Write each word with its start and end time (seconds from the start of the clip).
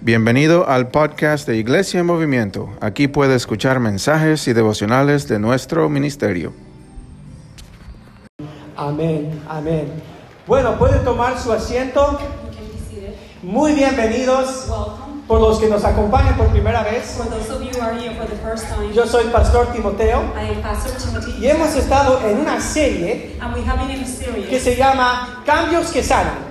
Bienvenido 0.00 0.68
al 0.68 0.88
podcast 0.88 1.48
de 1.48 1.56
Iglesia 1.56 1.98
en 1.98 2.06
Movimiento. 2.06 2.70
Aquí 2.80 3.08
puede 3.08 3.34
escuchar 3.34 3.80
mensajes 3.80 4.46
y 4.46 4.52
devocionales 4.52 5.26
de 5.26 5.40
nuestro 5.40 5.88
ministerio. 5.88 6.52
Amén, 8.76 9.42
amén. 9.48 9.88
Bueno, 10.46 10.78
pueden 10.78 11.02
tomar 11.02 11.36
su 11.36 11.52
asiento. 11.52 12.12
You 12.12 12.18
can 12.18 12.68
be 12.68 12.78
seated. 12.88 13.14
Muy 13.42 13.72
bienvenidos 13.72 14.68
Welcome. 14.68 15.22
por 15.26 15.40
los 15.40 15.58
que 15.58 15.66
nos 15.68 15.84
acompañan 15.84 16.36
por 16.36 16.46
primera 16.50 16.84
vez. 16.84 17.16
For 17.16 17.26
those 17.28 17.50
of 17.52 17.60
you 17.60 17.70
who 17.76 17.84
are 17.84 17.98
here 18.00 18.14
for 18.14 18.28
the 18.28 18.36
first 18.36 18.68
time, 18.68 18.94
Yo 18.94 19.04
soy 19.04 19.24
Pastor 19.32 19.66
Timoteo 19.72 20.32
I 20.36 20.54
am 20.54 20.62
Pastor 20.62 20.92
Timothy, 20.92 21.44
y 21.44 21.48
hemos 21.48 21.74
estado 21.74 22.20
en 22.24 22.38
una 22.38 22.60
serie 22.60 23.36
and 23.40 23.52
we 23.52 23.64
have 23.68 23.80
been 23.84 23.90
in 23.98 24.04
a 24.04 24.48
que 24.48 24.60
se 24.60 24.76
llama 24.76 25.42
Cambios 25.44 25.90
que 25.90 26.04
Sanan. 26.04 26.46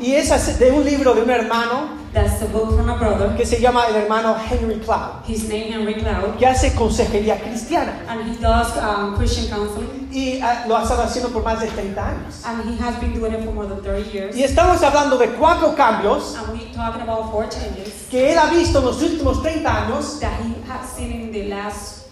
Y 0.00 0.14
es 0.14 0.58
de 0.58 0.70
un 0.72 0.84
libro 0.84 1.14
de 1.14 1.22
un 1.22 1.30
hermano 1.30 2.06
That's 2.12 2.38
the 2.40 2.46
book 2.46 2.74
from 2.76 2.88
a 2.88 2.94
brother. 2.96 3.36
que 3.36 3.44
se 3.44 3.60
llama 3.60 3.86
el 3.88 3.96
hermano 3.96 4.34
Henry 4.38 4.78
Cloud, 4.80 5.22
His 5.28 5.44
name 5.48 5.70
Henry 5.70 5.94
Cloud, 5.96 6.36
que 6.38 6.46
hace 6.46 6.74
consejería 6.74 7.38
cristiana. 7.40 7.92
and 8.08 8.22
he 8.30 8.36
does 8.40 8.68
um, 8.78 9.16
Christian 9.16 9.48
counseling, 9.48 10.08
Y 10.10 10.40
ah, 10.42 10.64
lo 10.66 10.76
ha 10.78 10.82
estado 10.82 11.02
haciendo 11.02 11.30
por 11.30 11.42
más 11.42 11.60
de 11.60 11.66
30 11.66 12.00
años. 12.08 12.42
and 12.46 12.62
he 12.70 12.78
has 12.82 12.98
been 13.00 13.12
doing 13.12 13.34
it 13.34 13.44
for 13.44 13.52
more 13.52 13.66
than 13.66 13.82
30 13.82 14.10
years. 14.12 14.34
Y 14.36 14.44
estamos 14.44 14.82
hablando 14.82 15.18
de 15.18 15.28
cuatro 15.32 15.74
cambios 15.74 16.34
And 16.36 16.58
we're 16.58 16.72
talking 16.74 17.02
about 17.02 17.30
four 17.30 17.46
changes 17.50 18.06
que 18.10 18.32
él 18.32 18.38
ha 18.38 18.46
visto 18.46 18.78
en 18.78 18.84
los 18.86 19.02
últimos 19.02 19.42
30 19.42 19.68
años 19.86 20.18
that 20.20 20.40
he 20.40 20.54
has 20.70 20.88
seen 20.96 21.12
in 21.12 21.32
the 21.32 21.48
last 21.48 22.06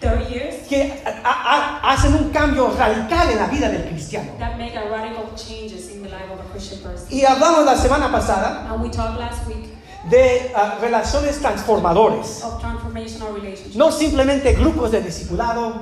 30 0.00 0.30
years 0.30 0.54
que 0.68 1.02
hacen 1.82 2.14
un 2.14 2.30
cambio 2.30 2.72
radical 2.78 3.28
en 3.30 3.36
la 3.38 3.46
vida 3.46 3.68
del 3.68 3.84
cristiano. 3.90 4.32
that 4.38 4.56
make 4.56 4.74
a 4.74 4.88
radical 4.88 5.26
changes 5.36 5.90
Y 7.10 7.24
hablamos 7.24 7.64
la 7.64 7.76
semana 7.76 8.10
pasada 8.10 8.66
And 8.70 8.82
we 8.82 8.90
talked 8.90 9.18
last 9.18 9.46
week 9.46 9.71
de 10.10 10.50
ah, 10.54 10.78
relaciones 10.80 11.38
transformadores. 11.38 12.42
of 12.42 12.60
transformational 12.60 13.34
relationships. 13.34 13.76
No 13.76 13.92
simplemente 13.92 14.52
grupos 14.54 14.90
de 14.90 15.00
discipulado. 15.00 15.80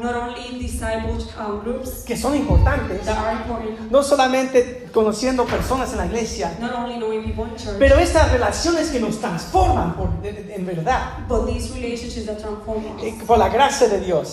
Groups. 1.65 2.05
Que 2.05 2.17
son 2.17 2.35
importantes, 2.37 3.05
that 3.05 3.17
are 3.17 3.33
important, 3.37 3.91
no 3.91 4.03
solamente 4.03 4.89
conociendo 4.93 5.45
personas 5.47 5.91
en 5.93 5.99
la 5.99 6.07
iglesia, 6.07 6.57
not 6.61 6.73
only 6.75 6.97
knowing 6.97 7.23
people 7.25 7.45
in 7.45 7.57
church, 7.57 7.77
pero 7.79 7.97
estas 7.99 8.31
relaciones 8.33 8.91
que 8.91 9.01
nos 9.01 9.19
transforman 9.21 9.95
por- 9.95 10.11
en 10.25 10.67
verdad, 10.67 11.27
but 11.29 11.47
these 11.47 11.73
relationships 11.75 12.27
that 12.27 12.39
transform 12.39 12.85
us. 12.97 13.25
Por 13.27 13.39
la 13.39 13.49
gracia 13.49 13.89
de 13.89 14.01
Dios. 14.01 14.33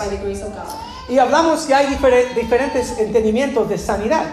Y 1.09 1.19
hablamos 1.19 1.61
que 1.65 1.73
hay 1.73 1.85
difere- 1.87 2.33
diferentes 2.35 2.97
entendimientos 2.99 3.69
de 3.69 3.77
sanidad, 3.77 4.25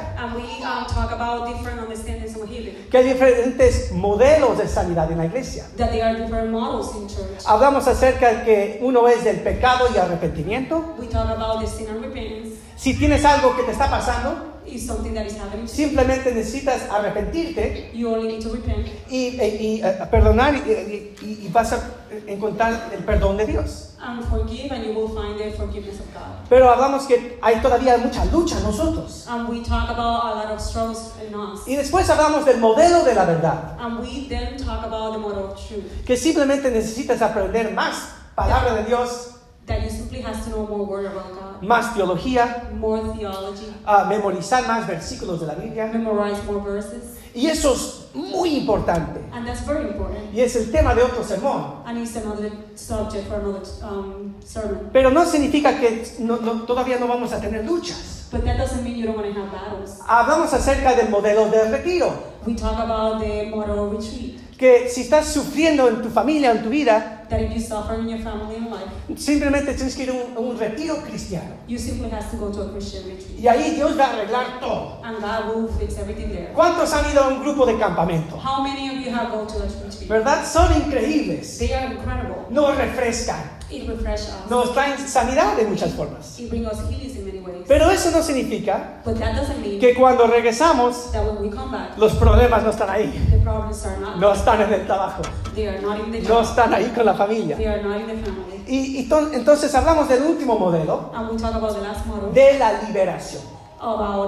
que 2.95 2.99
hay 2.99 3.13
diferentes 3.13 3.91
modelos 3.91 4.57
de 4.57 4.69
sanidad 4.69 5.11
en 5.11 5.19
la 5.19 5.27
iglesia. 5.27 5.65
that 5.77 5.91
there 5.91 6.05
are 6.05 6.15
different 6.17 6.53
models 6.53 6.95
in 6.95 7.09
church. 7.09 7.45
Hablamos 7.45 7.89
acerca 7.89 8.33
de 8.33 8.45
que 8.45 8.79
uno 8.83 9.09
es 9.09 9.25
del 9.25 9.41
pecado 9.41 9.89
y 9.93 9.99
arrepentimiento. 9.99 10.95
We 10.97 11.09
talk 11.09 11.29
about 11.29 11.61
the 11.61 11.67
sin 11.67 11.89
and 11.89 12.05
repentance 12.05 12.55
Si 12.77 12.95
tienes 12.97 13.25
algo 13.25 13.57
que 13.57 13.65
te 13.65 13.73
está 13.73 13.91
pasando, 13.91 14.54
is 14.67 14.87
something 14.87 15.15
that 15.15 15.27
is 15.27 15.37
happening. 15.37 15.67
simplemente 15.69 16.33
necesitas 16.35 16.83
arrepentirte 16.91 17.91
You 17.95 18.09
only 18.15 18.29
need 18.29 18.43
to 18.43 18.51
repent 18.53 18.87
y, 19.11 19.37
y- 19.39 19.57
y, 19.61 19.81
eh, 19.83 20.07
perdonar 20.11 20.55
y, 20.55 21.15
y- 21.23 21.49
vas 21.53 21.73
a 21.73 21.81
encontrar 22.27 22.91
el 22.93 23.05
perdón 23.05 23.37
de 23.37 23.47
Dios. 23.47 23.91
and 24.01 24.23
forgive, 24.29 24.71
and 24.71 24.85
you 24.85 24.93
will 24.93 25.09
find 25.09 25.39
the 25.39 25.51
forgiveness 25.53 25.99
of 25.99 26.07
God. 26.13 26.47
Pero 26.51 26.69
hablamos 26.71 27.07
que 27.07 27.39
hay 27.41 27.57
todavía 27.63 27.97
mucha 27.97 28.25
lucha 28.27 28.59
en 28.59 28.65
nosotros. 28.65 29.27
And 29.27 29.49
we 29.49 29.63
talk 29.63 29.89
about 29.89 30.25
a 30.27 30.35
lot 30.35 30.51
of 30.53 30.61
struggles 30.61 31.13
in 31.27 31.35
us. 31.35 31.67
Y 31.67 31.75
después 31.77 32.09
hablamos 32.11 32.45
del 32.45 32.59
modelo 32.61 33.03
de 33.03 33.15
la 33.15 33.25
verdad, 33.25 33.77
And 33.81 34.01
we 34.01 34.27
then 34.29 34.59
talk 34.59 34.85
about 34.85 35.15
the 35.15 35.19
model 35.19 35.45
of 35.45 35.57
truth. 35.69 36.05
que 36.05 36.17
simplemente 36.19 36.71
necesitas 36.71 37.23
aprender 37.23 37.73
más 37.73 38.11
palabra 38.35 38.75
de 38.75 38.85
Dios, 38.85 39.31
That 39.67 39.83
you 39.83 39.89
simply 39.89 40.21
has 40.21 40.45
to 40.45 40.51
know 40.51 40.67
more 40.69 40.85
word 40.85 41.07
about 41.07 41.33
God, 41.33 41.54
más 41.67 41.95
teología, 41.95 42.69
more 42.79 43.03
theology, 43.17 43.67
memorizar 44.09 44.67
más 44.67 44.87
versículos 44.87 45.41
de 45.41 45.47
la 45.47 45.55
Biblia. 45.55 45.87
memorize 45.93 46.43
more 46.47 46.61
verses. 46.61 47.19
Y 47.35 47.47
eso 47.49 47.75
es 47.75 48.07
muy 48.15 48.57
importante. 48.57 49.21
And 49.33 49.45
that's 49.47 49.67
very 49.67 49.89
important. 49.89 50.33
Y 50.33 50.41
es 50.41 50.55
el 50.55 50.71
tema 50.71 50.95
de 50.95 51.03
otro 51.03 51.25
sermón. 51.25 51.83
And 51.85 51.99
it's 51.99 52.15
another 52.17 52.51
subject 52.77 53.27
for 53.29 53.41
another 53.41 53.63
um, 53.83 54.35
sermon. 54.45 54.89
Pero 54.93 55.11
no 55.11 55.25
significa 55.27 55.79
que 55.81 56.05
no- 56.21 56.37
no- 56.37 56.63
todavía 56.63 56.99
no 56.99 57.09
vamos 57.09 57.33
a 57.33 57.41
tener 57.41 57.65
luchas. 57.65 58.29
But 58.31 58.45
that 58.45 58.57
doesn't 58.59 58.83
mean 58.85 58.97
you 58.97 59.07
don't 59.07 59.17
want 59.17 59.33
to 59.35 59.41
have 59.41 59.51
battles. 59.51 59.99
Hablamos 60.07 60.53
acerca 60.53 60.95
del 60.95 61.09
modelo 61.09 61.51
de 61.51 61.71
retiro. 61.71 62.13
We 62.47 62.55
talk 62.55 62.79
about 62.79 63.21
the 63.21 63.47
model 63.51 63.79
of 63.81 63.93
retreat. 63.93 64.41
Que 64.57 64.89
si 64.89 65.01
estás 65.03 65.27
sufriendo 65.27 65.89
en 65.89 66.01
tu 66.03 66.11
familia, 66.11 66.53
en 66.53 66.63
tu 66.63 66.69
vida, 66.69 67.14
That 67.35 67.43
if 67.43 67.53
you 67.53 67.61
suffer 67.61 67.95
in 67.95 68.09
your 68.09 68.21
family 68.21 68.55
and 68.55 68.71
life, 68.71 68.89
simplemente 69.17 69.75
tienes 69.75 69.97
que 69.97 70.05
ir 70.05 70.11
a 70.11 70.13
un, 70.13 70.37
a 70.37 70.41
un 70.41 70.57
retiro 70.57 71.03
cristiano. 71.03 71.57
you 71.67 71.77
simply 71.77 72.09
have 72.09 72.31
to 72.31 72.37
go 72.37 72.53
to 72.53 72.63
a 72.63 72.69
Christian 72.71 73.09
retreat. 73.09 73.41
Y 73.41 73.49
ahí 73.49 73.75
Dios 73.75 73.99
va 73.99 74.05
a 74.05 74.13
arreglar 74.13 74.61
todo. 74.61 75.01
And 75.03 75.21
God 75.21 75.49
will 75.49 75.69
fix 75.77 75.99
everything 75.99 76.29
there. 76.29 76.53
¿Cuántos 76.55 76.93
han 76.93 77.11
ido 77.11 77.25
a 77.25 77.29
un 77.29 77.41
grupo 77.41 77.67
de 77.67 77.77
campamento? 77.77 78.37
How 78.37 78.63
many 78.63 78.89
of 78.89 79.05
you 79.05 79.11
have 79.13 79.33
gone 79.33 79.49
to 79.49 79.59
a 79.59 79.67
retreat? 79.67 80.09
¿Verdad? 80.09 80.47
Son 80.47 80.73
increíbles. 80.75 81.59
They 81.59 81.73
are 81.75 81.93
incredible. 81.93 82.47
Nos 82.51 82.77
refrescan. 82.77 83.51
It 83.75 83.89
refreshes 83.89 84.29
us. 84.29 84.51
Nos 84.51 84.73
traen 84.73 84.99
sanidad 85.09 85.57
de 85.57 85.65
muchas 85.67 85.93
formas. 85.93 86.39
It 86.39 86.49
brings 86.51 86.67
us 86.67 86.79
healings 86.89 87.17
in 87.17 87.25
many 87.27 87.39
ways. 87.41 87.65
Pero 87.67 87.91
eso 87.91 88.11
no 88.11 88.23
significa 88.23 89.01
But 89.05 89.19
that 89.19 89.35
doesn't 89.37 89.61
mean 89.61 89.81
que 89.81 89.95
cuando 89.95 90.27
regresamos, 90.27 91.11
that 91.13 91.25
when 91.25 91.43
we 91.43 91.51
come 91.51 91.71
back, 91.73 91.97
los 91.99 92.13
problemas 92.15 92.63
no 92.63 92.71
están 92.71 92.91
ahí. 92.91 93.11
the 93.31 93.39
problems 93.39 93.85
are 93.87 93.99
not. 94.01 94.17
No 94.17 94.33
están 94.33 94.61
en 94.61 94.73
el 94.75 94.87
trabajo. 94.87 95.23
They 95.55 95.67
are 95.69 95.81
not 95.81 95.99
in 96.01 96.13
the 96.13 96.21
No 96.29 96.41
están 96.43 96.73
ahí 96.75 96.93
con 96.95 97.05
la 97.07 97.15
familia. 97.15 97.57
They 97.57 97.67
are 97.67 97.83
not 97.83 98.01
in 98.01 98.07
the 98.07 98.15
family. 98.17 98.65
Y, 98.67 98.99
y 99.01 99.09
to- 99.09 99.33
entonces 99.33 99.75
hablamos 99.75 100.09
del 100.09 100.23
último 100.23 100.59
modelo, 100.59 101.11
And 101.15 101.31
we 101.31 101.37
talk 101.37 101.55
about 101.55 101.75
the 101.75 101.83
last 101.83 102.07
model 102.07 102.33
de 102.33 102.59
la 102.59 102.81
liberación. 102.83 103.43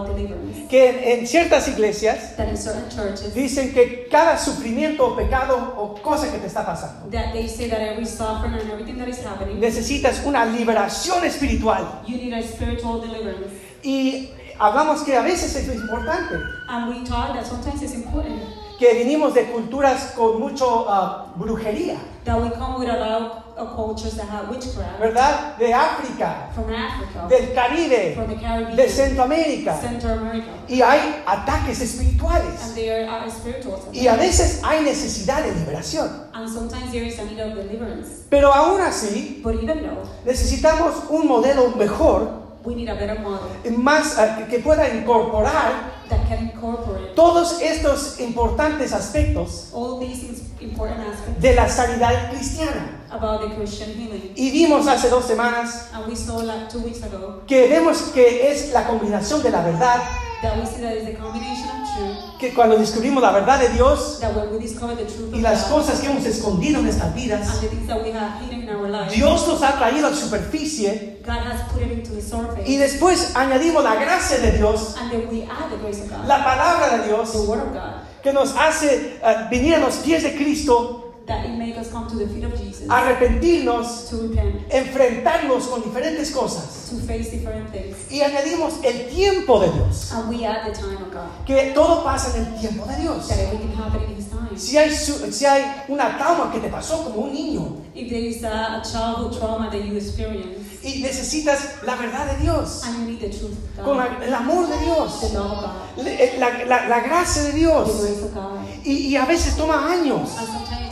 Deliverance. 0.06 0.68
Que 0.68 0.90
en, 0.90 1.20
en 1.20 1.26
ciertas 1.26 1.68
iglesias 1.68 2.36
That 2.36 2.48
in 2.48 2.56
certain 2.56 2.88
churches, 2.88 3.34
dicen 3.34 3.72
que 3.72 4.08
cada 4.10 4.38
sufrimiento 4.38 5.06
o 5.06 5.16
pecado 5.16 5.74
o 5.76 5.94
cosa 6.02 6.30
que 6.30 6.38
te 6.38 6.46
está 6.46 6.64
pasando, 6.64 7.10
that 7.10 7.32
they 7.32 7.48
say 7.48 7.68
that 7.68 7.80
every 7.80 8.06
suffering 8.06 8.54
and 8.54 8.70
everything 8.70 8.98
that 8.98 9.08
is 9.08 9.24
happening, 9.24 9.58
necesitas 9.60 10.22
una 10.24 10.44
liberación 10.44 11.24
espiritual. 11.24 12.02
you 12.06 12.16
need 12.16 12.34
a 12.34 12.42
spiritual 12.42 13.00
deliverance. 13.00 13.50
Y 13.82 14.30
hablamos 14.58 15.02
que 15.02 15.16
a 15.16 15.22
veces 15.22 15.54
eso 15.54 15.72
es 15.72 15.78
importante, 15.78 16.34
And 16.68 16.88
we 16.88 17.04
talk 17.04 17.34
that 17.34 17.46
sometimes 17.46 17.82
it's 17.82 17.94
important 17.94 18.65
que 18.78 18.92
venimos 18.94 19.34
de 19.34 19.44
culturas 19.50 20.12
con 20.16 20.38
mucho 20.40 20.86
ah, 20.88 21.26
brujería, 21.36 21.96
that 22.24 22.40
we 22.40 22.50
come 22.50 22.78
with 22.78 22.88
a 22.88 22.96
lot 22.96 23.44
of 23.56 23.74
cultures 23.74 24.16
that 24.16 24.28
have 24.28 24.50
witchcraft 24.50 25.00
¿verdad? 25.00 25.56
De 25.58 25.72
África, 25.72 26.50
from 26.54 26.64
Africa, 26.74 27.26
del 27.28 27.54
Caribe, 27.54 28.14
from 28.14 28.28
the 28.28 28.36
Caribbean, 28.36 28.76
de 28.76 28.88
Centroamérica. 28.88 29.80
Central 29.80 30.18
America, 30.18 30.50
Y 30.68 30.82
hay 30.82 31.22
ataques 31.26 31.80
and 31.80 31.88
espirituales. 31.88 32.60
are 33.08 33.30
spiritual. 33.30 33.80
Y 33.92 34.08
a 34.08 34.16
veces 34.16 34.60
hay 34.62 34.82
necesidad 34.84 35.42
de 35.42 35.52
liberación. 35.52 36.26
And 36.34 36.48
sometimes 36.48 36.90
there 36.92 37.06
is 37.06 37.18
a 37.18 37.24
need 37.24 37.40
of 37.40 37.54
deliverance. 37.54 38.24
Pero 38.28 38.52
aún 38.52 38.80
así, 38.82 39.40
But 39.42 39.54
even 39.62 39.82
though 39.82 40.02
necesitamos 40.26 41.04
un 41.08 41.26
modelo 41.26 41.70
mejor, 41.76 42.28
we 42.64 42.74
need 42.74 42.88
a 42.88 42.94
better 42.94 43.18
model 43.20 43.48
más 43.78 44.18
ah, 44.18 44.44
que- 44.50 44.58
pueda 44.58 44.88
incorporar 44.92 45.94
that 46.10 46.28
can 46.28 46.38
incorporate 46.50 46.75
todos 47.16 47.60
estos 47.60 48.20
importantes 48.20 48.92
aspectos 48.92 49.70
all 49.72 49.98
these 49.98 50.22
ins- 50.26 50.42
important 50.62 51.00
aspects 51.12 51.40
de 51.42 51.54
la 51.54 51.68
sanidad 51.68 52.30
cristiana. 52.30 52.92
about 53.10 53.40
the 53.40 53.54
Christian 53.56 53.90
healing. 53.94 54.32
Y 54.36 54.50
vimos 54.50 54.86
hace 54.86 55.08
dos 55.08 55.24
semanas 55.24 55.88
And 55.92 56.06
we 56.06 56.14
saw 56.14 56.42
like 56.42 56.68
two 56.68 56.80
weeks 56.80 57.02
ago 57.02 57.42
que 57.46 57.66
vemos 57.68 57.98
que 58.14 58.50
es 58.52 58.72
la 58.72 58.86
combinación 58.86 59.42
de 59.42 59.50
la 59.50 59.62
verdad, 59.62 60.02
that 60.42 60.58
we 60.58 60.66
see 60.66 60.80
that 60.82 60.96
is 60.96 61.06
the 61.06 61.14
combination 61.14 61.68
of 61.68 61.88
truth, 61.96 62.38
que 62.38 62.52
cuando 62.52 62.76
descubrimos 62.76 63.22
la 63.22 63.32
verdad 63.32 63.58
de 63.60 63.68
Dios 63.70 64.20
that 64.20 64.34
when 64.34 64.52
we 64.52 64.58
discover 64.58 64.94
the 64.94 65.04
truth 65.04 65.32
y 65.32 65.38
of 65.38 65.42
las 65.42 65.68
God 65.68 65.78
cosas 65.78 66.00
que 66.00 66.08
hemos 66.08 66.24
escondido 66.26 66.78
en 66.78 66.84
nuestras 66.84 67.14
vidas, 67.14 67.48
and 67.48 67.60
the 67.62 67.68
things 67.68 67.86
that 67.86 68.02
we 68.02 68.10
have 68.12 68.40
hidden 68.42 68.62
in 68.62 68.68
our 68.68 68.88
lives, 68.88 69.14
Dios 69.14 69.46
nos 69.48 69.62
ha 69.62 69.72
traído 69.78 70.06
a 70.06 70.10
la 70.10 70.16
superficie 70.16 71.18
God 71.24 71.38
has 71.38 71.72
put 71.72 71.82
it 71.82 71.90
into 71.92 72.12
the 72.12 72.22
surface. 72.22 72.68
y 72.68 72.76
después 72.76 73.34
añadimos 73.34 73.82
la 73.82 73.96
gracia 73.96 74.38
de 74.38 74.52
Dios, 74.58 74.96
and 74.98 75.10
then 75.10 75.28
we 75.28 75.42
add 75.44 75.70
the 75.70 75.78
grace 75.78 76.02
of 76.02 76.10
God, 76.10 76.26
la 76.26 76.44
palabra 76.44 76.96
de 76.96 77.02
the 77.02 77.08
Dios, 77.08 77.34
word 77.46 77.60
of 77.60 77.72
God, 77.72 78.02
que 78.22 78.32
nos 78.32 78.54
hace 78.56 79.18
ah, 79.22 79.48
venir 79.50 79.76
a 79.76 79.78
los 79.80 79.96
pies 79.98 80.22
de 80.22 80.36
Cristo, 80.36 81.05
that 81.26 81.44
it 81.44 81.56
make 81.58 81.76
us 81.76 81.90
come 81.90 82.06
to 82.08 82.16
the 82.16 82.26
feet 82.28 82.44
of 82.44 82.56
Jesus 82.56 82.86
arrepentirnos, 82.88 84.08
to 84.10 84.28
repent, 84.28 84.68
enfrentarnos 84.70 85.66
con 85.68 85.82
diferentes 85.82 86.30
cosas. 86.30 86.88
to 86.90 86.96
face 87.06 87.30
different 87.30 87.70
things. 87.72 87.96
Y 88.10 88.20
añadimos 88.22 88.74
el 88.84 89.08
tiempo 89.08 89.58
de 89.60 89.70
Dios, 89.72 90.12
And 90.12 90.28
we 90.28 90.44
add 90.46 90.66
the 90.66 90.72
time 90.72 90.96
of 91.02 91.12
God. 91.12 91.44
que 91.46 91.72
todo 91.74 92.04
pasa 92.04 92.36
en 92.36 92.46
el 92.46 92.60
tiempo 92.60 92.86
de 92.86 92.96
Dios. 93.02 93.28
That 93.28 93.38
everything 93.38 93.72
happen 93.76 94.02
in 94.08 94.16
His 94.16 94.26
time. 94.28 94.56
Si 94.56 94.76
hay, 94.78 94.90
si 94.90 95.44
hay 95.44 95.84
una 95.88 96.16
trauma 96.16 96.50
que 96.52 96.60
te 96.60 96.68
pasó 96.68 97.04
como 97.04 97.26
un 97.26 97.32
niño 97.34 97.76
If 97.94 98.08
there 98.10 98.20
is 98.20 98.42
a, 98.44 98.76
a 98.78 98.82
childhood 98.82 99.38
trauma 99.38 99.70
that 99.70 99.82
you 99.84 99.96
experience 99.96 100.64
y 100.82 101.02
necesitas 101.02 101.82
la 101.84 101.96
verdad 101.96 102.26
de 102.36 102.42
Dios, 102.42 102.82
and 102.84 102.98
you 103.00 103.04
need 103.12 103.20
the 103.20 103.28
truth 103.30 103.56
of 103.78 103.84
con 103.84 103.96
la- 103.96 104.18
el 104.22 104.32
amor 104.32 104.68
de 104.68 104.76
the 104.78 104.84
Dios, 104.84 105.22
love 105.34 105.52
of 105.52 105.60
God, 105.96 106.04
le- 106.04 106.38
la, 106.38 106.48
la- 106.64 106.86
la 106.88 107.00
gracia 107.00 107.42
de 107.42 107.50
the 107.52 107.58
Dios. 107.58 108.00
grace 108.00 108.22
of 108.22 108.34
God, 108.34 108.60
Y, 108.84 109.08
y 109.08 109.16
a 109.16 109.24
veces 109.26 109.56
toma 109.56 109.90
años 109.90 110.30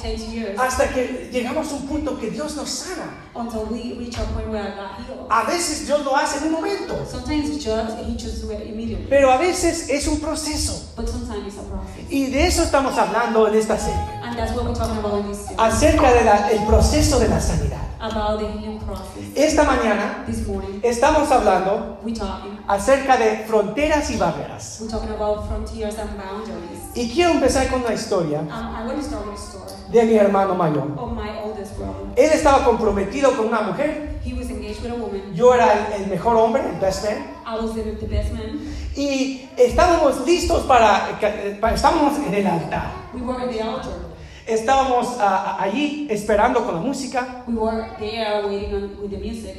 Years 0.05 0.59
hasta 0.59 0.89
que 0.89 1.31
llegamos 1.33 1.71
a 1.73 1.77
un 1.77 1.87
punto 1.87 2.19
que 2.19 2.31
Dios 2.31 2.55
nos 2.56 2.69
sana. 2.69 3.21
until 3.35 3.62
we 3.71 3.95
reach 3.99 4.17
a 4.19 4.23
point 4.33 4.49
where 4.49 4.62
God 4.77 5.05
heals. 5.06 5.27
A 5.31 5.45
veces 5.45 5.87
Dios 5.87 6.05
lo 6.05 6.15
hace 6.17 6.39
en 6.39 6.45
un 6.45 6.53
momento, 6.53 6.95
Sometimes 7.11 7.51
just, 7.65 7.99
He 8.06 8.12
just 8.17 8.43
do 8.43 8.53
it 8.53 8.67
immediately. 8.69 9.06
pero 9.09 9.31
a 9.33 9.39
veces 9.39 9.89
es 9.89 10.06
un 10.06 10.21
proceso. 10.21 10.93
But 10.97 11.09
sometimes 11.09 11.47
it's 11.47 11.59
a 11.59 11.62
process. 11.62 12.05
Y 12.11 12.27
de 12.27 12.47
eso 12.47 12.62
estamos 12.62 12.97
hablando 12.99 13.49
en 13.49 13.55
esta 13.55 13.79
serie, 13.79 13.99
And 14.23 14.37
that's 14.37 14.53
what 14.55 14.65
we're 14.67 14.75
talking 14.75 14.99
about 14.99 15.21
in 15.21 15.29
this 15.33 15.39
series. 15.47 15.59
acerca 15.59 16.12
del 16.12 16.65
proceso 16.67 17.19
de 17.19 17.29
la 17.29 17.41
sanidad. 17.41 17.81
About 18.01 18.39
the 18.41 18.47
healing 18.47 18.79
process. 18.81 19.25
Esta 19.35 19.62
mañana 19.65 20.25
This 20.27 20.47
morning, 20.47 20.79
estamos 20.83 21.31
hablando 21.31 21.99
talking. 22.17 22.59
acerca 22.69 23.17
de 23.17 23.45
fronteras 23.49 24.11
y 24.11 24.17
barreras. 24.17 24.77
We're 24.81 24.91
talking 24.91 25.11
about 25.11 25.49
frontiers 25.49 25.99
and 25.99 26.11
boundaries. 26.17 26.83
Y 26.95 27.09
quiero 27.11 27.31
empezar 27.33 27.69
con 27.69 27.81
una 27.83 27.95
historia 27.95 28.41
Um, 28.41 28.49
I 28.51 28.87
want 28.87 28.99
to 29.01 29.03
start 29.05 29.27
with 29.27 29.35
a 29.35 29.39
story 29.41 29.74
de 29.94 30.05
mi 30.05 30.14
hermano 30.17 30.55
mayor. 30.55 30.88
Él 32.17 32.31
estaba 32.32 32.64
comprometido 32.64 33.37
con 33.37 33.46
una 33.49 33.61
mujer, 33.62 34.19
He 34.25 34.32
was 34.35 34.50
engaged 34.50 34.82
with 34.82 34.91
a 34.93 34.94
woman. 34.96 35.35
yo 35.35 35.55
era 35.55 35.73
el, 35.96 36.02
el 36.02 36.11
mejor 36.11 36.37
hombre, 36.37 36.62
el 36.69 36.81
best 36.81 37.05
man, 37.05 37.19
I 37.46 37.62
was 37.62 37.75
the, 37.75 37.82
best 38.06 38.32
man. 38.32 38.58
y 38.96 39.49
estábamos 39.56 40.25
listos 40.26 40.62
para, 40.64 41.19
para- 41.61 41.75
estábamos 41.75 42.19
en 42.26 42.35
el 42.35 42.46
altar. 42.46 42.91
We 43.14 43.20
were 43.23 43.43
in 43.44 43.50
the 43.50 43.62
altar. 43.62 43.93
Estábamos 44.46 45.17
ah, 45.20 45.56
allí 45.61 46.06
esperando 46.11 46.64
con 46.64 46.75
la 46.75 46.81
música 46.81 47.44
We 47.46 47.55
were 47.55 47.87
there 47.99 48.46
waiting 48.46 48.75
on, 48.75 48.96
with 49.00 49.11
the 49.11 49.19
music, 49.19 49.55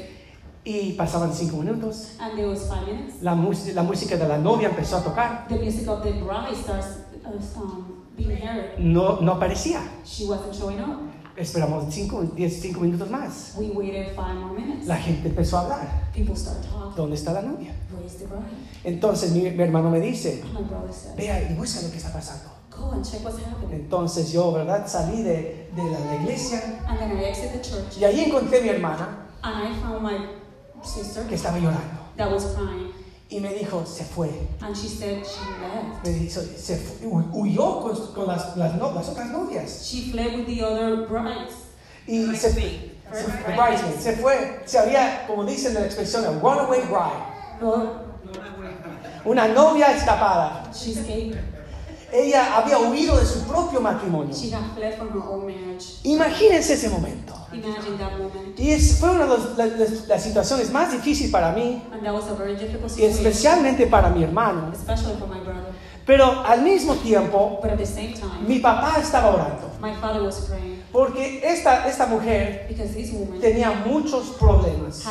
y 0.63 0.93
pasaban 0.93 1.33
cinco 1.33 1.57
minutos. 1.57 2.17
and 2.19 2.35
there 2.35 2.47
was 2.47 2.67
five 2.67 2.85
minutes. 2.87 3.21
La, 3.21 3.31
la 3.73 3.83
música 3.83 4.17
de 4.17 4.27
la 4.27 4.37
novia 4.37 4.69
empezó 4.69 4.97
a 4.97 5.03
tocar. 5.03 5.45
The 5.47 5.55
music 5.59 5.87
of 5.87 6.03
the 6.03 6.11
bride 6.11 6.55
starts 6.55 6.87
uh, 7.25 7.59
um. 7.61 8.04
No, 8.77 9.21
no 9.21 9.33
aparecía. 9.33 9.81
She 10.05 10.25
wasn't 10.25 10.53
showing 10.53 10.79
up. 10.79 10.99
Esperamos 11.37 11.93
cinco, 11.93 12.21
minutos 12.79 13.09
más. 13.09 13.55
We 13.57 13.67
waited 13.71 14.15
five 14.15 14.35
more 14.35 14.57
minutes. 14.57 14.87
La 14.87 14.95
gente 14.95 15.27
empezó 15.27 15.57
a 15.57 15.61
hablar. 15.61 16.11
People 16.13 16.35
started 16.35 16.63
talking. 16.63 16.95
¿Dónde 16.95 17.15
está 17.15 17.33
la 17.33 17.41
novia? 17.41 17.73
Where's 17.91 18.15
the 18.17 18.25
bride? 18.25 18.45
Entonces 18.85 19.31
mi, 19.31 19.41
mi 19.51 19.63
hermano 19.63 19.89
me 19.89 19.99
dice, 19.99 20.41
My 20.53 20.61
brother 20.61 20.93
said, 20.93 21.17
vea 21.17 21.51
y 21.51 21.55
busca 21.55 21.81
lo 21.81 21.91
que 21.91 21.97
está 21.97 22.13
pasando. 22.13 22.51
Go 22.71 22.91
and 22.91 23.03
check 23.03 23.23
what's 23.23 23.37
happening. 23.39 23.81
Entonces 23.81 24.31
yo, 24.31 24.53
¿verdad? 24.53 24.87
Salí 24.87 25.23
de, 25.23 25.69
de 25.75 25.83
la, 25.83 25.99
la 25.99 26.15
iglesia 26.21 26.61
And 26.87 26.99
then 26.99 27.17
I 27.17 27.25
exited 27.25 27.53
the 27.53 27.61
church, 27.61 27.97
y 27.99 28.05
ahí 28.05 28.21
encontré 28.21 28.59
a 28.59 28.61
mi 28.61 28.69
hermana 28.69 29.27
and 29.41 29.67
I 29.67 29.73
found 29.81 30.03
my 30.03 30.17
sister 30.83 31.23
que 31.27 31.35
estaba 31.35 31.57
llorando. 31.59 31.99
that 32.15 32.31
was 32.31 32.53
crying, 32.55 32.93
Y 33.29 33.39
me 33.39 33.53
dijo, 33.55 33.83
se 33.85 34.03
fue. 34.03 34.29
and 34.61 34.75
she 34.77 34.87
said 34.87 35.23
she 35.25 35.39
left. 35.61 36.03
Me 36.05 36.11
dijo, 36.11 36.41
se 36.41 36.77
fue. 36.77 37.07
Hu- 37.07 37.29
huyó 37.33 37.81
con, 37.81 38.13
con 38.13 38.27
las, 38.27 38.55
las, 38.55 38.75
no- 38.75 38.91
las 38.91 39.09
otras 39.09 39.27
novias. 39.31 39.81
She 39.83 40.11
fled 40.11 40.35
with 40.37 40.45
the 40.45 40.63
other 40.63 41.07
brides. 41.07 41.53
Y 42.07 42.35
se, 42.35 42.51
se, 42.51 42.61
the 42.61 43.53
bridesmaid, 43.55 43.99
se 43.99 44.15
fue. 44.17 44.61
Se 44.65 44.77
había, 44.77 45.25
como 45.25 45.43
dicen 45.43 45.75
en 45.75 45.81
la 45.81 45.87
expresión, 45.87 46.23
a 46.23 46.29
runaway 46.39 46.81
bride. 46.81 47.59
No, 47.61 48.05
Una 49.25 49.47
novia 49.47 49.87
escapada. 49.95 50.69
she 50.71 50.91
escaped. 50.91 51.37
Ella 52.13 52.55
había 52.57 52.77
huido 52.77 53.17
de 53.17 53.25
su 53.25 53.39
propio 53.47 53.81
matrimonio. 53.81 54.33
She 54.35 54.51
had 54.51 54.61
fled 54.75 54.97
from 54.97 55.09
her 55.09 55.21
own 55.27 55.47
marriage. 55.47 55.99
Imagínense 56.03 56.73
ese 56.73 56.89
momento. 56.89 57.33
Imagine 57.63 57.97
that 57.97 58.11
moment. 58.17 58.59
Y 58.59 58.71
es- 58.71 58.99
fue 58.99 59.09
una 59.11 59.23
de 59.23 59.29
los- 59.29 59.57
la- 59.57 59.65
las, 59.65 60.07
las 60.07 60.23
situaciones 60.23 60.71
más 60.71 60.91
difíciles 60.91 61.31
para 61.31 61.51
mí, 61.51 61.81
And 61.91 62.03
that 62.03 62.13
was 62.13 62.27
a 62.29 62.33
very 62.33 62.55
difficult 62.55 62.85
y 62.85 62.89
situation, 62.95 63.25
especialmente 63.27 63.87
para 63.87 64.09
mi 64.09 64.23
hermano. 64.23 64.71
especially 64.73 65.15
for 65.19 65.27
my 65.27 65.39
brother. 65.39 65.73
Pero 66.05 66.43
al 66.45 66.61
mismo 66.61 66.93
tiempo, 66.95 67.59
But 67.61 67.71
at 67.71 67.77
the 67.79 67.85
same 67.85 68.13
time, 68.13 68.47
mi 68.47 68.59
papá 68.59 68.97
estaba 69.01 69.29
orando. 69.33 69.71
my 69.81 69.93
father 69.99 70.21
was 70.21 70.39
praying 70.47 70.75
Porque 70.91 71.41
esta, 71.43 71.87
esta 71.89 72.05
mujer 72.05 72.67
because 72.69 72.93
this 72.93 73.11
woman 73.11 73.39
tenía 73.41 73.71
muchos 73.85 74.27
problemas. 74.39 75.03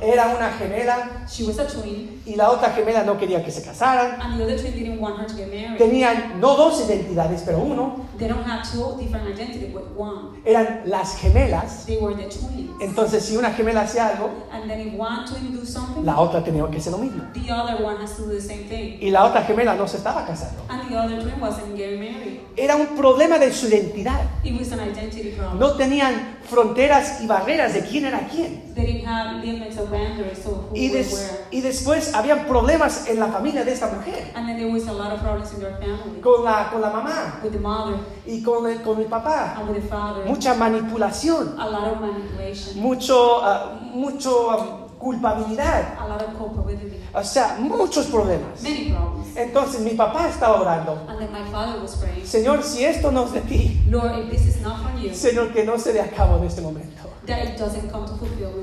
Era 0.00 0.28
una 0.34 0.50
gemela 0.52 1.26
She 1.28 1.44
was 1.44 1.58
a 1.58 1.66
twin, 1.66 2.22
y 2.24 2.36
la 2.36 2.50
otra 2.50 2.70
gemela 2.70 3.02
no 3.04 3.18
quería 3.18 3.44
que 3.44 3.50
se 3.50 3.62
casaran. 3.62 4.20
and 4.20 4.38
the 4.38 4.44
other 4.44 4.56
twin 4.58 4.72
didn't 4.72 5.00
want 5.00 5.18
her 5.20 5.26
to 5.26 5.34
get 5.34 5.48
married. 5.52 5.76
Tenían 5.78 6.40
no 6.40 6.56
dos 6.56 6.80
identidades, 6.88 7.42
pero 7.42 7.58
uno. 7.58 7.96
They 8.22 8.28
don't 8.28 8.44
have 8.44 8.62
two 8.62 8.96
different 9.00 9.26
identities, 9.26 9.74
but 9.74 9.90
one. 9.96 10.40
Eran 10.46 10.82
las 10.88 11.16
gemelas. 11.20 11.86
They 11.86 11.98
were 11.98 12.14
the 12.14 12.28
twins. 12.28 12.70
Entonces, 12.80 13.24
si 13.24 13.36
una 13.36 13.50
gemela 13.50 13.80
hacía 13.80 14.06
algo, 14.10 14.30
And 14.52 14.70
then 14.70 14.78
if 14.80 14.94
one 14.94 15.24
twin 15.26 15.50
do 15.52 15.66
something, 15.66 16.04
la 16.04 16.20
otra 16.20 16.44
tenía 16.44 16.64
que 16.70 16.78
hacer 16.78 16.92
lo 16.92 16.98
mismo. 16.98 17.24
the 17.34 17.50
other 17.52 17.82
one 17.82 17.96
has 18.00 18.14
to 18.14 18.22
do 18.22 18.28
the 18.34 18.40
same 18.40 18.62
thing. 18.68 18.98
Y 19.00 19.10
la 19.10 19.24
otra 19.24 19.42
gemela 19.42 19.74
no 19.74 19.88
se 19.88 19.96
estaba 19.96 20.24
casando. 20.24 20.62
And 20.68 20.88
the 20.88 20.96
other 20.96 21.20
twin 21.20 21.40
wasn't 21.40 21.76
getting 21.76 21.98
married. 21.98 22.40
Era 22.56 22.76
un 22.76 22.96
problema 22.96 23.40
de 23.40 23.52
su 23.52 23.66
identidad. 23.66 24.20
It 24.44 24.56
was 24.56 24.70
an 24.70 24.78
identity 24.78 25.32
problem. 25.32 25.58
No 25.58 25.72
tenían 25.76 26.36
fronteras 26.44 27.20
y 27.22 27.26
barreras 27.26 27.74
de 27.74 27.80
quién 27.82 28.04
era 28.06 28.20
quién. 28.28 28.72
Y, 30.74 30.88
des- 30.88 31.30
después 31.60 32.14
habían 32.14 32.46
problemas 32.46 33.08
en 33.08 33.20
la 33.20 33.28
familia 33.28 33.64
de 33.64 33.72
esta 33.72 33.88
mujer. 33.88 34.30
Con 36.22 36.44
la, 36.44 36.70
con 36.70 36.80
la 36.80 36.90
mamá 36.90 37.40
with 37.42 37.52
the 37.52 37.58
mother 37.58 37.96
y 38.26 38.42
con 38.42 38.66
el, 38.70 38.80
con 38.82 38.98
el 39.00 39.06
papá. 39.06 39.56
and 39.58 39.68
with 39.70 39.82
the 39.82 39.88
father. 39.88 40.24
Mucha 40.26 40.54
manipulación. 40.54 41.54
A 41.58 41.68
lot 41.68 41.92
of 41.92 42.00
manipulation, 42.00 42.80
Mucho, 42.80 43.40
ah, 43.42 43.78
mucho 43.92 44.50
ah, 44.50 44.81
culpabilidad. 45.02 45.98
a 45.98 46.08
lot 46.08 46.22
of 46.22 46.36
culpability, 46.38 46.96
O 47.14 47.22
sea, 47.24 47.56
muchos 47.58 48.06
problemas. 48.06 48.62
many 48.62 48.90
problems. 48.92 49.36
Entonces 49.36 49.80
mi 49.80 49.90
papá 49.90 50.28
estaba 50.28 50.60
orando. 50.60 50.98
And 51.08 51.18
then 51.18 51.32
my 51.32 51.44
father 51.50 51.80
was 51.80 51.96
praying, 51.96 52.24
Señor, 52.26 52.62
si 52.62 52.84
esto 52.84 53.10
no 53.10 53.24
es 53.24 53.32
de 53.32 53.40
ti, 53.42 53.82
Lord, 53.88 54.18
if 54.18 54.30
this 54.30 54.46
is 54.46 54.60
not 54.62 54.82
from 54.82 55.00
you, 55.02 55.10
Señor, 55.14 55.52
que 55.52 55.64
no 55.64 55.78
se 55.78 55.92
dé 55.92 56.00
a 56.00 56.08
cabo 56.10 56.38
en 56.38 56.44
este 56.44 56.60
momento. 56.62 57.08
that 57.26 57.44
it 57.44 57.56
doesn't 57.58 57.90
come 57.90 58.04
to 58.06 58.16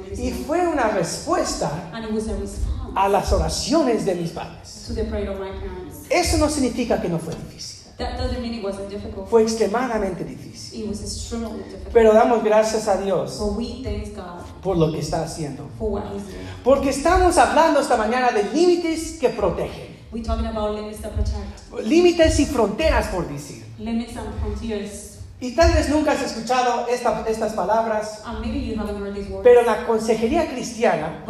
this 0.09 0.19
Y 0.19 0.31
fue 0.45 0.67
una 0.67 0.89
respuesta 0.89 1.69
And 1.93 2.05
it 2.05 2.11
was 2.11 2.27
a 2.27 2.35
response 2.35 2.91
a 2.95 3.07
las 3.07 3.31
oraciones 3.31 4.05
de 4.05 4.15
mis 4.15 4.31
padres. 4.31 4.85
to 4.87 4.93
the 4.93 5.05
prayer 5.05 5.29
of 5.29 5.39
my 5.39 5.49
parents. 5.51 6.05
Eso 6.09 6.37
no 6.37 6.49
significa 6.49 6.99
que 7.01 7.07
no 7.07 7.19
fue 7.19 7.35
difícil. 7.35 7.68
That 7.99 8.17
doesn't 8.17 8.41
mean 8.41 8.55
it 8.55 8.63
wasn't 8.63 8.89
difficult. 8.89 9.27
Fue 9.29 9.43
extremadamente 9.43 10.23
difícil. 10.23 10.81
It 10.83 10.87
was 10.89 11.01
extremely 11.01 11.57
difficult. 11.63 11.93
Pero 11.93 12.13
damos 12.13 12.43
gracias 12.43 12.87
a 12.87 12.97
Dios 12.97 13.37
But 13.37 13.57
we 13.57 13.83
thank 13.83 14.15
God 14.15 14.41
por 14.63 14.77
lo 14.77 14.91
que 14.91 14.99
está 14.99 15.21
haciendo. 15.23 15.67
for 15.77 15.91
what 15.91 16.03
He's 16.15 16.23
doing. 16.23 16.47
Porque 16.63 16.89
estamos 16.89 17.37
hablando 17.37 17.79
esta 17.81 17.97
mañana 17.97 18.31
de 18.31 18.43
límites 18.53 19.17
que 19.19 19.29
protegen. 19.29 19.97
We're 20.11 20.23
talking 20.25 20.47
about 20.47 20.73
limits 20.75 21.01
that 21.01 21.11
protect, 21.11 21.85
Límites 21.85 22.39
y 22.39 22.45
fronteras, 22.47 23.07
por 23.09 23.27
decir. 23.27 23.63
limits 23.77 24.15
and 24.17 24.33
frontiers. 24.39 25.05
Y 25.41 25.55
tal 25.55 25.71
vez 25.73 25.87
nunca 25.89 26.11
has 26.13 26.21
escuchado 26.21 26.87
esta- 26.89 27.23
estas 27.27 27.53
palabras, 27.53 28.21
And 28.25 28.39
maybe 28.41 28.59
you 28.65 28.75
haven't 28.77 28.97
heard 28.97 29.13
these 29.15 29.29
words, 29.29 29.43
pero 29.43 29.61
la 29.63 29.85
consejería 29.85 30.49
cristiana 30.49 31.23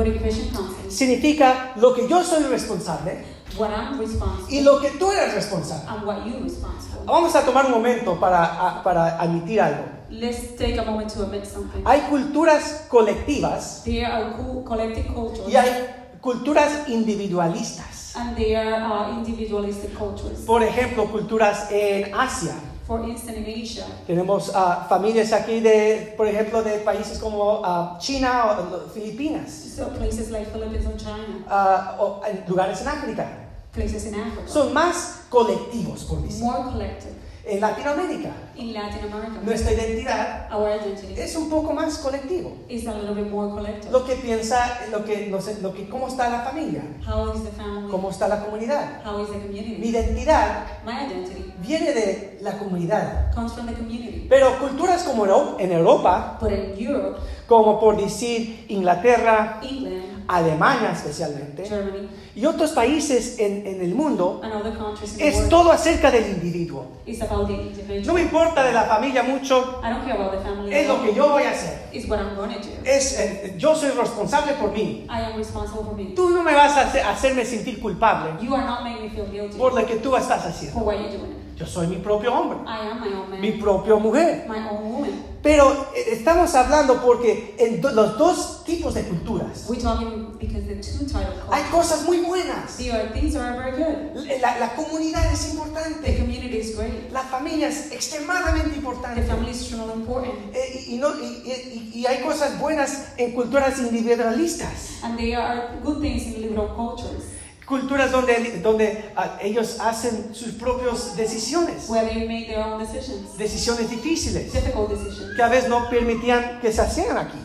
significa 0.89 1.73
lo 1.75 1.93
que 1.93 2.07
yo 2.07 2.23
soy 2.23 2.43
responsable 2.43 3.23
what 3.57 3.69
I'm 3.71 3.99
responsible 3.99 4.53
y 4.55 4.61
lo 4.61 4.79
que 4.79 4.89
tú 4.91 5.11
eres 5.11 5.33
responsable. 5.33 5.87
and 5.89 6.05
what 6.05 6.25
you're 6.25 6.41
responsible. 6.43 7.05
Vamos 7.05 7.35
a 7.35 7.41
tomar 7.43 7.65
un 7.65 7.71
momento 7.71 8.19
para, 8.19 8.43
a- 8.43 8.83
para 8.83 9.19
admitir 9.19 9.59
algo. 9.61 9.83
Let's 10.11 10.55
take 10.57 10.77
a 10.79 10.83
moment 10.83 11.11
to 11.13 11.23
admit 11.23 11.45
something. 11.45 11.83
Hay 11.85 12.01
culturas 12.09 12.85
colectivas 12.89 13.83
There 13.85 14.05
are 14.05 14.31
co- 14.37 14.63
collective 14.63 15.07
cultures 15.13 15.47
y 15.47 15.55
hay 15.55 15.87
culturas 16.21 16.87
individualistas. 16.87 18.15
and 18.15 18.35
there 18.35 18.57
are 18.75 19.11
individualistic 19.13 19.93
cultures. 19.97 20.39
Por 20.45 20.63
ejemplo, 20.63 21.05
culturas 21.11 21.67
en 21.71 22.11
Asia. 22.13 22.55
For 22.89 23.05
instance, 23.07 23.37
in 23.37 23.45
Asia, 23.45 23.85
Tenemos 24.07 24.51
ah, 24.55 24.87
familias 24.89 25.31
aquí 25.31 25.59
de, 25.59 26.15
por 26.17 26.25
ejemplo, 26.25 26.63
de 26.63 26.79
países 26.79 27.19
como 27.19 27.61
ah, 27.63 27.97
China 27.99 28.57
o 28.57 28.89
Filipinas, 28.89 29.51
so 29.75 29.89
places 29.89 30.31
like 30.31 30.49
Philippines 30.51 30.87
or 30.87 30.97
China, 30.97 31.45
ah, 31.47 31.97
o 31.99 32.19
en 32.25 32.43
lugares 32.47 32.81
en 32.81 32.87
África. 32.87 33.27
places 33.71 34.07
in 34.07 34.15
Africa, 34.15 34.47
Son 34.47 34.73
más 34.73 35.25
colectivos, 35.29 36.03
por 36.05 36.23
decir. 36.23 36.43
more 36.43 36.63
collective. 36.71 37.13
En 37.45 37.59
Latinoamérica, 37.61 38.31
In 38.59 38.73
Latin 38.73 39.05
America, 39.09 39.39
nuestra 39.41 39.71
identidad 39.71 40.51
our 40.53 40.69
identity 40.69 41.13
es 41.17 41.33
un 41.37 41.49
poco 41.49 41.71
más 41.73 41.97
colectivo. 41.99 42.51
is 42.67 42.85
a 42.87 42.93
little 42.93 43.15
bit 43.15 43.31
more 43.31 43.49
collective. 43.49 43.89
Lo 43.91 44.03
que 44.05 44.15
piensa, 44.15 44.79
lo 44.91 45.05
que, 45.05 45.31
sé, 45.41 45.61
lo 45.61 45.73
que, 45.73 45.87
cómo 45.87 46.09
está 46.09 46.29
la 46.29 46.41
familia, 46.41 46.81
How 47.07 47.33
is 47.33 47.43
the 47.43 47.51
family? 47.51 47.89
cómo 47.89 48.09
está 48.09 48.27
la 48.27 48.43
comunidad. 48.43 49.01
How 49.05 49.21
is 49.23 49.29
the 49.29 49.37
Mi 49.37 49.43
community? 49.61 49.87
identidad 49.89 50.65
My 50.85 51.05
identity 51.05 51.53
viene 51.61 51.93
de 51.93 52.37
la 52.41 52.57
comunidad. 52.57 53.33
comes 53.33 53.53
from 53.53 53.65
the 53.67 53.73
community. 53.73 54.25
Pero 54.29 54.59
culturas 54.59 55.03
como 55.03 55.25
en 55.57 55.71
Europa, 55.71 56.37
But 56.41 56.51
in 56.51 56.73
Europe, 56.77 57.19
como 57.47 57.79
por 57.79 57.95
decir 57.95 58.65
Inglaterra, 58.67 59.61
England, 59.63 60.25
Alemania 60.27 60.91
especialmente, 60.91 61.65
Germany, 61.65 62.07
y 62.35 62.45
otros 62.45 62.71
países 62.73 63.39
en, 63.39 63.65
en 63.65 63.81
el 63.81 63.95
mundo, 63.95 64.39
and 64.43 64.53
other 64.53 64.77
countries 64.77 65.13
in 65.13 65.17
the 65.17 65.27
es 65.27 65.35
world, 65.37 65.49
todo 65.49 65.71
acerca 65.71 66.11
del 66.11 66.27
individuo. 66.29 66.85
it's 67.07 67.19
about 67.23 67.47
the 67.47 67.53
No 67.53 67.61
individual. 67.63 68.13
me 68.15 68.21
importa 68.21 68.48
de 68.55 68.73
la 68.73 68.83
familia 68.83 69.23
mucho, 69.23 69.79
I 69.83 69.89
don't 69.89 70.03
care 70.05 70.13
about 70.15 70.31
the 70.31 70.39
family. 70.39 70.73
es 70.73 70.87
lo 70.87 71.01
que 71.01 71.13
yo 71.13 71.29
voy 71.29 71.43
a 71.43 71.51
hacer. 71.51 71.87
It's 71.91 72.07
what 72.07 72.19
I'm 72.19 72.35
going 72.35 72.49
to 72.53 72.59
do. 72.59 72.69
Es, 72.85 73.19
eh, 73.19 73.55
yo 73.57 73.75
soy 73.75 73.89
responsable 73.91 74.53
por 74.53 74.71
mí. 74.71 75.05
I 75.09 75.21
am 75.31 75.37
responsible 75.37 75.83
for 75.83 75.95
me. 75.95 76.13
Tú 76.15 76.29
no 76.29 76.43
me 76.43 76.53
vas 76.53 76.75
a 76.77 76.81
hacer- 76.81 77.03
hacerme 77.03 77.45
sentir 77.45 77.79
culpable 77.81 78.31
You 78.45 78.53
are 78.55 78.65
not 78.65 78.83
making 78.83 79.03
me 79.03 79.09
feel 79.09 79.25
guilty 79.31 79.57
por 79.57 79.73
lo 79.73 79.85
que 79.85 79.95
tú 79.97 80.15
estás 80.15 80.45
haciendo. 80.45 80.79
for 80.79 80.83
what 80.87 80.97
you're 80.99 81.17
doing. 81.17 81.38
Yo 81.59 81.65
soy 81.65 81.87
mi 81.87 81.97
propio 81.97 82.33
hombre, 82.33 82.57
I 82.65 82.87
am 82.89 83.01
my 83.01 83.07
own 83.13 83.29
man, 83.31 83.41
mi 83.41 83.51
propia 83.53 83.95
mujer. 83.95 84.45
my 84.47 84.59
own 84.69 84.91
woman. 84.93 85.25
Pero 85.43 85.71
eh, 85.95 86.13
estamos 86.13 86.53
hablando 86.55 87.01
porque 87.01 87.55
en 87.57 87.81
do- 87.81 87.91
los 87.91 88.17
dos 88.17 88.63
tipos 88.65 88.93
de 88.93 89.03
culturas 89.03 89.65
We're 89.69 89.81
talking 89.81 90.37
because 90.39 90.65
the 90.67 90.75
two 90.75 91.05
title 91.05 91.33
hay 91.51 91.63
cultures, 91.63 91.71
cosas 91.71 92.05
muy 92.05 92.19
buenas. 92.19 92.77
the 92.77 92.91
are 92.91 93.09
things 93.13 93.35
are 93.35 93.57
very 93.57 93.71
good. 93.77 94.41
La, 94.41 94.57
la 94.57 94.73
comunidad 94.75 95.31
es 95.33 95.39
The 95.45 95.51
importante. 95.51 96.17
community 96.17 96.57
is 96.59 96.75
great. 96.77 97.11
La 97.11 97.21
familia 97.23 97.67
es 97.67 97.91
extremadamente 97.91 98.69
The 98.71 98.75
importante. 98.77 99.21
family 99.23 99.51
is 99.51 99.67
truly 99.67 99.91
important. 99.93 100.33
Eh, 100.53 100.85
y, 100.87 100.95
y 100.95 100.97
no- 100.97 101.13
y- 101.21 101.43
y- 101.45 101.91
y 101.99 102.05
hay 102.05 102.21
cosas 102.21 102.57
buenas 102.59 103.13
en 103.17 103.33
culturas 103.33 103.79
individualistas. 103.79 105.01
And 105.03 105.17
there 105.17 105.35
are 105.37 105.69
good 105.83 105.99
things 106.01 106.23
in 106.27 106.41
liberal 106.41 106.69
cultures 106.75 107.23
Culturas 107.69 108.11
donde, 108.11 108.59
donde 108.63 109.11
ah, 109.15 109.37
ellos 109.41 109.77
hacen 109.79 110.33
sus 110.33 110.53
propias 110.53 111.15
decisiones. 111.15 111.87
where 111.87 112.05
they 112.09 112.27
make 112.27 112.47
their 112.47 112.63
own 112.65 112.79
decisions, 112.79 113.37
Decisiones 113.37 113.89
difíciles. 113.89 114.51
difficult 114.51 114.89
decisions 114.89 115.35
Que 115.35 115.43
a 115.43 115.47
veces 115.49 115.69
no 115.69 115.87
permitían 115.89 116.59
que 116.61 116.73
se 116.73 116.81
hacían 116.81 117.15
aquí. 117.17 117.37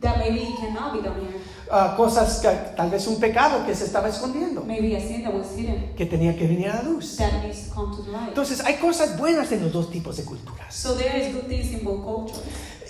that 0.00 0.16
maybe 0.18 0.52
cannot 0.60 0.92
be 0.94 1.00
done 1.08 1.20
here. 1.20 1.38
Ah, 1.70 1.94
cosas 1.96 2.38
que 2.40 2.48
tal 2.76 2.88
vez 2.90 3.06
un 3.06 3.20
pecado 3.20 3.64
que 3.66 3.74
se 3.74 3.84
estaba 3.84 4.08
escondiendo. 4.08 4.62
Maybe 4.64 4.96
a 4.96 5.00
sin 5.00 5.22
that 5.22 5.32
was 5.34 5.48
hidden 5.56 5.94
Que 5.96 6.06
tenía 6.06 6.34
que 6.36 6.46
venir 6.48 6.70
a 6.70 6.76
la 6.76 6.82
luz. 6.82 7.16
that 7.18 7.30
needs 7.44 7.68
to 7.68 7.74
come 7.74 7.94
to 7.94 8.02
the 8.02 8.10
light. 8.10 8.28
Entonces 8.28 8.60
hay 8.64 8.76
cosas 8.76 9.16
buenas 9.18 9.52
en 9.52 9.62
los 9.62 9.72
dos 9.72 9.90
tipos 9.90 10.16
de 10.16 10.24
culturas. 10.24 10.74
So 10.74 10.94
there 10.94 11.16
is 11.20 11.34
good 11.34 11.44
things 11.46 11.70
in 11.72 11.84
both 11.84 12.02
cultures. 12.04 12.40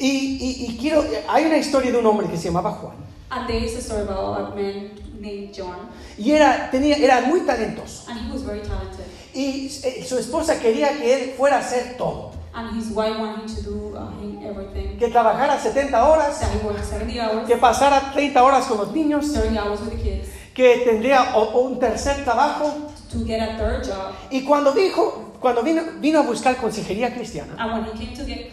Y, 0.01 0.07
y- 0.41 0.67
y 0.71 0.79
quiero, 0.79 1.05
hay 1.29 1.45
una 1.47 1.59
historia 1.59 1.91
de 1.93 1.99
un 1.99 2.07
hombre 2.07 2.29
que 2.29 2.37
se 2.37 2.45
llamaba 2.45 2.71
Juan. 2.73 2.95
And 3.31 3.47
there 3.47 3.63
is 3.65 3.77
a 3.77 3.81
story 3.83 4.03
about 4.03 4.53
a 4.53 4.55
man 4.57 4.91
named 5.21 5.53
John, 5.55 5.91
Y 6.17 6.31
era, 6.33 6.71
tenía, 6.71 6.97
era 6.97 7.23
muy 7.23 7.41
talentoso. 7.41 8.09
and 8.11 8.19
he 8.21 8.33
was 8.33 8.43
very 8.43 8.61
talented. 8.61 9.05
Y 9.35 9.69
eh, 9.85 10.05
su 10.09 10.17
esposa 10.19 10.59
quería 10.59 10.97
que 10.97 11.15
él 11.15 11.35
fuera 11.37 11.57
a 11.57 11.61
hacer 11.61 11.97
todo. 11.99 12.33
And 12.55 12.77
his 12.77 12.91
wife 12.95 13.19
wanted 13.19 13.55
to 13.55 13.63
do 13.63 13.95
uh, 13.97 14.49
everything. 14.49 14.97
Que 14.99 15.09
trabajara 15.09 15.59
70 15.61 15.93
horas, 16.09 16.41
That 16.41 16.51
he 16.55 16.67
worked 16.67 16.85
70 16.85 17.21
hours, 17.21 17.47
que 17.47 17.57
pasara 17.57 18.11
30 18.13 18.43
horas 18.43 18.65
con 18.67 18.79
los 18.79 18.93
niños, 18.93 19.33
30 19.33 19.61
hours 19.63 19.81
with 19.83 19.91
the 19.91 20.03
kids, 20.03 20.29
que 20.55 20.83
tendría 20.85 21.37
o- 21.37 21.61
un 21.69 21.79
tercer 21.79 22.25
trabajo. 22.25 22.91
to 23.13 23.25
get 23.25 23.41
a 23.41 23.57
third 23.57 23.85
job. 23.87 24.13
Y 24.31 24.43
cuando 24.45 24.73
dijo, 24.73 25.33
cuando 25.41 25.63
vino, 25.63 25.83
vino 26.01 26.19
a 26.21 26.23
buscar 26.23 26.57
consejería 26.57 27.15
cristiana, 27.15 27.55
And 27.59 27.73
when 27.73 27.85
he 27.85 27.93
came 28.07 28.17
to 28.17 28.25
get 28.25 28.51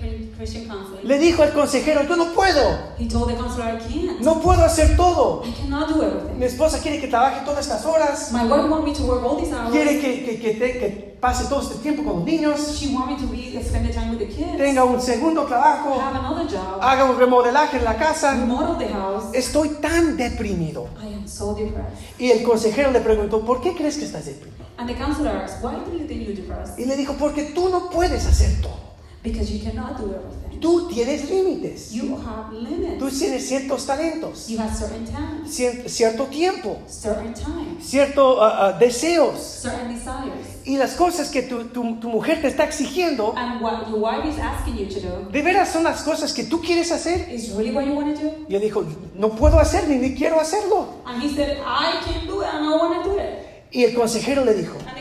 le 1.04 1.18
dijo 1.20 1.44
al 1.44 1.54
consejero, 1.54 2.04
yo 2.04 2.16
no 2.16 2.34
puedo, 2.34 2.78
he 3.00 3.08
told 3.08 3.28
the 3.30 3.36
counselor, 3.36 3.68
I 3.74 3.78
can't. 3.78 4.20
no 4.22 4.42
puedo 4.42 4.64
hacer 4.66 4.96
todo. 4.98 5.44
I 5.46 5.52
cannot 5.54 5.88
do 5.90 6.02
everything. 6.04 6.38
Mi 6.40 6.46
esposa 6.46 6.80
quiere 6.80 7.00
que 7.00 7.08
trabaje 7.08 7.46
todas 7.46 7.66
estas 7.66 7.86
horas, 7.86 8.32
My 8.32 8.44
wife 8.44 8.68
want 8.70 8.84
me 8.86 8.94
to 8.94 9.04
work 9.04 9.24
all 9.24 9.38
these 9.38 9.54
hours. 9.54 9.72
quiere 9.72 10.00
que, 10.02 10.26
que, 10.26 10.40
que 10.40 10.52
te- 10.56 10.80
que 10.80 11.18
pase 11.22 11.46
todo 11.48 11.62
este 11.62 11.76
tiempo 11.76 12.04
con 12.04 12.18
los 12.18 12.26
niños, 12.26 12.78
She 12.80 12.94
want 12.94 13.12
me 13.12 13.18
to 13.18 13.28
be 13.32 13.62
spend 13.64 13.88
the 13.88 13.94
time 13.94 14.12
with 14.12 14.20
the 14.20 14.28
kids. 14.28 14.58
tenga 14.58 14.84
un 14.84 15.00
segundo 15.02 15.44
trabajo, 15.46 16.00
have 16.00 16.18
another 16.18 16.46
job. 16.48 16.80
haga 16.82 17.06
un 17.06 17.18
remodelaje 17.18 17.78
en 17.78 17.86
la 17.86 17.96
casa. 17.96 18.32
remodel 18.32 18.78
the 18.78 18.94
house. 18.94 19.26
Estoy 19.34 19.70
tan 19.82 20.18
deprimido. 20.18 20.88
I 21.02 21.14
am 21.14 21.28
so 21.28 21.54
depressed. 21.54 21.94
Y 22.20 22.32
el 22.32 22.44
consejero 22.44 22.92
le 22.92 23.00
preguntó, 23.00 23.42
¿por 23.46 23.62
qué 23.62 23.74
crees 23.76 23.98
que 23.98 24.06
estás 24.06 24.26
deprimido? 24.26 24.66
And 24.78 24.90
the 24.90 24.96
counselor 24.96 25.30
asked, 25.38 25.64
Why 25.64 25.76
do 25.86 25.98
you 25.98 26.06
think 26.08 26.28
you're 26.28 26.36
depressed? 26.36 26.78
Y 26.78 26.86
le 26.86 26.98
dijo, 26.98 27.14
porque 27.14 27.44
tú 27.44 27.70
no 27.70 27.90
puedes 27.90 28.26
hacer 28.26 28.62
todo. 28.62 28.76
Because 29.26 29.52
you 29.52 29.60
cannot 29.60 29.98
do 29.98 30.06
everything. 30.14 30.60
Tú 30.62 30.88
tienes 30.88 31.30
límites. 31.30 31.92
You 31.92 32.16
have 32.16 32.54
limits. 32.54 32.98
Tú 32.98 33.10
tienes 33.10 33.46
ciertos 33.46 33.86
talentos, 33.86 34.48
You 34.48 34.58
have 34.60 34.74
certain 34.74 35.04
talents, 35.06 35.52
cier- 35.60 35.90
cierto 35.90 36.26
tiempo, 36.28 36.78
certain 36.88 37.34
time, 37.34 37.76
ciertos 37.82 38.40
deseos. 38.80 39.38
certain 39.40 39.90
desires. 39.94 40.62
Y 40.64 40.78
las 40.78 40.94
cosas 40.96 41.30
que 41.30 41.42
tu, 41.44 41.66
tu- 41.66 41.98
tu 42.00 42.08
mujer 42.10 42.42
te 42.42 42.48
está 42.48 42.64
exigiendo, 42.64 43.34
And 43.36 43.62
what 43.62 43.88
your 43.90 44.00
wife 44.00 44.26
is 44.28 44.40
asking 44.40 44.78
you 44.78 44.88
to 44.88 45.00
do 45.02 45.30
¿de 45.32 45.42
veras 45.42 45.70
son 45.70 45.84
las 45.84 46.02
cosas 46.04 46.32
que 46.34 46.44
tú 46.46 46.62
quieres 46.62 46.92
hacer? 46.92 47.28
is 47.32 47.52
really 47.54 47.72
what 47.76 47.86
you 47.86 47.94
want 47.94 48.16
to 48.16 48.22
do. 48.24 48.32
Y 48.48 48.56
él 48.56 48.62
dijo, 48.62 48.84
no 49.16 49.30
puedo 49.36 49.60
hacer 49.60 49.88
ni, 49.90 50.16
quiero 50.16 50.40
hacerlo. 50.40 51.02
And 51.06 51.22
he 51.22 51.30
said, 51.36 51.58
I 51.60 52.00
can't 52.06 52.26
do 52.28 52.42
it 52.42 52.48
and 52.54 52.66
I 52.66 52.78
want 52.78 53.04
to 53.04 53.10
do 53.10 53.18
it. 53.18 53.44
Y 53.72 53.84
el 53.84 53.94
consejero 53.94 54.46
le 54.46 54.54
dijo, 54.54 54.78
And 54.88 54.98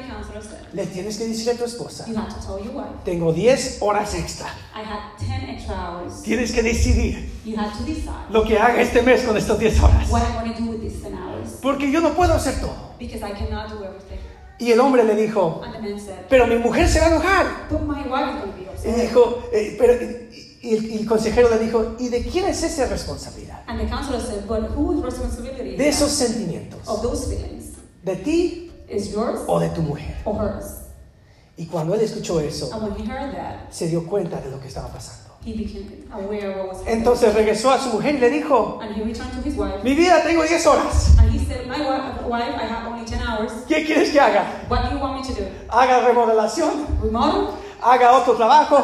le 0.74 0.86
tienes 0.86 1.16
que 1.18 1.26
decir 1.28 1.50
a 1.50 1.54
tu 1.54 1.64
esposa, 1.64 2.04
You 2.08 2.16
have 2.16 2.28
to 2.28 2.40
tell 2.44 2.58
your 2.64 2.74
wife, 2.74 2.90
tengo 3.04 3.32
10 3.32 3.78
horas 3.80 4.14
extra. 4.14 4.46
I 4.74 4.80
had 4.82 5.16
10 5.18 5.50
extra 5.50 5.74
hours. 5.74 6.22
Tienes 6.22 6.52
que 6.52 6.62
decidir 6.62 7.30
You 7.44 7.56
have 7.56 7.76
to 7.78 7.84
decide 7.84 8.10
lo 8.30 8.44
que 8.44 8.58
haga 8.58 8.80
este 8.82 9.02
mes 9.02 9.22
con 9.22 9.36
estas 9.36 9.58
10 9.58 9.80
horas. 9.80 10.10
what 10.10 10.22
I'm 10.22 10.34
going 10.44 10.52
to 10.54 10.62
do 10.62 10.70
with 10.70 10.80
these 10.80 11.00
10 11.02 11.14
hours. 11.14 11.58
Porque 11.62 11.90
yo 11.90 12.00
no 12.00 12.14
puedo 12.14 12.34
hacer 12.34 12.60
todo. 12.60 12.94
Because 12.98 13.22
I 13.24 13.32
cannot 13.32 13.70
do 13.70 13.84
everything. 13.84 14.18
Y 14.58 14.70
el 14.72 14.80
hombre 14.80 15.02
le 15.04 15.14
dijo, 15.16 15.62
And 15.64 15.72
the 15.74 15.80
man 15.80 15.98
said, 16.00 16.26
pero 16.28 16.46
mi 16.46 16.56
mujer 16.56 16.88
se 16.88 17.00
va 17.00 17.06
a 17.06 17.10
enojar. 17.10 17.46
But 17.70 17.82
my 17.82 18.02
wife 18.02 18.40
to 18.42 18.52
be 18.56 18.62
Y 18.64 18.68
upset. 18.72 18.96
dijo, 19.08 19.42
eh, 19.52 19.76
pero, 19.78 19.92
y, 19.94 20.58
y 20.62 20.74
el, 20.76 20.84
y 20.92 20.96
el 20.98 21.06
consejero 21.06 21.50
le 21.50 21.58
dijo, 21.58 21.96
¿y 21.98 22.08
de 22.08 22.22
quién 22.22 22.46
es 22.46 22.62
esa 22.62 22.86
responsabilidad? 22.86 23.62
And 23.66 23.80
the 23.80 23.86
counselor 23.86 24.20
said, 24.20 24.46
But 24.46 24.70
whose 24.76 25.02
responsibility 25.04 25.76
De 25.76 25.88
esos 25.88 26.10
sentimientos. 26.10 26.80
of 26.86 27.02
those 27.02 27.26
feelings? 27.28 27.72
¿De 28.04 28.16
ti 28.16 28.63
Is 28.88 29.12
yours 29.12 29.40
o 29.46 29.58
de 29.60 29.68
tu 29.70 29.82
mujer? 29.82 30.16
or 30.24 30.36
hers? 30.40 30.80
Y 31.56 31.66
cuando 31.66 31.94
él 31.94 32.00
escuchó 32.00 32.40
eso, 32.40 32.68
And 32.72 32.82
when 32.82 32.94
he 32.96 33.04
heard 33.04 33.32
that, 33.34 33.70
se 33.72 33.88
dio 33.88 34.04
cuenta 34.06 34.40
de 34.40 34.50
lo 34.50 34.58
que 34.60 34.68
estaba 34.68 34.88
pasando. 34.88 35.22
he 35.44 35.52
became 35.52 36.08
aware 36.10 36.50
of 36.50 36.56
what 36.56 36.68
was 36.68 36.78
happening. 36.78 36.98
Entonces 36.98 37.34
regresó 37.34 37.70
a 37.70 37.78
su 37.78 37.90
mujer 37.90 38.14
y 38.14 38.18
le 38.18 38.30
dijo, 38.30 38.80
and 38.82 38.96
he 38.96 39.02
returned 39.02 39.30
to 39.32 39.42
his 39.48 39.56
wife. 39.56 39.82
mi 39.84 39.94
vida 39.94 40.22
tengo 40.24 40.42
10 40.42 40.66
horas. 40.66 41.16
And 41.18 41.30
he 41.30 41.38
said, 41.44 41.66
My 41.68 41.78
wife, 41.80 42.22
wife, 42.26 42.54
I 42.56 42.64
have 42.66 42.86
only 42.90 43.04
10 43.04 43.20
hours. 43.22 43.52
¿Qué 43.68 43.84
quieres 43.84 44.10
que 44.10 44.18
haga? 44.20 44.64
What 44.68 44.88
do 44.88 44.96
you 44.96 45.00
want 45.00 45.20
me 45.20 45.34
to 45.34 45.40
do? 45.40 45.46
¿Haga 45.68 46.00
remodelación? 46.08 46.86
Remodel? 47.02 47.48
¿Haga 47.84 48.12
otro 48.16 48.34
trabajo? 48.34 48.82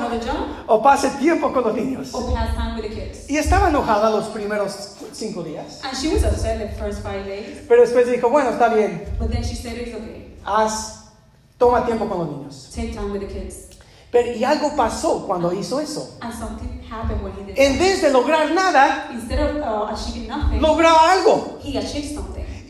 ¿O 0.66 0.82
pase 0.82 1.08
tiempo 1.18 1.50
con 1.52 1.64
los 1.64 1.74
niños? 1.74 2.12
Or 2.12 2.34
pass 2.34 2.54
time 2.54 2.74
with 2.76 2.82
the 2.82 2.94
kids? 2.94 3.30
Y 3.30 3.38
estaba 3.38 3.70
enojada 3.70 4.10
los 4.10 4.26
primeros 4.26 4.96
cinco 5.12 5.42
días. 5.42 5.80
And 5.82 5.96
she 5.96 6.08
was 6.08 6.22
upset 6.22 6.58
the 6.58 6.68
first 6.78 7.02
five 7.02 7.24
days. 7.24 7.64
Pero 7.66 7.80
después 7.80 8.06
dijo, 8.06 8.28
bueno, 8.28 8.50
está 8.50 8.68
bien, 8.68 9.06
But 9.18 9.30
then 9.30 9.42
she 9.42 9.54
said, 9.54 9.78
It's 9.78 9.94
okay. 9.94 10.36
haz, 10.44 11.12
toma 11.56 11.86
tiempo 11.86 12.06
con 12.06 12.18
los 12.18 12.28
niños. 12.28 12.70
Take 12.74 12.92
time 12.92 13.10
with 13.10 13.20
the 13.20 13.28
kids. 13.28 13.68
Pero 14.12 14.32
y 14.36 14.44
algo 14.44 14.76
pasó 14.76 15.24
cuando 15.26 15.50
hizo 15.52 15.80
eso. 15.80 16.18
And 16.20 16.34
something 16.34 16.82
happened 16.90 17.22
when 17.22 17.32
he 17.32 17.44
did 17.44 17.54
En 17.56 17.78
vez 17.78 18.02
de 18.02 18.10
lograr 18.10 18.50
nada, 18.50 19.08
Instead 19.12 19.38
of 19.38 19.56
uh, 19.62 19.94
achieving 19.94 20.28
nothing, 20.28 20.60
logró 20.60 20.90
algo. 20.90 21.58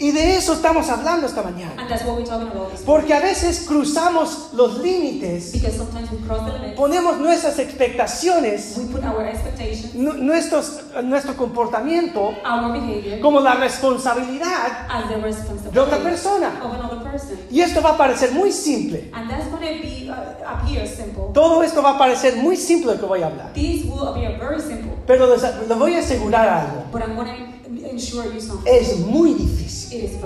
Y 0.02 0.12
de 0.12 0.36
eso 0.38 0.54
estamos 0.54 0.88
hablando 0.88 1.26
esta 1.26 1.42
mañana. 1.42 1.74
And 1.76 1.86
that's 1.86 2.04
what 2.06 2.16
we're 2.16 2.24
talking 2.24 2.48
about 2.48 2.70
this 2.72 2.80
Porque 2.80 3.12
a 3.12 3.20
veces 3.20 3.66
cruzamos 3.68 4.48
los 4.54 4.78
límites, 4.78 5.52
Because 5.52 5.76
sometimes 5.76 6.10
we 6.10 6.16
cross 6.26 6.46
the 6.46 6.58
limit. 6.58 6.74
ponemos 6.74 7.18
nuestras 7.18 7.58
expectaciones, 7.58 8.78
We 8.78 8.86
put 8.86 9.04
our 9.04 9.26
expectations, 9.26 9.94
nu- 9.94 10.14
nuestros, 10.14 10.80
nuestro 11.04 11.36
comportamiento 11.36 12.32
como 13.20 13.40
la 13.40 13.54
responsabilidad 13.56 14.88
de 15.70 15.80
otra 15.80 15.98
responsibility 15.98 16.02
persona. 16.02 16.48
of 16.64 16.72
another 16.72 17.02
person. 17.10 17.38
Y 17.50 17.60
esto 17.60 17.82
va 17.82 17.90
a 17.90 17.96
parecer 17.98 18.32
muy 18.32 18.52
simple. 18.52 19.10
And 19.12 19.28
that's 19.28 19.48
going 19.50 19.60
to 19.60 19.82
be 19.82 20.08
uh, 20.10 20.86
simple. 20.86 21.24
Todo 21.34 21.62
esto 21.62 21.82
va 21.82 21.90
a 21.90 21.98
parecer 21.98 22.36
muy 22.36 22.56
simple 22.56 22.94
lo 22.94 23.00
que 23.00 23.06
voy 23.06 23.22
a 23.22 23.26
hablar. 23.26 23.52
Pero 25.06 25.26
les, 25.36 25.42
les 25.68 25.78
voy 25.78 25.94
a 25.94 25.98
asegurar 25.98 26.48
algo. 26.48 26.84
Es 28.64 28.98
muy 28.98 29.34
difícil. 29.34 30.20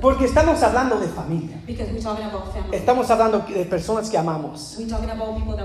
Porque 0.00 0.24
estamos 0.24 0.62
hablando 0.62 0.98
de 0.98 1.08
familia. 1.08 1.62
Estamos 2.72 3.10
hablando 3.10 3.38
de 3.40 3.64
personas 3.66 4.08
que 4.10 4.18
amamos. 4.18 4.78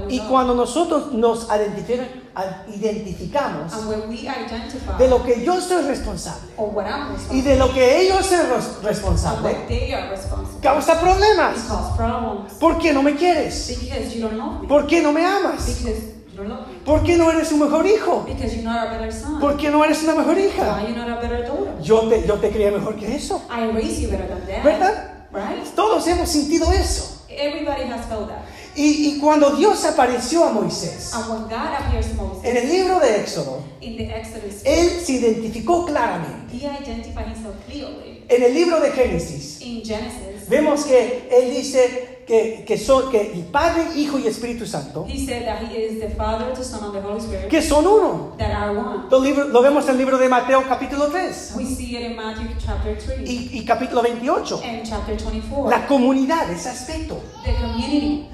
Y 0.09 0.19
cuando 0.19 0.55
nosotros 0.55 1.13
nos 1.13 1.47
identificamos 2.75 3.71
de 4.97 5.07
lo 5.07 5.23
que 5.23 5.43
yo 5.45 5.61
soy 5.61 5.83
responsable 5.83 6.51
y 7.31 7.41
de 7.41 7.55
lo 7.57 7.73
que 7.73 8.01
ellos 8.01 8.25
son 8.25 8.83
responsables, 8.83 9.57
causa 10.61 10.99
problemas. 10.99 11.55
¿Por 12.59 12.77
qué 12.77 12.93
no 12.93 13.01
me 13.03 13.15
quieres? 13.15 13.77
¿Por 14.67 14.87
qué 14.87 15.01
no 15.01 15.11
me 15.13 15.25
amas? 15.25 15.65
¿Por 16.85 17.03
qué 17.03 17.17
no 17.17 17.31
eres 17.31 17.51
un 17.51 17.59
mejor 17.59 17.85
hijo? 17.85 18.25
Because 18.27 18.55
you're 18.55 18.63
not 18.63 18.87
a 18.87 18.91
better 18.91 19.11
son. 19.11 19.39
¿Por 19.39 19.57
qué 19.57 19.69
no 19.69 19.83
eres 19.83 20.03
una 20.03 20.15
mejor 20.15 20.37
hija? 20.37 20.77
Why 20.77 20.87
you're 20.87 20.97
not 20.97 21.09
a 21.09 21.21
better 21.21 21.45
daughter? 21.45 21.73
Yo 21.81 22.07
te, 22.09 22.27
yo 22.27 22.35
te 22.35 22.49
creía 22.49 22.71
mejor 22.71 22.95
que 22.95 23.15
eso. 23.15 23.41
I 23.49 23.71
raised 23.71 24.01
you 24.01 24.09
better 24.09 24.27
than 24.27 24.45
that. 24.47 24.63
¿Verdad? 24.63 25.27
Right? 25.31 25.63
Todos 25.75 26.05
hemos 26.07 26.29
sentido 26.29 26.71
eso. 26.71 27.23
Everybody 27.29 27.83
has 27.83 28.05
felt 28.07 28.27
that. 28.29 28.45
Y, 28.75 29.07
y 29.07 29.19
cuando 29.19 29.51
Dios 29.51 29.85
apareció 29.85 30.43
a 30.43 30.51
Moisés 30.51 31.13
And 31.13 31.29
when 31.29 31.43
God 31.43 31.73
appears 31.79 32.07
to 32.09 32.15
Moses 32.15 32.43
en 32.43 32.57
el 32.57 32.69
libro 32.69 32.99
de 32.99 33.21
Éxodo, 33.21 33.63
Exodus, 33.81 34.61
él 34.65 34.89
se 35.01 35.13
identificó 35.13 35.85
claramente. 35.85 36.53
En 38.27 38.43
el 38.43 38.53
libro 38.53 38.81
de 38.81 38.91
Génesis, 38.91 39.59
Genesis, 39.59 40.49
vemos 40.49 40.83
que 40.83 41.29
él 41.31 41.51
dice 41.51 42.14
que, 42.25 42.63
que, 42.65 42.77
son, 42.77 43.11
que 43.11 43.33
el 43.33 43.43
Padre, 43.43 43.85
Hijo 43.95 44.17
y 44.17 44.27
Espíritu 44.27 44.65
Santo, 44.65 45.05
he 45.07 45.25
said 45.25 45.45
that 45.45 45.61
he 45.61 45.85
is 45.85 45.99
the 45.99 46.09
Father, 46.09 46.53
the 46.55 46.63
Son, 46.63 46.83
and 46.83 46.93
the 46.93 47.01
Holy 47.01 47.19
Spirit 47.21 47.49
que 47.49 47.61
son 47.61 47.85
uno. 47.85 48.35
that 48.37 48.51
are 48.51 48.75
one. 48.75 49.09
Lo, 49.11 49.19
libro- 49.19 49.47
lo 49.47 49.61
vemos 49.61 49.85
en 49.85 49.91
el 49.91 49.97
libro 49.97 50.17
de 50.17 50.27
Mateo 50.27 50.63
capítulo 50.67 51.07
3 51.07 51.53
We 51.55 51.65
see 51.65 51.95
it 51.95 52.11
in 52.11 52.15
Matthew 52.15 52.47
chapter 52.57 52.97
3 52.97 53.29
y, 53.29 53.49
y 53.59 53.65
capítulo 53.65 54.01
28. 54.01 54.61
and 54.63 54.83
chapter 54.83 55.15
24. 55.15 55.69
La 55.69 55.85
comunidad, 55.87 56.49
ese 56.49 56.69
aspecto. 56.69 57.21
The 57.43 57.53
community. 57.53 58.29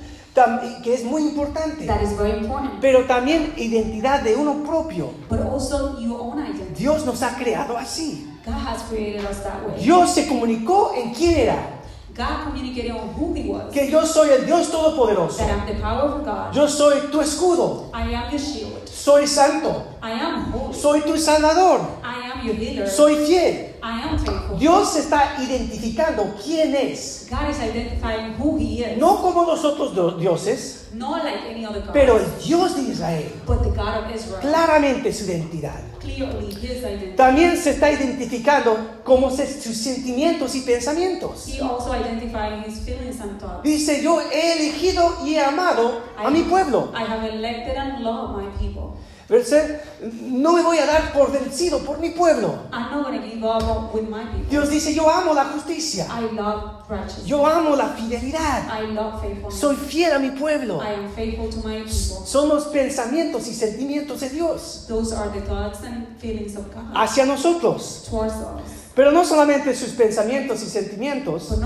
que 0.83 0.93
es 0.93 1.03
muy 1.03 1.23
importante. 1.23 1.85
That 1.85 2.01
is 2.01 2.17
very 2.17 2.39
important. 2.39 2.79
Pero 2.79 3.05
también 3.05 3.53
identidad 3.57 4.21
de 4.21 4.35
uno 4.35 4.63
propio. 4.63 5.11
But 5.29 5.41
also 5.41 5.99
your 5.99 6.21
own 6.21 6.39
identity. 6.39 6.75
Dios 6.77 7.05
nos 7.05 7.21
ha 7.23 7.35
creado 7.35 7.77
así. 7.77 8.27
God 8.45 8.55
has 8.55 8.83
created 8.83 9.23
us 9.29 9.43
that 9.43 9.61
way. 9.67 9.83
Dios 9.83 10.13
se 10.13 10.27
comunicó 10.27 10.93
en 10.95 11.13
quién 11.13 11.35
era. 11.37 11.80
God 12.13 12.43
communicated 12.45 12.91
on 12.91 13.13
who 13.13 13.33
He 13.33 13.43
was. 13.49 13.73
Que 13.73 13.89
yo 13.89 14.05
soy 14.05 14.29
el 14.29 14.45
Dios 14.45 14.69
Todopoderoso. 14.69 15.37
That 15.37 15.49
I'm 15.49 15.67
the 15.67 15.81
powerful 15.81 16.23
God. 16.23 16.55
Yo 16.55 16.67
soy 16.67 17.09
tu 17.11 17.21
escudo. 17.21 17.89
I 17.93 18.13
am 18.13 18.29
your 18.31 18.39
shield. 18.39 18.87
Soy 18.87 19.25
santo. 19.25 19.95
I 20.01 20.11
am 20.11 20.51
holy. 20.51 20.73
Soy 20.73 21.01
tu 21.01 21.17
salvador. 21.17 21.99
I 22.03 22.31
am 22.31 22.45
your 22.45 22.55
healer. 22.55 22.87
Soy 22.87 23.15
fiel. 23.25 23.73
I 23.81 24.01
am 24.01 24.17
faithful. 24.17 24.40
Dios 24.61 24.95
está 24.95 25.37
identificando 25.41 26.35
quién 26.45 26.75
es. 26.75 27.25
God 27.31 27.49
is 27.49 27.57
identifying 27.57 28.35
who 28.37 28.57
He 28.59 28.83
is. 28.83 28.97
No 28.99 29.19
como 29.19 29.43
los 29.43 29.65
otros 29.65 30.19
dioses, 30.19 30.89
Not 30.93 31.23
like 31.23 31.49
any 31.49 31.65
other 31.65 31.81
God. 31.81 31.93
pero 31.93 32.17
el 32.19 32.25
Dios 32.45 32.75
de 32.75 32.83
Israel. 32.91 33.31
but 33.47 33.63
the 33.63 33.69
God 33.71 34.03
of 34.05 34.15
Israel. 34.15 34.39
Claramente 34.39 35.11
su 35.13 35.23
identidad. 35.25 35.81
Clearly 35.99 36.53
His 36.53 36.83
identity. 36.83 37.15
También 37.15 37.57
se 37.57 37.71
está 37.71 37.91
identificando 37.91 38.77
como 39.03 39.31
sus 39.31 39.77
sentimientos 39.77 40.53
y 40.53 40.61
pensamientos. 40.61 41.47
He 41.47 41.59
also 41.59 41.95
identifying 41.95 42.63
His 42.63 42.81
feelings 42.81 43.19
and 43.19 43.39
thoughts. 43.39 43.63
Dice, 43.63 44.03
yo 44.03 44.21
he 44.31 44.53
elegido 44.53 45.25
y 45.25 45.35
he 45.35 45.39
amado 45.41 46.01
a 46.15 46.29
mi 46.29 46.43
pueblo. 46.43 46.91
I 46.93 47.03
have 47.03 47.27
elected 47.27 47.75
and 47.77 48.03
loved 48.03 48.37
my 48.37 48.47
people. 48.59 48.95
Verse, 49.31 49.79
No 50.23 50.51
me 50.51 50.61
voy 50.61 50.77
a 50.79 50.85
dar 50.85 51.13
por 51.13 51.31
vencido 51.31 51.79
por 51.85 51.99
mi 51.99 52.09
pueblo. 52.09 52.67
I'm 52.73 52.91
not 52.91 53.05
going 53.05 53.21
to 53.21 53.25
give 53.25 53.41
up 53.45 53.95
with 53.95 54.09
my 54.09 54.25
people. 54.25 54.49
Dios 54.49 54.69
dice, 54.69 54.93
yo 54.93 55.09
amo 55.09 55.33
la 55.33 55.45
justicia. 55.45 56.05
I 56.09 56.33
love 56.33 56.83
righteousness. 56.89 57.27
Yo 57.27 57.45
amo 57.45 57.77
la 57.77 57.95
fidelidad. 57.95 58.67
I 58.69 58.87
love 58.87 59.21
faithfulness. 59.21 59.57
Soy 59.57 59.77
fiel 59.77 60.11
a 60.11 60.19
mi 60.19 60.31
pueblo. 60.31 60.81
I 60.81 60.95
am 60.95 61.09
faithful 61.15 61.49
to 61.49 61.65
my 61.65 61.77
people. 61.77 62.25
Son 62.25 62.49
los 62.49 62.65
pensamientos 62.65 63.47
y 63.47 63.53
sentimientos 63.53 64.19
de 64.19 64.31
Dios 64.31 64.85
Those 64.89 65.13
are 65.15 65.29
the 65.29 65.39
thoughts 65.47 65.81
and 65.85 66.07
feelings 66.19 66.57
of 66.57 66.65
God 66.73 66.93
hacia 66.93 67.25
nosotros. 67.25 68.07
towards 68.09 68.33
us. 68.33 68.81
Pero 68.93 69.13
no 69.13 69.23
solamente 69.23 69.73
sus 69.73 69.91
pensamientos 69.91 70.61
y 70.61 70.65
sentimientos, 70.65 71.57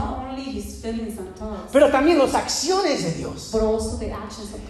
pero 1.71 1.89
también 1.89 2.19
las 2.19 2.35
acciones 2.35 3.03
de 3.03 3.11
Dios. 3.13 3.51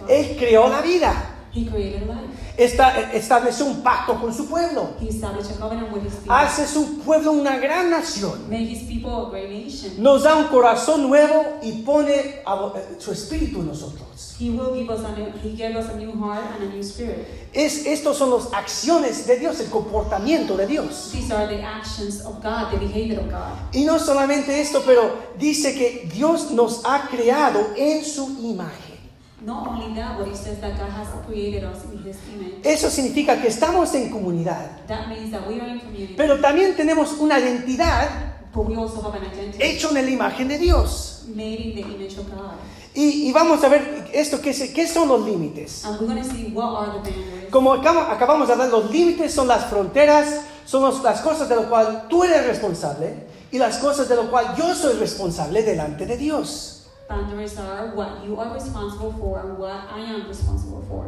Él 0.08 0.36
creó 0.38 0.70
la 0.70 0.80
vida. 0.80 1.35
He 1.56 1.64
created 1.64 2.06
life. 2.06 2.28
Esta- 2.58 3.12
estableció 3.12 3.64
un 3.66 3.82
pacto 3.82 4.20
con 4.20 4.32
su 4.32 4.46
pueblo. 4.46 4.90
He 5.00 5.08
established 5.08 5.50
a 5.52 5.54
covenant 5.58 5.90
with 5.92 6.02
His 6.04 6.14
people. 6.16 6.32
Hace 6.34 6.66
su 6.66 6.98
pueblo 7.04 7.32
una 7.32 7.56
gran 7.58 7.90
nación. 7.90 8.48
Made 8.50 8.64
His 8.70 8.82
people 8.82 9.10
a 9.10 9.30
great 9.30 9.48
nation. 9.50 9.92
Nos 10.02 10.22
da 10.24 10.36
un 10.36 10.48
corazón 10.48 11.08
nuevo 11.08 11.58
y 11.62 11.82
pone 11.82 12.42
a- 12.44 12.72
eh, 12.76 12.96
su 12.98 13.10
espíritu 13.12 13.60
en 13.60 13.68
nosotros. 13.68 14.34
He 14.38 14.50
will 14.50 14.74
give 14.74 14.90
us 14.90 15.00
a 15.02 15.12
new, 15.16 15.28
He 15.42 15.56
gave 15.56 15.76
us 15.78 15.86
a 15.88 15.94
new 15.96 16.12
heart 16.12 16.44
and 16.58 16.68
a 16.70 16.74
new 16.74 16.82
spirit. 16.82 17.26
Es, 17.54 17.86
estos 17.86 18.18
son 18.18 18.30
las 18.30 18.52
acciones 18.52 19.26
de 19.26 19.38
Dios, 19.38 19.58
el 19.60 19.70
comportamiento 19.70 20.56
de 20.58 20.66
Dios. 20.66 21.10
These 21.12 21.32
are 21.32 21.46
the 21.46 21.62
actions 21.62 22.20
of 22.22 22.42
God, 22.42 22.70
the 22.70 22.76
behavior 22.78 23.18
of 23.20 23.30
God. 23.30 23.74
Y 23.74 23.84
no 23.84 23.98
solamente 23.98 24.60
esto, 24.60 24.82
pero 24.84 25.10
dice 25.38 25.74
que 25.74 26.06
Dios 26.12 26.50
nos 26.50 26.82
ha 26.84 27.08
creado 27.10 27.60
en 27.76 28.04
su 28.04 28.28
imagen. 28.42 28.85
Not 29.46 29.68
only 29.68 29.94
that, 29.94 30.18
but 30.18 30.26
it 30.26 30.34
says 30.36 30.60
that 30.60 30.76
God 30.76 30.90
has 30.90 31.06
created 31.24 31.62
us 31.62 31.84
in 31.84 31.98
His 32.04 32.16
image. 32.34 32.54
Eso 32.64 32.90
significa 32.90 33.40
que 33.40 33.46
estamos 33.48 33.94
en 33.94 34.10
comunidad, 34.10 34.84
That 34.88 35.06
means 35.08 35.30
that 35.30 35.46
we 35.46 35.60
are 35.60 35.68
in 35.70 35.78
community, 35.78 36.14
pero 36.16 36.40
también 36.40 36.74
tenemos 36.76 37.12
una 37.20 37.38
identidad 37.38 38.08
but 38.52 38.66
we 38.66 38.74
also 38.74 39.00
have 39.02 39.14
an 39.14 39.24
identity 39.32 39.62
hecha 39.62 39.88
en 39.90 39.94
la 39.94 40.10
imagen 40.10 40.48
de 40.48 40.58
Dios. 40.58 41.24
made 41.28 41.60
in 41.60 41.74
the 41.76 41.82
image 41.82 42.18
of 42.18 42.28
God. 42.28 42.52
Y, 42.94 43.28
y 43.28 43.32
vamos 43.32 43.62
a 43.62 43.68
ver 43.68 44.08
esto, 44.12 44.40
¿qué, 44.40 44.50
es- 44.50 44.70
qué 44.72 44.88
son 44.88 45.06
los 45.08 45.24
límites? 45.26 45.84
And 45.84 46.00
we're 46.00 46.06
going 46.12 46.22
to 46.22 46.28
see 46.28 46.50
what 46.52 46.74
are 46.82 46.92
the 47.02 47.10
boundaries. 47.10 47.50
Como 47.50 47.72
acabo- 47.74 48.10
acabamos 48.10 48.48
de 48.48 48.54
hablar, 48.54 48.70
los 48.70 48.90
límites 48.90 49.32
son 49.32 49.46
las 49.46 49.66
fronteras, 49.66 50.40
son 50.64 50.82
los- 50.82 51.02
las 51.04 51.20
cosas 51.20 51.48
de 51.48 51.54
lo 51.56 51.68
cual 51.68 52.06
tú 52.08 52.24
eres 52.24 52.46
responsable 52.46 53.14
y 53.52 53.58
las 53.58 53.76
cosas 53.78 54.08
de 54.08 54.16
lo 54.16 54.28
cual 54.30 54.54
yo 54.56 54.74
soy 54.74 54.94
responsable 54.98 55.62
delante 55.62 56.04
de 56.06 56.16
Dios. 56.16 56.75
Boundaries 57.08 57.56
are 57.58 57.94
what 57.94 58.24
you 58.24 58.38
are 58.40 58.52
responsible 58.52 59.12
for 59.12 59.38
and 59.40 59.58
what 59.58 59.76
I 59.92 60.00
am 60.00 60.26
responsible 60.28 60.82
for. 60.88 61.06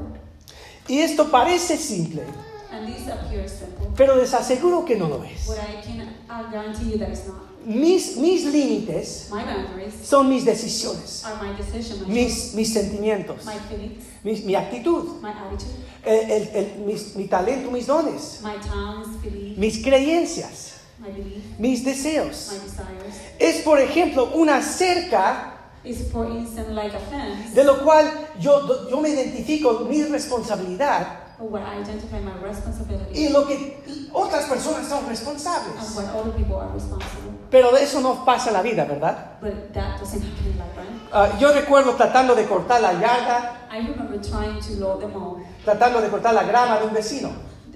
Y 0.89 1.01
esto 1.01 1.31
parece 1.31 1.77
simple, 1.77 2.23
And 2.71 2.87
this 2.87 3.09
appears 3.09 3.51
simple, 3.53 3.89
pero 3.97 4.15
les 4.17 4.33
aseguro 4.33 4.85
que 4.87 4.97
no 4.97 5.09
lo 5.09 5.23
es. 5.25 5.47
but 5.47 5.59
I 5.59 5.81
can 5.83 6.09
I 6.31 6.51
guarantee 6.51 6.93
you 6.93 6.99
that 6.99 7.11
it's 7.11 7.27
not. 7.27 7.37
Mis, 7.67 8.17
mis 8.17 8.45
límites 8.45 9.29
My 9.31 9.43
boundaries 9.45 9.93
son 10.05 10.29
mis 10.31 10.45
decisiones, 10.45 11.25
are 11.27 11.37
my 11.43 11.53
decision, 11.57 12.01
my, 12.07 12.15
mis, 12.15 12.55
mis 12.55 12.73
sentimientos, 12.73 13.45
my 13.45 13.59
feelings, 13.69 14.45
mi 14.45 14.55
actitud, 14.55 15.21
my 15.21 15.31
attitude, 15.31 15.75
el- 16.05 16.31
el- 16.31 16.49
el- 16.55 16.87
mis- 16.87 17.17
mi 17.17 17.27
talento, 17.27 17.71
mis 17.71 17.87
dones, 17.87 18.41
my 18.43 18.57
talents, 18.59 19.09
belief, 19.23 19.59
mis 19.59 19.83
creencias, 19.83 20.75
my 21.01 21.11
belief, 21.11 21.43
mis 21.59 21.81
my 21.81 21.91
deseos. 21.91 22.51
desires. 22.63 23.15
Es, 23.41 23.63
por 23.63 23.81
ejemplo, 23.81 24.31
una 24.35 24.63
cerca 24.63 25.58
Is 25.85 26.11
for 26.11 26.27
instance 26.27 26.69
like 26.71 26.95
a 26.95 27.01
fence, 27.01 27.55
de 27.55 27.65
lo 27.65 27.83
cual 27.85 28.11
yo, 28.41 28.89
yo 28.89 29.01
me 29.01 29.11
identifico 29.11 29.87
mi 29.89 30.03
responsabilidad 30.05 31.29
where 31.39 31.63
I 31.63 31.81
identify 31.81 32.19
my 32.21 32.33
responsibility 32.43 33.27
y 33.27 33.29
lo 33.29 33.47
que 33.47 34.09
otras 34.13 34.47
personas 34.47 34.89
son 34.89 34.99
and 34.99 35.09
responsables. 35.09 35.95
what 35.95 36.07
other 36.07 36.33
people 36.33 36.57
are 36.57 36.73
responsible. 36.75 37.33
Pero 37.51 37.71
de 37.73 37.85
eso 37.85 38.01
no 38.01 38.25
pasa 38.25 38.51
la 38.51 38.61
vida, 38.61 38.85
¿verdad? 38.85 39.39
But 39.41 39.73
that 39.73 40.01
doesn't 40.01 40.23
happen 40.23 40.47
in 40.47 40.59
life, 40.59 40.77
right? 40.77 41.13
Ah, 41.13 41.39
yo 41.39 41.53
recuerdo 41.53 41.95
tratando 41.95 42.35
de 42.35 42.45
cortar 42.47 42.81
la 42.81 42.93
yarda, 42.93 43.69
I 43.71 43.79
remember 43.87 44.19
trying 44.21 44.61
to 44.61 44.81
load 44.81 45.01
them 45.01 45.15
all, 45.15 45.45
tratando 45.65 46.01
de 46.01 46.09
cortar 46.09 46.35
la 46.35 46.43
grama 46.43 46.81
de 46.81 46.87
un 46.87 46.93
vecino. 46.93 47.31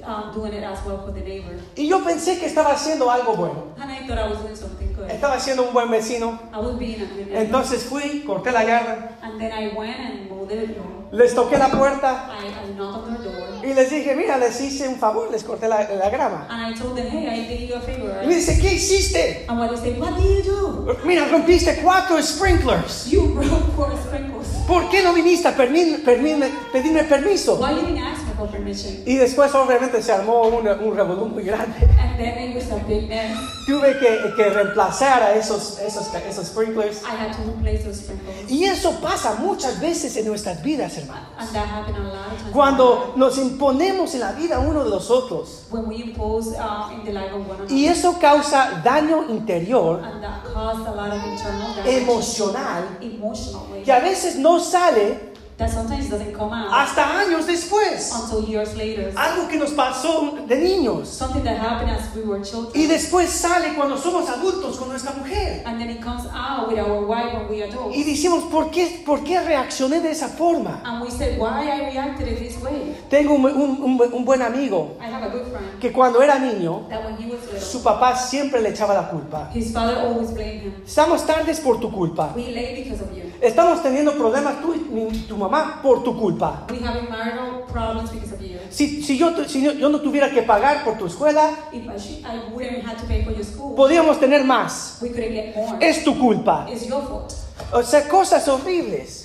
Um, 0.04 0.32
doing 0.34 0.52
it 0.54 0.64
as 0.64 0.78
well 0.84 0.98
for 1.04 1.12
the 1.12 1.20
neighbor. 1.20 1.54
Y 1.76 1.88
yo 1.88 2.02
pensé 2.04 2.38
que 2.38 2.46
estaba 2.46 2.72
haciendo 2.72 3.10
algo 3.10 3.34
bueno. 3.36 3.72
And 3.80 3.90
I 3.90 4.06
thought 4.06 4.18
I 4.18 4.28
was 4.28 4.38
doing 4.40 4.56
something 4.56 4.92
good. 4.94 5.10
Estaba 5.10 5.38
siendo 5.40 5.64
un 5.66 5.72
buen 5.72 5.90
vecino. 5.90 6.38
I 6.52 6.58
was 6.58 6.76
being 6.78 7.00
a 7.00 7.04
good 7.06 7.26
neighbor. 7.26 7.36
Entonces 7.36 7.84
fui, 7.84 8.22
corté 8.26 8.50
la 8.52 8.64
yarda, 8.64 9.16
And 9.22 9.38
then 9.40 9.52
I 9.52 9.68
went 9.76 9.98
and 9.98 10.28
mowed 10.30 10.50
it. 10.50 10.76
les 11.12 11.34
toqué 11.34 11.58
la 11.58 11.68
puerta 11.68 12.30
I, 12.40 12.46
I 12.70 12.72
knocked 12.74 13.06
on 13.06 13.14
their 13.22 13.32
door. 13.32 13.48
y 13.64 13.74
les 13.74 13.90
dije, 13.90 14.16
mira, 14.16 14.38
les 14.38 14.58
hice 14.60 14.88
un 14.88 14.96
favor, 14.96 15.30
les 15.30 15.44
corté 15.44 15.68
la, 15.68 15.86
la 15.94 16.08
grama. 16.10 16.46
And 16.48 16.74
I 16.74 16.74
told 16.78 16.96
them, 16.96 17.06
hey, 17.06 17.28
I 17.28 17.46
did 17.46 17.68
you 17.68 17.74
a 17.76 17.80
favor. 17.80 18.22
Y 18.22 18.26
me 18.26 18.34
dice, 18.36 18.58
¿qué 18.60 18.72
hiciste? 18.74 19.44
And 19.48 19.58
what 19.58 19.68
they 19.70 19.76
say, 19.92 20.00
what 20.00 20.16
did 20.16 20.44
you 20.46 20.52
do? 20.52 20.96
Mira, 21.04 21.28
rompiste 21.28 21.80
cuatro 21.82 22.20
sprinklers. 22.22 23.06
You 23.10 23.28
broke 23.34 23.72
four 23.76 23.92
sprinkles. 24.04 24.48
¿Por 24.66 24.88
qué 24.90 25.02
no 25.02 25.12
viniste 25.12 25.48
a 25.48 25.56
permi- 25.56 25.98
pedirme 26.02 27.04
permiso? 27.04 27.56
Why 27.60 27.72
you 27.72 27.82
didn't 27.82 27.98
ask 27.98 28.21
for 28.46 28.50
permission? 28.56 29.02
Y 29.06 29.16
después 29.16 29.54
obviamente 29.54 30.02
se 30.02 30.12
armó 30.12 30.42
un, 30.48 30.66
un 30.66 30.96
revolú 30.96 31.26
muy 31.26 31.44
grande. 31.44 31.76
And 32.00 32.18
then 32.18 32.38
it 32.50 32.54
was 32.54 32.70
a 32.70 32.76
big 32.86 33.08
mess. 33.08 33.36
Tuve 33.66 33.98
que, 33.98 34.34
que 34.36 34.50
reemplazar 34.50 35.22
a 35.22 35.34
esos, 35.34 35.78
esos, 35.78 36.12
esos 36.14 36.46
sprinklers. 36.48 37.02
I 37.04 37.10
had 37.14 37.32
to 37.36 37.42
replace 37.50 37.84
those 37.84 38.00
sprinkles. 38.00 38.50
Y 38.50 38.64
eso 38.64 38.98
pasa 39.00 39.36
muchas 39.38 39.80
veces 39.80 40.16
en 40.16 40.26
nuestras 40.26 40.62
vidas, 40.62 40.96
hermanos. 40.98 41.28
And 41.38 41.48
that 41.52 41.66
happened 41.66 41.96
a 41.96 42.00
lot. 42.00 42.52
Cuando 42.52 43.12
nos 43.16 43.38
imponemos 43.38 44.14
en 44.14 44.20
la 44.20 44.32
vida 44.32 44.58
uno 44.58 44.82
de 44.84 44.90
los 44.90 45.10
otros. 45.10 45.66
when 45.70 45.86
we 45.88 46.02
impose 46.02 46.54
uh, 46.58 46.90
in 46.92 47.04
the 47.04 47.12
life 47.12 47.32
of 47.32 47.48
one 47.48 47.56
another. 47.60 47.72
Y 47.74 47.86
eso 47.86 48.18
causa 48.20 48.82
daño 48.84 49.28
interior, 49.30 50.00
And 50.02 50.22
that 50.22 50.42
caused 50.52 50.86
a 50.86 50.92
lot 50.92 51.12
of 51.12 51.24
internal 51.24 51.74
damage. 51.74 52.02
emocional, 52.02 52.84
Emotionally. 53.00 53.82
que 53.84 53.92
a 53.92 54.00
veces 54.00 54.36
no 54.36 54.58
sale 54.60 55.31
That 55.58 55.70
sometimes 55.70 56.08
doesn't 56.10 56.32
come 56.32 56.52
out 56.52 56.72
hasta 56.72 57.20
años 57.20 57.46
después. 57.46 58.10
until 58.12 58.44
years 58.48 58.74
later. 58.76 59.12
Algo 59.16 59.46
que 59.48 59.58
nos 59.58 59.70
pasó 59.72 60.32
de 60.48 60.56
niños. 60.56 61.08
Something 61.08 61.42
that 61.44 61.58
happened 61.58 61.90
as 61.90 62.14
we 62.16 62.22
were 62.22 62.42
children. 62.42 62.72
Y 62.74 62.86
después 62.86 63.28
sale 63.28 63.74
cuando 63.76 63.96
somos 63.96 64.28
adultos 64.28 64.76
con 64.78 64.88
nuestra 64.88 65.12
mujer. 65.12 65.62
And 65.66 65.78
then 65.80 65.90
it 65.90 66.00
comes 66.02 66.24
out 66.32 66.68
with 66.68 66.78
our 66.78 67.04
wife 67.06 67.34
when 67.34 67.48
we 67.50 67.62
adult. 67.62 67.94
Y 67.94 68.02
decimos, 68.04 68.44
¿por 68.50 68.70
qué, 68.70 69.02
¿por 69.04 69.22
qué 69.22 69.40
reaccioné 69.40 70.00
de 70.00 70.10
esa 70.10 70.28
forma? 70.28 70.80
And 70.84 71.02
we 71.02 71.10
said, 71.10 71.38
why 71.38 71.68
I 71.70 71.90
reacted 71.92 72.28
in 72.28 72.36
this 72.42 72.60
way? 72.62 72.96
Tengo 73.10 73.34
un, 73.34 73.44
un- 73.44 73.82
un- 73.82 74.12
un 74.14 74.24
buen 74.24 74.40
amigo 74.42 74.96
I 75.00 75.04
have 75.12 75.22
a 75.26 75.28
good 75.30 75.46
friend 75.50 75.78
que 75.80 75.92
cuando 75.92 76.22
era 76.22 76.38
niño, 76.38 76.86
that 76.88 77.04
when 77.04 77.16
he 77.18 77.30
was 77.30 77.40
su 77.62 77.78
little, 77.78 77.80
papá 77.92 78.16
siempre 78.16 78.60
le 78.60 78.70
echaba 78.70 78.94
la 78.94 79.08
culpa. 79.10 79.50
his 79.54 79.72
father 79.72 79.96
always 79.98 80.30
blamed 80.32 80.62
him. 80.62 80.72
Estamos 80.86 81.24
tardes 81.26 81.60
por 81.60 81.78
tu 81.78 81.90
culpa. 81.90 82.32
We 82.34 82.46
late 82.52 82.82
because 82.84 83.02
of 83.02 83.14
you. 83.14 83.22
Estamos 83.42 83.82
teniendo 83.82 84.12
problemas 84.16 84.60
tú 84.62 84.72
y 84.74 85.18
tu 85.28 85.36
mamá 85.42 85.80
por 85.82 86.02
tu 86.02 86.14
culpa. 86.18 86.66
We 86.70 86.78
having 86.78 87.08
marital 87.10 87.64
problems 87.70 88.10
because 88.10 88.32
of 88.32 88.40
you. 88.40 88.58
Si, 88.70 89.02
si, 89.02 89.18
yo, 89.18 89.32
si 89.46 89.62
yo, 89.62 89.72
yo 89.72 89.88
no 89.88 90.00
tuviera 90.00 90.30
que 90.30 90.42
pagar 90.42 90.84
por 90.84 90.96
tu 90.96 91.06
escuela, 91.06 91.50
If 91.72 91.82
I, 91.82 91.98
should, 91.98 92.24
I 92.24 92.52
wouldn't 92.52 92.84
have 92.84 93.00
to 93.00 93.06
pay 93.06 93.22
for 93.24 93.32
your 93.32 93.44
school, 93.44 93.74
podríamos 93.74 94.18
tener 94.18 94.44
más. 94.44 94.98
we 95.02 95.08
couldn't 95.10 95.32
get 95.32 95.54
more. 95.56 95.76
Es 95.80 96.02
tu 96.04 96.18
culpa. 96.18 96.66
It's 96.70 96.86
your 96.86 97.02
fault. 97.02 97.34
O 97.72 97.82
sea, 97.82 98.08
cosas 98.08 98.46
horribles. 98.48 99.21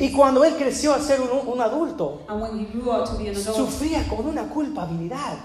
Y 0.00 0.12
cuando 0.12 0.44
él 0.44 0.54
creció 0.56 0.94
a 0.94 1.00
ser 1.00 1.20
un, 1.20 1.48
un 1.52 1.60
adulto, 1.60 2.22
And 2.28 2.40
when 2.42 2.58
he 2.60 2.64
grew 2.72 2.90
up 2.90 3.04
to 3.08 3.16
be 3.16 3.28
an 3.28 3.36
adult, 3.36 3.56
sufría 3.56 4.06
con 4.08 4.26
una 4.26 4.44
culpabilidad. 4.44 5.38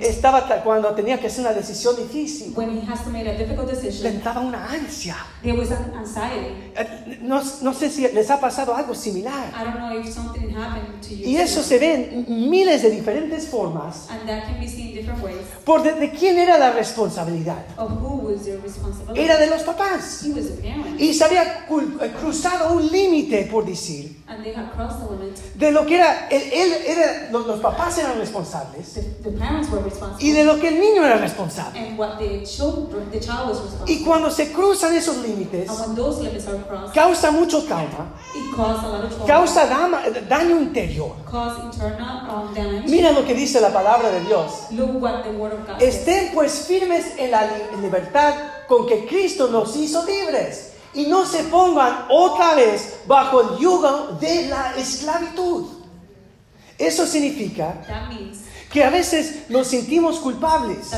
Estaba 0.00 0.46
ta- 0.48 0.62
cuando 0.62 0.88
tenía 0.94 1.18
que 1.20 1.28
hacer 1.28 1.40
una 1.40 1.52
decisión 1.52 1.96
difícil, 1.96 2.52
When 2.56 2.76
he 2.76 2.82
has 2.90 3.04
to 3.04 3.10
make 3.10 3.28
a 3.28 3.34
difficult 3.34 3.70
le 4.02 4.10
una 4.40 4.66
ansia. 4.70 5.16
there 5.42 5.56
was 5.58 5.70
an 5.70 5.92
anxiety. 5.96 6.72
Eh, 6.76 7.18
No, 7.22 7.40
no 7.62 7.72
sé 7.72 7.90
si 7.90 8.02
les 8.08 8.30
ha 8.30 8.38
pasado 8.40 8.74
algo 8.74 8.94
similar. 8.94 9.50
I 9.54 9.64
don't 9.64 9.76
know 9.78 9.98
if 9.98 10.12
something 10.12 10.54
happened 10.54 11.00
to 11.02 11.08
you. 11.14 11.26
Y 11.28 11.36
eso 11.36 11.62
se 11.62 11.78
ve 11.78 12.24
en 12.26 12.50
miles 12.50 12.82
de 12.82 12.90
diferentes 12.90 13.46
formas. 13.46 14.08
And 14.10 14.26
that 14.28 14.44
can 14.44 14.60
be 14.60 14.68
seen 14.68 14.94
different 14.94 15.22
ways. 15.22 15.38
¿Por 15.64 15.82
de, 15.82 15.92
de 15.94 16.10
quién 16.10 16.38
era 16.38 16.58
la 16.58 16.70
responsabilidad? 16.72 17.64
Era 19.14 19.38
de 19.38 19.46
los 19.46 19.62
papás. 19.62 20.24
Y 20.98 21.14
se 21.14 21.24
había 21.24 21.66
cul- 21.68 21.98
un 22.72 22.90
límite, 22.90 23.46
por 23.50 23.64
decir, 23.64 24.16
And 24.26 24.42
they 24.42 24.52
had 24.54 24.72
crossed 24.74 25.00
the 25.00 25.14
limit. 25.16 25.38
de 25.54 25.70
lo 25.70 25.84
que 25.86 25.96
era, 25.96 26.28
él, 26.30 26.42
él 26.52 26.72
era, 26.86 27.28
los, 27.30 27.46
los 27.46 27.60
papás 27.60 27.98
eran 27.98 28.18
responsables 28.18 28.94
The, 28.94 29.02
the 29.22 29.30
parents 29.38 29.70
were 29.70 29.82
responsible. 29.82 30.24
y 30.26 30.32
de 30.32 30.44
lo 30.44 30.58
que 30.58 30.68
el 30.68 30.80
niño 30.80 31.04
era 31.04 31.18
responsable. 31.18 31.78
and 31.78 31.98
what 31.98 32.18
the 32.18 32.42
children, 32.44 33.10
the 33.10 33.20
child 33.20 33.50
was 33.50 33.60
responsible. 33.62 33.92
Y 33.92 34.02
cuando 34.04 34.30
se 34.30 34.50
cruzan 34.52 34.94
esos 34.94 35.18
límites, 35.18 35.68
and 35.68 35.78
when 35.80 35.94
those 35.94 36.22
limits 36.22 36.46
are 36.48 36.56
crossed, 36.66 36.94
causa 36.94 37.30
mucho 37.30 37.62
trauma, 37.64 38.12
it 38.34 38.56
causes 38.56 38.82
a 38.84 38.88
lot 38.88 39.04
of 39.04 39.10
trouble. 39.10 39.26
causa 39.26 39.66
dama- 39.66 40.02
daño 40.28 40.58
interior. 40.60 41.12
internal 41.62 42.30
um, 42.48 42.54
damage. 42.54 42.88
Mira 42.88 43.12
lo 43.12 43.24
que 43.24 43.34
dice 43.34 43.60
la 43.60 43.72
palabra 43.72 44.10
de 44.10 44.20
Dios. 44.20 44.70
Look 44.72 45.00
what 45.02 45.22
the 45.24 45.30
word 45.30 45.52
of 45.52 45.66
God 45.66 45.78
says. 45.80 45.94
Estén 45.96 46.32
pues 46.34 46.64
firmes 46.66 47.04
en 47.18 47.30
la 47.30 47.42
li- 47.46 47.80
libertad 47.82 48.34
con 48.68 48.86
que 48.86 49.06
Cristo 49.06 49.48
nos 49.48 49.76
hizo 49.76 50.04
libres 50.06 50.70
y 50.94 51.06
no 51.06 51.26
se 51.26 51.44
pongan 51.44 52.06
otra 52.08 52.54
vez 52.54 53.00
bajo 53.06 53.40
el 53.40 53.58
yugo 53.58 54.16
de 54.20 54.48
la 54.48 54.74
esclavitud. 54.76 55.66
Eso 56.78 57.06
significa 57.06 57.80
que 58.72 58.82
a 58.82 58.90
veces 58.90 59.48
nos 59.48 59.68
sentimos 59.68 60.18
culpables 60.18 60.90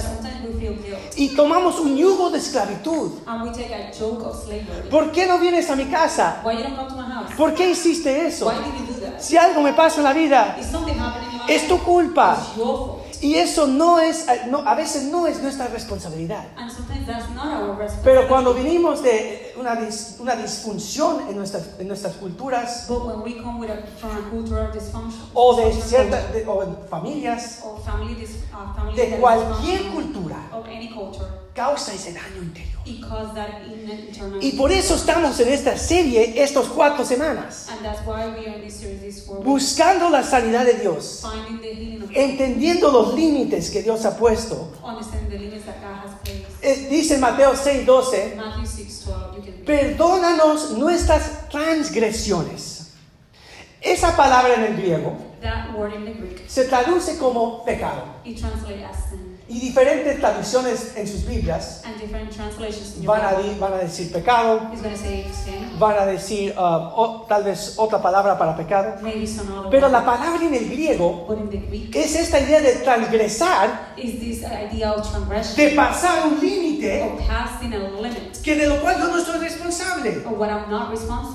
y 1.16 1.28
tomamos 1.34 1.78
un 1.78 1.96
yugo 1.96 2.30
de 2.30 2.38
esclavitud. 2.38 3.12
¿Por 4.90 5.12
qué 5.12 5.26
no 5.26 5.38
vienes 5.38 5.68
a 5.70 5.76
mi 5.76 5.84
casa? 5.86 6.42
¿Por 7.36 7.54
qué 7.54 7.70
hiciste 7.70 8.26
eso? 8.26 8.50
Si 9.18 9.36
algo 9.36 9.60
me 9.62 9.72
pasa 9.74 9.98
en 9.98 10.04
la 10.04 10.12
vida, 10.12 10.56
es 11.48 11.68
tu 11.68 11.78
culpa. 11.82 12.38
Y 13.26 13.34
eso 13.34 13.66
no 13.66 13.98
es, 13.98 14.24
no, 14.48 14.58
a 14.58 14.74
veces 14.76 15.02
no 15.04 15.26
es 15.26 15.42
nuestra 15.42 15.66
responsabilidad. 15.66 16.44
Pero 18.04 18.28
cuando 18.28 18.54
venimos 18.54 19.02
de 19.02 19.52
una, 19.58 19.74
dis- 19.80 20.20
una 20.20 20.36
disfunción 20.36 21.22
en 21.28 21.36
nuestras, 21.36 21.64
en 21.80 21.88
nuestras 21.88 22.14
culturas 22.14 22.86
o 25.34 25.56
de 25.56 25.72
ciertas 25.72 26.24
o 26.46 26.62
en 26.62 26.76
familias, 26.88 27.62
uh, 27.64 28.94
de 28.94 29.18
cualquier 29.20 29.82
cultura, 29.92 30.36
of 30.52 30.64
any 30.66 30.88
culture, 30.90 31.26
causa 31.56 31.92
ese 31.94 32.12
daño 32.12 32.42
interior. 32.42 32.76
Y 34.40 34.52
por 34.52 34.70
eso 34.70 34.94
estamos 34.94 35.40
en 35.40 35.48
esta 35.48 35.76
serie 35.76 36.40
estas 36.40 36.66
cuatro 36.68 37.04
semanas, 37.04 37.66
And 37.68 37.80
that's 37.82 38.06
why 38.06 38.28
we 38.28 38.46
are 38.46 38.56
in 38.58 38.62
this 38.62 38.76
series 38.78 39.00
this 39.00 39.24
four 39.26 39.38
weeks, 39.38 39.46
buscando 39.46 40.08
la 40.08 40.22
sanidad 40.22 40.64
de 40.64 40.74
Dios, 40.74 41.24
entendiendo 42.14 42.92
los 42.92 43.14
límites 43.14 43.70
que 43.70 43.82
Dios 43.82 44.04
ha 44.04 44.16
puesto. 44.16 44.72
understanding 44.84 45.30
the 45.30 45.38
limits 45.38 45.64
that 45.64 45.76
God 45.80 46.04
has 46.04 46.14
placed. 46.22 46.62
Eh, 46.62 46.88
Dice 46.90 47.18
Mateo 47.18 47.54
6:12, 47.54 48.36
Matthew 48.36 48.66
6, 48.66 49.04
12, 49.04 49.36
you 49.36 49.42
can 49.42 49.52
read. 49.52 49.64
perdónanos 49.64 50.70
nuestras 50.72 51.48
transgresiones. 51.48 52.92
Esa 53.80 54.16
palabra 54.16 54.54
en 54.54 54.64
el 54.64 54.76
griego 54.76 55.16
se 56.46 56.64
traduce 56.64 57.18
como 57.18 57.64
pecado. 57.64 58.04
Y 59.48 59.60
diferentes 59.60 60.18
traducciones 60.18 60.96
en 60.96 61.06
sus 61.06 61.24
Biblias 61.24 61.82
And 61.84 62.00
different 62.00 62.30
translations 62.34 62.96
in 62.96 63.02
your 63.04 63.14
van 63.16 63.24
a, 63.24 63.30
van 63.60 63.72
a 63.74 63.76
decir 63.76 64.10
pecado, 64.12 64.60
van 65.78 65.98
a 66.00 66.06
decir 66.06 66.52
uh, 66.58 66.60
o- 66.60 67.26
tal 67.28 67.44
vez 67.44 67.74
otra 67.76 68.02
palabra 68.02 68.36
para 68.36 68.56
pecado. 68.56 68.94
Pero 69.70 69.88
la 69.88 70.04
palabra 70.04 70.42
en 70.44 70.52
el 70.54 70.68
griego 70.68 71.28
es 71.94 72.16
esta 72.16 72.40
idea 72.40 72.60
de 72.60 72.72
transgresar, 72.82 73.92
is 73.96 74.18
this 74.18 74.42
idea 74.42 74.92
of 74.92 75.08
transgression, 75.08 75.56
de 75.56 75.70
pasar 75.76 76.26
un 76.26 76.40
límite 76.40 77.04
que 78.42 78.54
de 78.56 78.66
lo 78.66 78.80
cual 78.80 78.96
yo 78.98 79.06
no 79.08 79.24
soy 79.24 79.38
responsable. 79.38 80.22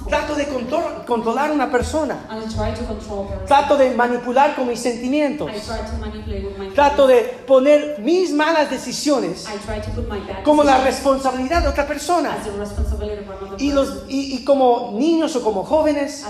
Trato 0.09 0.35
de 0.35 0.47
contro- 0.47 1.05
controlar 1.05 1.49
a 1.51 1.53
una 1.53 1.71
persona. 1.71 2.25
Trato 3.47 3.77
de 3.77 3.91
manipular 3.91 4.55
con 4.55 4.67
mis 4.67 4.79
sentimientos. 4.81 5.49
Trato 6.75 7.07
de 7.07 7.21
poner 7.47 8.00
mis 8.03 8.31
malas 8.31 8.69
decisiones 8.69 9.45
como 10.43 10.63
la 10.63 10.83
responsabilidad 10.83 11.61
de 11.63 11.67
otra 11.69 11.85
persona. 11.87 12.37
Y, 13.59 13.71
los, 13.71 14.03
y, 14.09 14.35
y 14.35 14.43
como 14.43 14.91
niños 14.93 15.35
o 15.35 15.41
como 15.43 15.63
jóvenes 15.63 16.23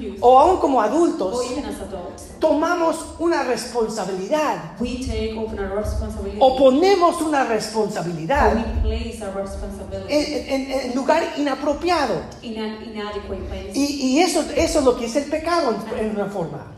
youth, 0.00 0.18
o 0.20 0.38
aún 0.38 0.58
como 0.58 0.80
adultos, 0.80 1.34
adults, 1.80 2.22
tomamos 2.40 2.96
una 3.18 3.42
responsabilidad 3.44 4.76
o 6.40 6.56
ponemos 6.56 7.20
una 7.22 7.44
responsabilidad 7.44 8.52
en, 10.08 10.48
en- 10.54 10.70
en 10.90 10.94
lugar 10.94 11.22
inapropiado. 11.36 12.14
in 12.42 12.58
an. 12.58 12.78
Y, 13.74 13.84
y 13.84 14.20
eso, 14.20 14.40
eso 14.56 14.78
es 14.80 14.84
lo 14.84 14.96
que 14.96 15.06
es 15.06 15.16
el 15.16 15.24
pecado 15.24 15.74
en, 15.98 16.10
una 16.10 16.26
forma. 16.26 16.72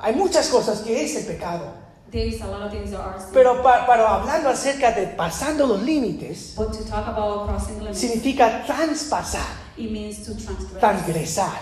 Hay 0.00 0.14
muchas 0.14 0.48
cosas 0.48 0.80
que 0.80 1.04
es 1.04 1.16
el 1.16 1.24
pecado. 1.26 1.81
There 2.12 2.26
is 2.28 2.42
a 2.42 2.46
lot 2.46 2.62
of 2.66 2.70
things 2.70 2.90
that 2.90 3.00
are. 3.00 3.16
Pero 3.32 3.62
pa- 3.62 3.86
pero 3.86 4.06
hablando 4.06 4.50
acerca 4.50 4.92
de 4.92 5.06
pasando 5.16 5.66
los 5.66 5.82
límites, 5.82 6.54
but 6.54 6.70
to 6.72 6.84
talk 6.84 7.08
about 7.08 7.48
crossing 7.48 7.78
limits, 7.78 7.98
significa 8.00 8.64
transpasar, 8.66 9.46
it 9.78 9.90
means 9.90 10.18
to 10.26 10.34
transgress. 10.34 10.78
transgresar. 10.78 11.58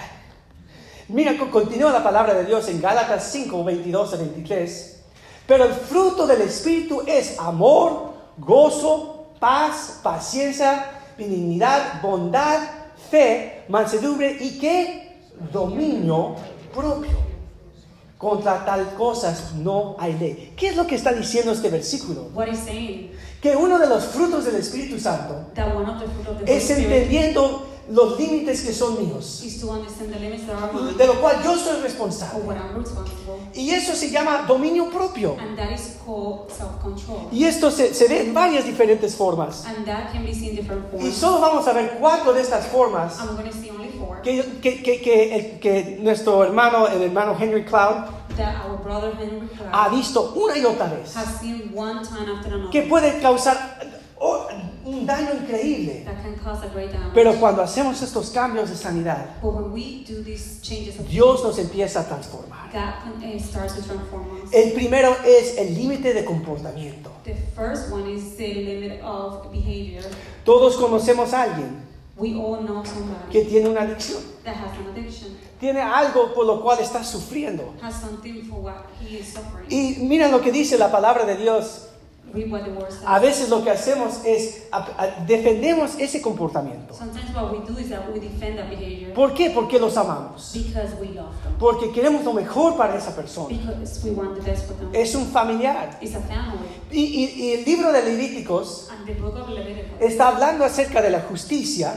Mira, 1.08 1.36
co- 1.38 1.50
continúa 1.50 1.92
la 1.92 2.02
palabra 2.02 2.34
de 2.34 2.44
Dios 2.46 2.68
en 2.68 2.80
Gálatas 2.80 3.30
5, 3.30 3.62
22 3.64 4.12
a 4.14 4.16
23. 4.16 4.96
Pero 5.46 5.64
el 5.64 5.72
fruto 5.72 6.26
del 6.26 6.40
Espíritu 6.42 7.02
es 7.06 7.38
amor, 7.38 8.14
gozo, 8.38 9.26
paz, 9.38 10.00
paciencia, 10.02 10.84
benignidad, 11.16 12.00
bondad, 12.02 12.58
fe, 13.10 13.64
mansedumbre 13.68 14.36
y 14.40 14.58
qué? 14.58 15.16
Dominio 15.52 16.34
propio. 16.74 17.29
Contra 18.20 18.66
tal 18.66 18.92
cosas 18.96 19.54
no 19.54 19.96
hay 19.98 20.12
ley. 20.12 20.52
¿Qué 20.54 20.68
es 20.68 20.76
lo 20.76 20.86
que 20.86 20.94
está 20.94 21.10
diciendo 21.10 21.52
este 21.52 21.70
versículo? 21.70 22.28
What 22.34 22.48
is 22.48 22.58
saying 22.58 23.12
Que 23.40 23.56
uno 23.56 23.78
de 23.78 23.86
los 23.86 24.04
frutos 24.04 24.44
del 24.44 24.56
Espíritu 24.56 25.00
Santo 25.00 25.46
es 26.44 26.70
entendiendo 26.70 27.66
los 27.90 28.18
límites 28.18 28.62
que 28.62 28.72
son 28.72 28.96
míos, 28.98 29.42
is 29.44 29.60
to 29.60 29.68
understand 29.70 30.12
the 30.12 30.18
limits 30.20 30.46
that 30.46 30.56
are 30.56 30.72
mine, 30.72 30.96
de 30.96 31.06
lo 31.06 31.14
cual 31.20 31.42
yo 31.42 31.56
soy 31.56 31.80
responsable. 31.82 32.56
Y 33.54 33.70
eso 33.70 33.94
se 33.96 34.10
llama 34.10 34.44
dominio 34.46 34.88
propio. 34.90 35.36
and 35.40 35.56
that 35.58 35.72
is 35.72 35.96
called 36.04 36.48
self-control. 36.50 37.28
Y 37.32 37.44
esto 37.44 37.70
se, 37.70 37.92
se 37.94 38.06
ve 38.08 38.20
en 38.22 38.32
varias 38.34 38.64
diferentes 38.64 39.14
formas. 39.16 39.64
And 39.66 39.84
that 39.86 40.12
can 40.12 40.24
be 40.24 40.32
seen 40.32 40.54
different 40.54 40.84
Y 40.94 40.98
forms. 40.98 41.14
solo 41.16 41.40
vamos 41.40 41.66
a 41.66 41.72
ver 41.72 41.96
cuatro 42.00 42.32
de 42.32 42.42
estas 42.42 42.66
formas 42.66 43.16
que, 44.22 44.42
que, 44.62 44.82
que, 44.82 45.58
que, 45.60 45.98
nuestro 46.00 46.44
hermano, 46.44 46.86
el 46.88 47.02
hermano 47.02 47.36
Henry 47.38 47.64
Cloud, 47.64 48.04
that 48.36 48.54
our 48.66 48.78
brother 48.82 49.12
Henry 49.18 49.48
ha 49.72 49.88
visto 49.88 50.32
una 50.36 50.56
y 50.56 50.64
otra 50.64 50.86
vez. 50.88 51.14
has 51.16 51.40
seen 51.40 51.72
one 51.74 52.02
time 52.04 52.30
after 52.30 52.54
another 52.54 52.70
Que 52.70 52.82
puede 52.82 53.20
causar 53.20 53.80
oh, 54.18 54.46
un 54.84 55.06
daño 55.06 55.30
increíble. 55.34 56.06
Pero 57.14 57.34
cuando 57.36 57.62
hacemos 57.62 58.00
estos 58.02 58.30
cambios 58.30 58.70
de 58.70 58.76
sanidad, 58.76 59.26
Dios 61.08 61.44
nos 61.44 61.58
empieza 61.58 62.00
a 62.00 62.04
transformar. 62.06 62.70
us. 62.72 64.52
El 64.52 64.72
primero 64.72 65.16
es 65.24 65.58
el 65.58 65.74
límite 65.74 66.14
de 66.14 66.24
comportamiento. 66.24 67.10
the 67.24 67.34
first 67.54 67.92
one 67.92 68.08
is 68.10 68.36
the 68.36 68.54
limit 68.54 69.02
of 69.02 69.50
behavior. 69.50 70.04
Todos 70.44 70.76
conocemos 70.76 71.32
a 71.32 71.42
alguien 71.42 71.90
We 72.20 72.34
all 72.34 72.60
know 72.66 72.84
somebody 72.84 73.32
que 73.32 73.44
tiene 73.46 73.70
una 73.70 73.82
adicción. 73.82 74.22
Tiene 75.58 75.80
algo 75.80 76.34
por 76.34 76.44
lo 76.44 76.60
cual 76.60 76.78
está 76.80 77.02
sufriendo. 77.02 77.74
Y 79.68 79.96
mira 80.00 80.28
lo 80.28 80.40
que 80.40 80.52
dice 80.52 80.76
la 80.76 80.90
palabra 80.90 81.24
de 81.24 81.36
Dios 81.36 81.89
A 83.06 83.18
veces 83.18 83.48
lo 83.48 83.62
que 83.64 83.70
hacemos 83.70 84.20
es 84.24 84.62
defendemos 85.26 85.92
ese 85.98 86.20
comportamiento. 86.22 86.94
Sometimes 86.94 87.34
what 87.34 87.52
we 87.52 87.58
do 87.66 87.78
is 87.78 87.88
that 87.90 88.08
we 88.12 88.20
defend 88.20 88.56
that 88.58 88.68
behavior 88.68 89.12
¿Por 89.14 89.34
qué? 89.34 89.50
Porque 89.50 89.78
los 89.78 89.96
amamos. 89.96 90.52
because 90.54 90.94
we 91.00 91.08
love 91.08 91.30
them. 91.42 91.54
Porque 91.58 91.90
queremos 91.92 92.24
lo 92.24 92.32
mejor 92.32 92.76
para 92.76 92.96
esa 92.96 93.14
persona. 93.14 93.48
Because 93.56 94.00
we 94.04 94.10
want 94.12 94.34
the 94.36 94.50
best 94.50 94.66
for 94.66 94.74
them. 94.76 94.90
Es 94.94 95.14
un 95.14 95.26
familiar. 95.26 95.98
It's 96.00 96.14
a 96.14 96.20
family. 96.20 96.58
Y, 96.90 97.00
y- 97.02 97.42
y 97.42 97.52
el 97.52 97.64
libro 97.64 97.92
de 97.92 98.02
Levíticos 98.02 98.88
está 100.00 100.28
hablando 100.28 100.64
acerca 100.64 101.00
de 101.02 101.10
la 101.10 101.20
justicia 101.20 101.94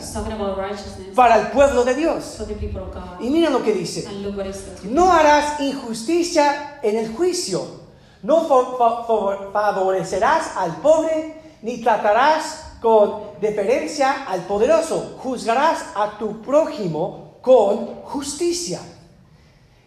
para 1.16 1.40
el 1.42 1.48
pueblo 1.48 1.84
de 1.84 1.96
Dios. 1.96 2.36
for 2.38 2.48
the 2.48 2.54
people 2.56 2.82
of 2.82 2.94
God. 2.94 3.20
Y 3.22 3.30
mira 3.30 3.50
lo 3.50 3.64
que 3.64 3.74
dice. 3.74 4.06
And 4.08 4.24
look 4.24 4.38
what 4.38 4.46
it 4.46 4.54
says. 4.56 4.84
No 4.84 5.12
harás 5.12 5.60
injusticia 5.60 6.80
en 6.82 6.98
el 6.98 7.12
juicio. 7.14 7.83
No 8.24 8.42
fa- 8.48 8.78
fa- 8.78 9.04
fa- 9.06 9.52
favorecerás 9.52 10.56
al 10.58 10.78
pobre, 10.78 11.36
ni 11.62 11.82
tratarás 11.82 12.78
con 12.82 13.32
deferencia 13.42 14.26
al 14.28 14.42
poderoso. 14.42 15.18
Juzgarás 15.22 15.86
a 15.96 16.18
tu 16.18 16.42
prójimo 16.42 17.38
con 17.42 18.02
justicia. 18.04 18.80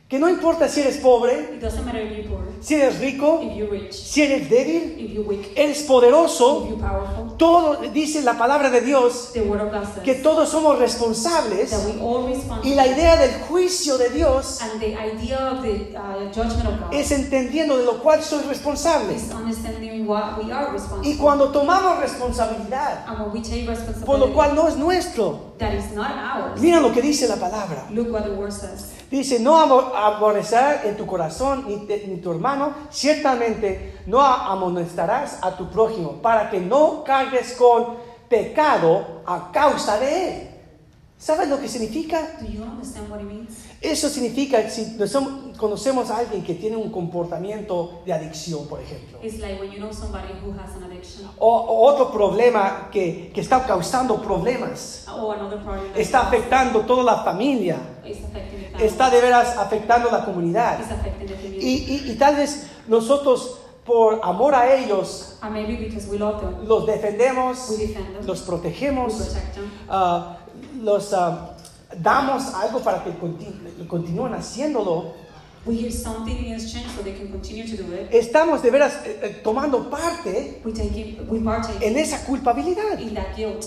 Que 0.09 0.19
no 0.19 0.29
importa 0.29 0.69
si 0.69 0.81
eres 0.83 0.99
pobre, 0.99 1.55
It 1.57 1.61
doesn't 1.63 1.85
matter 1.85 2.03
if 2.03 2.13
you're 2.17 2.29
poor, 2.29 2.45
si 2.67 2.75
eres 2.75 2.99
rico, 2.99 3.41
si 3.91 4.23
eres 4.23 4.51
débil, 4.51 5.15
eres 5.55 5.83
poderoso. 5.85 6.67
Todo 7.39 7.77
dice 7.93 8.23
la 8.23 8.37
palabra 8.37 8.71
de 8.71 8.81
Dios 8.81 9.31
que 10.05 10.15
todos 10.17 10.49
somos 10.49 10.77
responsables. 10.81 11.71
Y 12.65 12.75
la 12.75 12.87
idea 12.89 13.17
del 13.19 13.35
juicio 13.43 13.97
de 13.99 14.09
Dios 14.11 14.59
uh, 14.63 14.67
es 16.93 17.13
entendiendo 17.13 17.77
de 17.79 17.85
lo 17.85 18.03
cual 18.03 18.21
soy 18.25 18.43
responsable. 18.45 19.15
Y 21.03 21.17
cuando 21.17 21.51
tomamos 21.51 21.99
responsabilidad, 22.01 23.05
por 24.05 24.19
lo 24.19 24.33
cual 24.35 24.57
no 24.57 24.67
es 24.67 24.77
nuestro, 24.77 25.55
that 25.59 25.73
is 25.73 25.93
not 25.93 26.09
ours. 26.11 26.61
mira 26.61 26.81
lo 26.81 26.93
que 26.93 27.01
dice 27.01 27.29
la 27.29 27.37
palabra. 27.37 27.87
Look 27.91 28.11
what 28.13 28.25
the 28.25 28.31
word 28.31 28.51
says. 28.53 28.91
Dice, 29.11 29.39
no 29.39 29.57
abo- 29.57 29.93
aborrecerás 29.95 30.85
en 30.85 30.97
tu 30.97 31.07
corazón 31.07 31.65
ni, 31.69 31.87
te- 31.87 32.07
ni 32.09 32.17
tu 32.17 32.33
hermano, 32.33 32.56
ciertamente 32.91 34.01
no 34.07 34.21
amonestarás 34.23 35.39
a 35.43 35.57
tu 35.57 35.71
prójimo, 35.71 36.23
para 36.23 36.51
que 36.51 36.61
no 36.61 37.05
cargues 37.05 37.53
con 37.53 37.97
pecado 38.29 39.23
a 39.27 39.51
causa 39.53 39.99
de 39.99 40.29
él. 40.29 40.51
¿Sabes 41.19 41.49
lo 41.49 41.61
que 41.61 41.69
significa? 41.69 42.21
Do 42.41 42.47
you 42.47 42.63
understand 42.63 43.11
what 43.11 43.21
it 43.21 43.27
means? 43.27 43.66
Eso 43.81 44.09
significa, 44.09 44.69
si 44.71 44.97
no 44.99 45.07
som- 45.07 45.53
conocemos 45.57 46.11
a 46.11 46.19
alguien 46.19 46.43
que 46.43 46.55
tiene 46.55 46.77
un 46.77 46.91
comportamiento 46.91 48.01
de 48.07 48.13
adicción, 48.13 48.67
por 48.69 48.81
ejemplo, 48.81 49.19
It's 49.23 49.39
like 49.39 49.61
when 49.61 49.71
you 49.71 49.79
know 49.79 49.93
somebody 49.93 50.33
who 50.43 50.53
has 50.53 50.75
an 50.77 50.85
addiction. 50.85 51.29
O, 51.39 51.49
o 51.57 51.87
otro 51.87 52.11
problema 52.11 52.89
que, 52.91 53.31
que 53.35 53.41
está 53.41 53.67
causando 53.67 54.21
problemas, 54.23 55.07
or 55.15 55.35
another 55.37 55.59
problem 55.63 55.93
that 55.93 56.01
está 56.01 56.21
afectando 56.23 56.81
toda 56.87 57.03
la 57.05 57.23
familia, 57.23 57.77
está 58.79 59.11
de 59.11 59.21
veras 59.21 59.57
afectando 59.59 60.11
la 60.11 60.25
comunidad. 60.25 60.81
is 60.81 60.91
affecting 60.91 61.27
the 61.29 61.35
Y, 61.35 61.37
community. 61.37 62.07
y- 62.07 62.11
y 62.13 62.15
tal 62.17 62.37
vez 62.37 62.67
nosotros, 62.89 63.59
por 63.85 64.21
amor 64.25 64.55
a 64.55 64.75
ellos, 64.75 65.39
los 66.67 66.87
defendemos, 66.87 67.69
we 67.71 67.77
defend 67.87 68.07
them, 68.17 68.27
los 68.27 68.41
we 68.41 68.47
protegemos, 68.47 69.15
protect 69.15 69.55
them, 69.55 69.71
ah, 69.89 70.37
los 70.83 71.13
ah, 71.13 71.53
damos 71.99 72.53
algo 72.55 72.81
para 72.81 73.03
que 73.05 73.11
continu- 73.19 73.66
continúen 73.87 74.33
haciéndolo. 74.35 75.15
we 75.67 75.75
hear 75.75 75.91
something 75.91 76.37
in 76.47 76.55
exchange 76.55 76.87
so 76.97 77.03
they 77.03 77.13
can 77.13 77.29
continue 77.29 77.67
to 77.67 77.77
do 77.77 77.93
it. 77.93 78.09
Estamos 78.13 78.63
de 78.63 78.71
veras 78.71 78.95
eh, 79.05 79.19
eh, 79.23 79.41
tomando 79.43 79.91
parte 79.91 80.61
We 80.65 80.73
take 80.73 80.97
it, 80.97 81.29
we 81.29 81.41
partake 81.41 81.85
en 81.85 81.97
esa 81.97 82.25
culpabilidad, 82.25 82.99
in 83.01 83.15
that 83.15 83.35
guilt. 83.37 83.67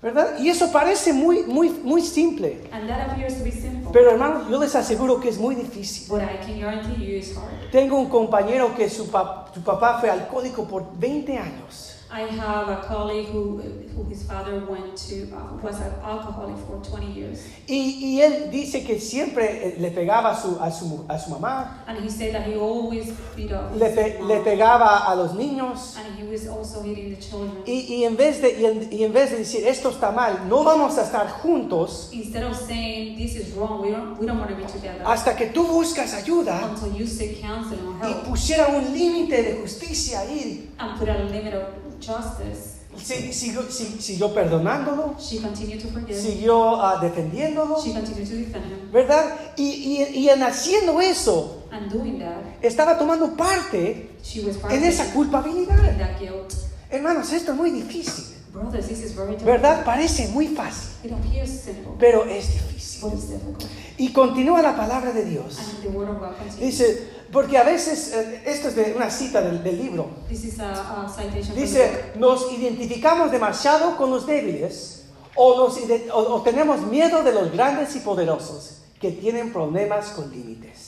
¿verdad? 0.00 0.38
Y 0.38 0.48
eso 0.48 0.70
parece 0.70 1.12
muy, 1.12 1.42
muy, 1.44 1.70
muy 1.70 2.02
simple. 2.02 2.68
And 2.70 2.88
that 2.88 3.10
appears 3.10 3.36
to 3.38 3.44
be 3.44 3.50
simple. 3.50 3.90
Pero 3.92 4.10
hermanos, 4.10 4.48
yo 4.48 4.60
les 4.60 4.74
aseguro 4.76 5.18
que 5.20 5.30
es 5.30 5.38
muy 5.38 5.54
difícil. 5.54 6.08
but 6.08 6.22
I 6.22 6.36
can 6.44 6.60
guarantee 6.60 7.04
you 7.04 7.16
it's 7.16 7.34
hard. 7.36 7.70
Tengo 7.72 7.98
un 7.98 8.08
compañero 8.08 8.74
que 8.76 8.88
su 8.88 9.08
papá 9.10 9.98
fue 10.00 10.10
alcohólico 10.10 10.68
por 10.68 10.84
20 10.98 11.36
años. 11.38 11.96
I 12.10 12.22
have 12.22 12.70
a 12.70 12.80
colleague 12.86 13.28
who, 13.32 13.60
who 13.98 14.04
his 14.08 14.22
father 14.22 14.64
went 14.70 14.96
to, 15.08 15.26
was 15.62 15.80
an 15.80 15.92
alcoholic 16.04 16.56
for 16.66 16.78
20 16.82 17.12
years. 17.12 17.40
Y, 17.66 17.98
y 18.00 18.20
él 18.22 18.50
dice 18.50 18.84
que 18.84 19.00
siempre 19.00 19.68
eh, 19.68 19.76
le 19.80 19.90
pegaba 19.90 20.30
a 20.30 20.40
su, 20.40 20.56
a 20.60 20.70
su, 20.70 21.04
a 21.08 21.18
su 21.18 21.30
mamá, 21.30 21.82
And 21.88 21.98
he 21.98 22.08
said 22.08 22.32
that 22.34 22.46
he 22.46 22.54
always 22.54 23.10
beat 23.34 23.50
up 23.52 23.74
le, 23.74 23.90
pe- 23.90 24.22
le 24.22 24.40
pegaba 24.44 25.08
a 25.10 25.14
los 25.16 25.32
niños. 25.34 25.96
and 25.98 26.16
he 26.18 26.24
was 26.30 26.46
also 26.46 26.82
hitting 26.82 27.10
the 27.14 27.20
children. 27.20 27.62
Y, 27.66 27.86
y 27.88 28.04
en 28.04 28.16
vez 28.16 28.40
de, 28.40 28.60
y 28.60 28.64
en, 28.66 28.88
y 28.92 29.02
en 29.04 29.12
vez 29.12 29.30
de 29.32 29.38
decir 29.38 29.66
esto 29.66 29.90
está 29.90 30.12
mal, 30.12 30.48
no 30.48 30.62
vamos 30.62 30.96
a 30.98 31.02
estar 31.02 31.28
juntos 31.42 32.10
Instead 32.12 32.44
of 32.44 32.56
saying 32.56 33.16
this 33.16 33.34
is 33.34 33.54
wrong, 33.56 33.82
we 33.82 33.90
don't, 33.90 34.18
we 34.18 34.26
don't 34.26 34.38
want 34.38 34.50
to 34.50 34.56
be 34.56 34.64
together 34.64 35.02
hasta 35.04 35.34
que 35.36 35.46
tú 35.46 35.66
buscas 35.66 36.14
ayuda 36.14 36.60
until 36.70 36.94
you 36.96 37.06
seek 37.06 37.42
or 37.44 38.06
y 38.06 38.12
help 38.12 38.24
pusiera 38.28 38.68
un 38.68 38.92
límite 38.92 39.42
de 39.42 39.60
justicia 39.62 40.20
ahí. 40.20 40.70
and 40.78 40.98
put 40.98 41.08
a 41.08 41.24
limit 41.24 41.54
of 41.54 41.64
justice. 42.00 42.77
Si- 43.02 43.32
Siguió, 43.32 43.62
si- 43.70 44.00
siguió 44.00 44.32
perdonándolo, 44.34 45.14
She 45.18 45.38
continued 45.40 45.80
to 45.82 45.88
forgive. 45.88 46.20
siguió 46.20 46.80
ah, 46.82 46.98
defendiéndolo, 47.00 47.76
She 47.82 47.92
continued 47.92 48.28
to 48.28 48.34
defend 48.36 48.64
him. 48.66 48.92
¿verdad? 48.92 49.34
Y, 49.56 49.62
y- 49.64 50.18
y 50.18 50.28
en 50.28 50.42
haciendo 50.42 51.00
eso, 51.00 51.64
And 51.70 51.90
doing 51.92 52.18
that, 52.18 52.42
estaba 52.62 52.96
tomando 52.98 53.36
parte 53.36 54.10
she 54.22 54.40
was 54.40 54.56
en 54.70 54.84
esa 54.84 55.04
participating 55.04 55.06
in 55.08 55.12
culpabilidad. 55.14 55.98
that 55.98 56.18
guilt. 56.18 56.52
Hermanos, 56.90 57.32
esto 57.32 57.52
es 57.52 57.58
muy 57.58 57.70
difícil, 57.70 58.24
Brothers, 58.52 58.88
this 58.88 59.00
is 59.00 59.14
very 59.14 59.32
difficult. 59.32 59.44
¿verdad? 59.46 59.84
Parece 59.84 60.28
muy 60.28 60.48
fácil, 60.48 60.88
It 61.04 61.12
appears 61.12 61.50
simple, 61.50 61.92
pero 61.98 62.24
es 62.24 62.46
difícil. 62.48 63.00
but 63.02 63.12
it's 63.14 63.28
difficult. 63.28 63.64
Y 63.98 64.12
continúa 64.12 64.62
la 64.62 64.76
palabra 64.76 65.12
de 65.12 65.24
Dios. 65.24 65.58
And 65.58 65.82
the 65.82 65.88
word 65.90 66.08
of 66.08 66.18
God 66.20 66.36
continues. 66.38 66.58
Dice, 66.78 67.08
porque 67.32 67.58
a 67.58 67.62
veces, 67.64 68.12
eh, 68.14 68.42
esto 68.46 68.68
es 68.68 68.76
de 68.76 68.94
una 68.96 69.10
cita 69.10 69.40
del, 69.42 69.62
del 69.62 69.78
libro, 69.78 70.08
This 70.28 70.44
is 70.44 70.60
a, 70.60 71.04
a 71.04 71.08
citation 71.08 71.44
from 71.44 71.54
the 71.54 71.60
dice, 71.60 72.04
nos 72.16 72.50
identificamos 72.52 73.30
demasiado 73.30 73.96
con 73.96 74.10
los 74.10 74.26
débiles 74.26 75.04
o, 75.36 75.56
nos 75.56 75.78
o- 76.12 76.34
o 76.36 76.42
tenemos 76.42 76.80
miedo 76.82 77.22
de 77.22 77.32
los 77.32 77.52
grandes 77.52 77.94
y 77.96 78.00
poderosos 78.00 78.78
que 79.00 79.12
tienen 79.12 79.52
problemas 79.52 80.06
con 80.08 80.30
límites. 80.30 80.86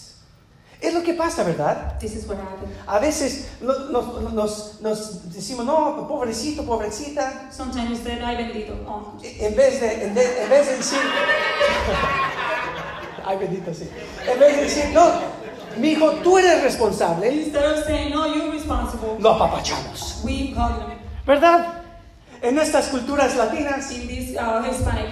Es 0.81 0.94
lo 0.94 1.03
que 1.03 1.12
pasa, 1.12 1.44
¿verdad? 1.44 1.98
This 2.00 2.16
is 2.16 2.26
what. 2.26 2.38
A 2.87 2.98
veces 2.98 3.48
no- 3.61 3.79
nos, 3.90 4.33
nos- 4.33 4.81
nos 4.81 5.31
decimos, 5.33 5.66
no, 5.66 6.09
pobrecito, 6.09 6.64
pobrecita, 6.64 7.50
Sometimes 7.55 8.00
ay 8.24 8.37
bendito. 8.37 8.72
Oh, 8.88 9.12
en 9.22 9.55
vez 9.55 9.79
de, 9.79 10.05
en 10.07 10.14
de- 10.14 10.42
en 10.42 10.48
vez 10.48 10.66
de 10.66 10.76
decir, 10.79 10.98
ay 13.26 13.37
bendito, 13.37 13.74
sí, 13.74 13.90
en 14.26 14.40
vez 14.40 14.57
de 14.57 14.62
decir, 14.62 14.85
no, 14.94 15.12
mi 15.78 15.90
hijo, 15.90 16.11
tú 16.22 16.38
eres 16.38 16.62
responsable, 16.62 17.33
Instead 17.33 17.78
of 17.78 17.85
saying, 17.85 18.11
no, 18.12 18.26
you're 18.26 18.50
responsible, 18.50 19.16
lo 19.18 19.30
apapachamos, 19.30 20.20
we. 20.24 20.54
¿verdad? 21.26 21.83
En 22.42 22.59
estas 22.59 22.88
culturas 22.88 23.37
latinas, 23.37 23.90
In 23.92 24.09
these 24.09 24.37
uh, 24.38 24.62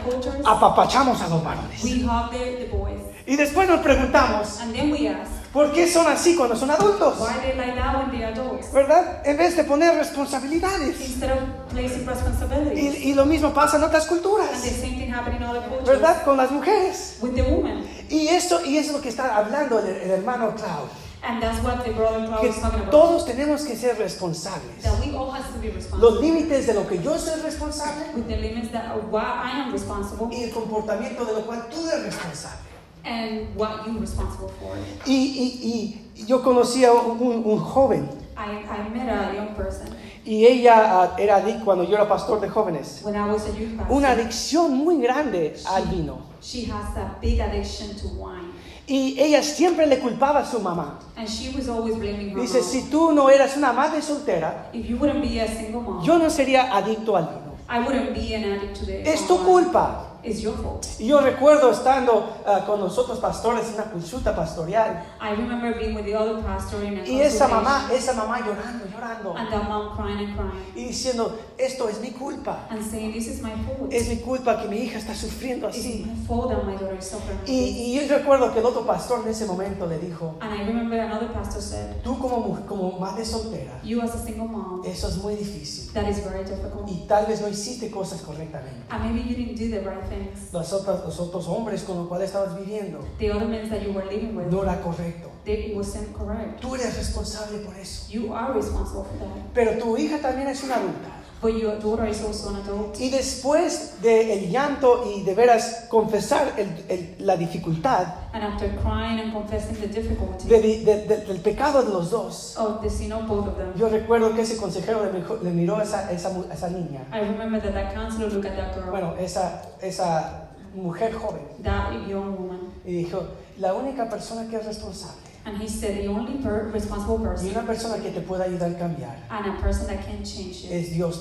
cultures, 0.09 0.44
apapachamos 0.44 1.21
a 1.21 1.29
los 1.29 1.44
varones. 1.44 1.85
we 1.85 2.03
hug 2.03 2.31
the, 2.31 2.64
the 2.64 2.68
boys. 2.73 3.01
Y 3.27 3.37
después 3.37 3.68
nos 3.68 3.81
preguntamos, 3.81 4.59
And 4.61 4.75
then 4.75 4.90
we 4.90 5.07
ask, 5.07 5.31
¿por 5.53 5.71
qué 5.73 5.87
son 5.87 6.07
así 6.07 6.35
cuando 6.35 6.57
son 6.57 6.71
adultos? 6.71 7.18
why 7.21 7.38
they 7.42 7.55
like 7.55 7.75
that 7.75 7.94
when 7.97 8.11
they're 8.11 8.33
adults? 8.33 8.73
¿Verdad? 8.73 9.21
En 9.27 9.37
vez 9.37 9.55
de 9.57 9.64
poner 9.64 9.94
responsabilidades. 9.97 10.97
Of. 11.23 12.75
Y, 12.75 13.11
y 13.11 13.14
lo 13.14 13.27
mismo 13.27 13.53
pasa 13.53 13.77
en 13.77 13.85
otras 13.85 14.09
And 14.11 14.16
the 14.18 14.23
culturas, 14.23 14.59
same 14.61 14.97
thing 14.97 15.12
happening 15.12 15.42
in 15.42 15.47
other 15.49 15.61
cultures. 15.68 15.87
¿verdad? 15.87 16.25
Con 16.25 16.37
las 16.38 16.51
mujeres. 16.51 17.18
With 17.21 17.35
the 17.35 17.42
woman. 17.42 17.85
Y 18.11 18.29
esto, 18.29 18.64
y 18.64 18.79
eso 18.79 18.90
es 18.90 18.97
lo 18.97 19.03
que 19.03 19.09
está 19.11 19.37
hablando 19.37 19.79
el, 19.79 19.87
el 19.88 20.11
hermano 20.11 20.55
Cloud. 20.55 20.88
And 21.21 21.42
that's 21.42 21.59
what 21.64 21.79
the 21.85 21.90
Que 21.92 22.49
was 22.49 22.61
talking 22.61 22.81
about. 22.81 22.90
todos 22.92 23.25
tenemos 23.27 23.64
que 23.66 23.75
ser 23.77 23.97
responsables. 23.99 24.83
That 24.85 25.01
we 25.05 25.12
all 25.16 25.31
have 25.33 25.53
to 25.53 25.59
be 25.61 25.73
Los 25.99 26.21
límites 26.21 26.66
de 26.66 26.75
lo 26.75 26.87
que 26.87 27.03
yo 27.03 27.18
soy 27.18 27.40
responsable 27.42 28.05
With 28.14 28.29
the 28.29 28.37
limits 28.37 28.71
that 28.71 28.85
I 29.12 29.51
am 29.61 29.73
responsible 29.73 30.29
y 30.31 30.44
el 30.44 30.51
comportamiento 30.53 31.25
de 31.25 31.33
lo 31.33 31.40
cual 31.44 31.66
tú 31.68 31.87
eres 31.88 32.05
responsable. 32.05 32.61
and 33.05 33.49
what 33.57 33.85
you're 33.87 33.99
responsible 34.01 34.49
for. 34.61 34.77
Y, 35.07 35.14
y- 35.14 36.05
y 36.16 36.25
yo 36.27 36.40
conocí 36.42 36.85
a 36.85 36.92
un, 36.92 37.18
un- 37.21 37.42
un 37.44 37.59
joven 37.59 38.09
I, 38.37 38.64
I 38.64 38.88
met 38.90 39.09
a 39.09 39.35
young 39.35 39.55
person 39.57 39.88
y 40.29 40.45
ella 40.45 40.75
ah, 40.77 41.17
era 41.17 41.37
adicta 41.37 41.64
cuando 41.64 41.85
yo 41.85 41.95
era 41.95 42.07
pastor 42.07 42.38
de 42.38 42.51
jóvenes. 42.51 43.01
when 43.03 43.17
I 43.17 43.27
was 43.27 43.47
a 43.47 43.59
youth 43.59 43.79
pastor. 43.79 43.97
Una 43.97 44.11
adicción 44.11 44.75
muy 44.77 45.01
grande 45.01 45.57
al 45.64 45.87
vino. 45.87 46.19
She 46.43 46.67
has 46.71 46.95
a 46.99 47.17
big 47.19 47.41
addiction 47.41 47.97
to 47.97 48.09
wine. 48.09 48.53
Y 48.87 49.19
ella 49.19 49.43
siempre 49.43 49.87
le 49.87 49.99
culpaba 49.99 50.41
a 50.41 50.45
su 50.45 50.61
mamá. 50.61 50.99
And 51.17 51.27
she 51.27 51.51
was 51.57 51.67
always 51.71 51.97
blaming 51.97 52.31
her 52.35 52.41
Dice, 52.43 52.59
mom. 52.61 52.69
si 52.69 52.83
tú 52.91 53.12
no 53.12 53.31
eras 53.31 53.57
una 53.57 53.73
madre 53.73 54.03
soltera, 54.03 54.69
If 54.75 54.87
you 54.87 54.99
wouldn't 54.99 55.23
be 55.23 55.41
a 55.41 55.49
single 55.49 55.81
mom, 55.81 56.05
yo 56.05 56.19
no 56.19 56.29
sería 56.29 56.77
adicto 56.77 57.17
al 57.17 57.25
vino. 57.29 57.49
I 57.71 57.81
wouldn't 57.81 58.14
be 58.14 58.35
an 58.35 58.45
addict 58.45 58.81
today. 58.81 59.03
Es 59.07 59.27
tu 59.27 59.38
culpa. 59.38 60.08
It's 60.29 60.41
your 60.41 60.57
fault. 60.57 60.87
Y 60.99 61.07
yo 61.07 61.21
recuerdo 61.21 61.71
estando 61.71 62.37
ah, 62.47 62.64
con 62.67 62.81
los 62.81 62.99
otros 62.99 63.19
pastores 63.19 63.67
en 63.69 63.75
una 63.75 63.91
consulta 63.91 64.35
pastoral 64.35 65.03
I 65.21 65.31
remember 65.35 65.75
being 65.75 65.95
with 65.95 66.05
the 66.05 66.14
other 66.17 66.43
pastor 66.43 66.85
in 66.85 66.99
a 66.99 67.07
y 67.07 67.21
esa 67.21 67.49
mamá, 67.49 67.88
esa 67.93 68.12
mamá 68.12 68.41
llorando, 68.41 68.85
llorando 68.87 69.35
and 69.37 69.49
the 69.51 69.57
mom 69.57 69.97
crying 69.97 70.19
and 70.19 70.37
crying 70.37 70.64
y 70.75 70.85
diciendo, 70.88 71.37
esto 71.57 71.88
es 71.88 72.01
mi 72.01 72.11
culpa, 72.11 72.67
and 72.71 72.83
saying, 72.83 73.12
"This 73.12 73.27
is 73.29 73.43
my 73.43 73.53
fault. 73.64 73.93
es 73.93 74.09
mi 74.09 74.17
culpa 74.17 74.61
que 74.61 74.69
mi 74.69 74.79
hija 74.79 74.99
está 74.99 75.14
sufriendo 75.14 75.69
It's 75.69 75.79
así. 75.79 76.05
my 76.07 76.27
fault 76.27 76.51
that 76.51 76.64
my 76.64 76.73
daughter 76.77 76.97
is 76.99 77.07
suffering." 77.07 77.38
Y, 77.47 77.53
y 77.95 78.01
yo 78.01 78.14
recuerdo 78.17 78.53
que 78.53 78.59
el 78.61 78.67
otro 78.67 78.87
pastor 78.87 79.23
en 79.25 79.31
ese 79.31 79.47
momento 79.47 79.87
le 79.87 79.99
dijo, 79.99 80.37
And 80.41 80.55
I 80.55 80.64
remember 80.64 80.99
another 81.01 81.33
pastor 81.33 81.62
said, 81.62 82.03
tú 82.03 82.19
como, 82.19 82.61
como 82.67 82.99
madre 82.99 83.25
soltera, 83.25 83.81
"You 83.83 84.03
as 84.03 84.14
a 84.14 84.19
single 84.19 84.49
mom, 84.49 84.83
eso 84.85 85.09
es 85.09 85.17
muy 85.17 85.35
difícil 85.37 85.93
that 85.95 86.09
is 86.09 86.23
very 86.25 86.45
difficult, 86.45 86.88
y 86.88 87.07
tal 87.07 87.27
vez 87.27 87.41
no 87.41 87.49
hiciste 87.49 87.91
cosas 87.91 88.21
correctamente. 88.21 88.77
and 88.91 89.05
maybe 89.05 89.21
you 89.29 89.35
didn't 89.37 89.59
do 89.59 89.69
the 89.71 89.81
right 89.88 90.05
things. 90.09 90.17
Los 90.52 90.72
otros, 90.72 91.04
los 91.04 91.20
otros 91.20 91.46
hombres 91.48 91.83
con 91.83 91.96
los 91.98 92.09
cuales 92.09 92.28
estabas 92.28 92.57
viviendo 92.59 92.98
The 93.18 93.31
other 93.33 93.46
men 93.48 93.68
that 93.70 93.81
you 93.83 93.92
were 93.92 94.07
living 94.07 94.37
with, 94.37 94.46
no 94.46 94.62
era 94.62 94.81
correcto. 94.81 95.31
they, 95.44 95.70
it 95.70 95.76
wasn't 95.76 96.12
correct. 96.16 96.61
Tú 96.61 96.74
eres 96.74 96.96
responsable 96.96 97.59
por 97.59 97.76
eso. 97.76 98.11
You 98.11 98.33
are 98.35 98.52
responsible 98.54 99.04
for 99.04 99.18
that, 99.18 99.52
Pero 99.54 99.78
tu 99.78 99.96
hija 99.96 100.18
también 100.20 100.48
es 100.48 100.62
una 100.62 100.76
adulta. 100.76 101.09
But 101.40 101.53
your 101.53 101.77
daughter 101.79 102.07
is 102.09 102.22
also 102.24 102.51
an 102.51 102.57
adult." 102.57 102.98
Y 103.01 103.11
después 103.11 104.01
del 104.03 104.51
llanto 104.51 105.05
y 105.14 105.22
de 105.22 105.35
veras 105.35 105.87
confesar 105.88 106.53
el- 106.57 106.85
el- 106.88 107.14
la 107.27 107.37
dificultad 107.37 108.07
And 108.33 108.42
after 108.44 108.68
crying 108.77 109.18
and 109.20 109.33
confessing 109.33 109.77
the 109.81 109.87
difficulty 109.88 110.48
de- 110.48 110.61
de- 110.61 111.07
de- 111.07 111.16
del 111.27 111.40
pecado 111.40 111.83
de 111.83 111.90
los 111.90 112.11
dos, 112.11 112.57
of 112.59 112.81
the 112.83 112.90
sin 112.90 113.12
of 113.12 113.27
both 113.27 113.48
of 113.48 113.57
them, 113.57 113.72
yo 113.77 113.88
recuerdo 113.88 114.35
que 114.35 114.42
ese 114.42 114.57
consejero 114.57 115.05
le, 115.05 115.12
mijo- 115.18 115.38
le 115.42 115.51
miró 115.51 115.77
a 115.77 115.83
esa, 115.83 116.11
esa, 116.12 116.31
esa 116.53 116.68
niña, 116.70 117.01
I 117.12 117.20
remember 117.20 117.61
that 117.62 117.72
that 117.72 117.94
counselor 117.94 118.33
looked 118.33 118.46
at 118.51 118.57
that 118.57 118.74
girl, 118.74 118.90
bueno, 118.90 119.14
esa, 119.18 119.62
esa 119.81 120.48
mujer 120.74 121.12
joven, 121.14 121.42
that 121.62 121.92
young 122.09 122.37
woman, 122.37 122.61
y 122.85 122.92
dijo, 122.92 123.22
la 123.59 123.74
única 123.74 124.09
persona 124.09 124.48
que 124.48 124.57
es 124.57 124.66
responsable 124.66 125.28
and 125.44 125.57
he 125.59 125.68
said 125.68 125.96
the 125.98 126.07
only 126.09 126.38
per- 126.42 126.70
responsible 126.72 127.18
y 127.18 127.24
person 127.24 127.51
una 127.51 127.66
persona 127.66 128.03
que 128.03 128.11
te 128.11 128.20
puede 128.20 128.44
ayudar 128.44 128.70
a 128.70 128.79
cambiar 128.79 129.16
and 129.31 129.46
a 129.46 129.61
person 129.61 129.87
that 129.87 130.05
can 130.05 130.22
change 130.24 130.64
it 130.64 130.72
es 130.72 130.90
Dios 130.92 131.20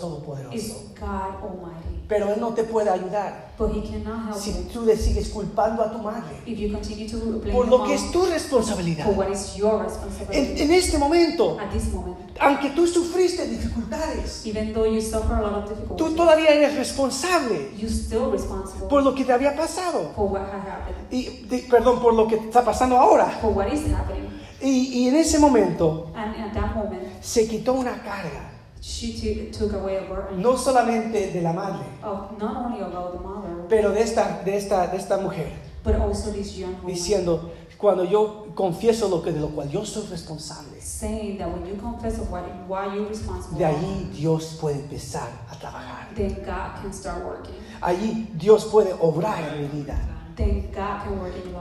is 0.54 0.74
God 1.00 1.42
Almighty. 1.42 1.97
Pero 2.08 2.32
Él 2.34 2.40
no 2.40 2.54
te 2.54 2.64
puede 2.64 2.90
ayudar 2.90 3.48
But 3.60 3.72
He 3.76 3.82
cannot 3.82 4.30
help 4.30 4.38
si 4.38 4.54
tú 4.72 4.86
le 4.86 4.96
sigues 4.96 5.28
culpando 5.30 5.84
a 5.84 5.92
tu 5.92 5.98
madre 6.00 6.38
if 6.46 6.58
you 6.58 6.72
continue 6.72 7.06
to 7.10 7.18
blame 7.18 7.52
por 7.52 7.66
your 7.66 7.80
lo 7.80 7.84
que 7.86 7.96
es 7.96 8.12
tu 8.12 8.26
responsabilidad. 8.26 9.06
for 9.06 9.14
what 9.16 9.30
is 9.30 9.56
your 9.58 9.82
En, 9.82 9.84
responsibility 9.90 10.62
en 10.64 10.72
este 10.72 10.98
momento, 10.98 11.58
at 11.60 11.70
this 11.72 11.92
moment. 11.94 12.16
aunque 12.40 12.70
tú 12.70 12.88
sufriste 12.88 13.48
dificultades, 13.48 14.46
Even 14.46 14.72
though 14.74 14.86
you 14.86 15.02
suffer 15.02 15.34
a 15.36 15.42
lot 15.42 15.54
of 15.64 15.66
tú 15.66 15.76
difficulties, 15.76 16.16
todavía 16.16 16.50
eres 16.52 16.76
responsable 16.78 17.72
you're 17.78 17.90
still 17.94 18.32
responsible 18.32 18.88
por 18.88 19.04
lo 19.04 19.14
que 19.14 19.26
te 19.26 19.34
había 19.34 19.56
pasado. 19.56 20.12
for 20.16 20.32
what 20.32 20.44
has 20.44 20.64
happened, 20.66 20.96
Y, 21.12 21.46
de- 21.50 21.66
perdón, 21.70 22.00
por 22.02 22.14
lo 22.14 22.28
que 22.28 22.36
está 22.36 22.64
pasando 22.64 22.98
ahora. 22.98 23.26
for 23.42 23.52
what 23.52 23.68
is 23.68 23.82
happening. 23.94 24.28
Y, 24.62 25.04
y 25.04 25.08
en 25.10 25.16
ese 25.18 25.38
momento 25.40 26.10
And 26.16 26.36
at 26.36 26.54
that 26.54 26.74
moment, 26.76 27.04
se 27.22 27.48
quitó 27.48 27.74
una 27.74 28.02
carga, 28.02 28.47
she 28.88 29.12
took, 29.14 29.52
took 29.52 29.74
away 29.74 29.98
a 29.98 30.02
burden 30.02 30.42
no 30.42 30.56
solamente 30.56 31.32
de 31.34 31.42
la 31.42 31.52
madre, 31.52 31.86
of 32.02 32.38
not 32.40 32.56
only 32.56 32.80
about 32.80 33.12
the 33.12 33.20
mother, 33.20 33.68
pero 33.68 33.92
de 33.92 34.02
esta, 34.02 34.42
de 34.46 34.56
esta, 34.56 34.88
de 34.88 34.98
esta 34.98 35.18
mujer, 35.18 35.52
but 35.84 35.96
also 35.96 36.32
this 36.32 36.58
young 36.58 36.74
woman. 36.76 36.94
diciendo, 36.94 37.52
cuando 37.78 38.06
yo 38.06 38.48
confieso 38.56 39.10
lo 39.10 39.22
que 39.22 39.34
de 39.34 39.42
lo 39.42 39.50
cual 39.50 39.70
yo 39.70 39.84
soy 39.84 40.08
responsable, 40.10 40.80
saying 40.80 41.38
that 41.38 41.50
when 41.52 41.66
you 41.68 41.76
confess 41.76 42.18
of 42.18 42.32
what 42.32 42.44
why 42.68 42.86
you're 42.96 43.10
responsible, 43.10 43.58
de 43.58 43.66
allí 43.66 44.10
Dios 44.14 44.58
puede 44.60 44.80
empezar 44.80 45.28
a 45.50 45.56
trabajar. 45.60 46.08
then 46.16 46.34
God 46.46 46.82
can 46.82 46.94
start 46.94 47.24
working. 47.26 47.56
Allí 47.82 48.30
Dios 48.38 48.66
puede 48.66 48.94
obrar 49.00 49.44
en 49.54 49.62
mi 49.62 49.68
vida. 49.68 49.98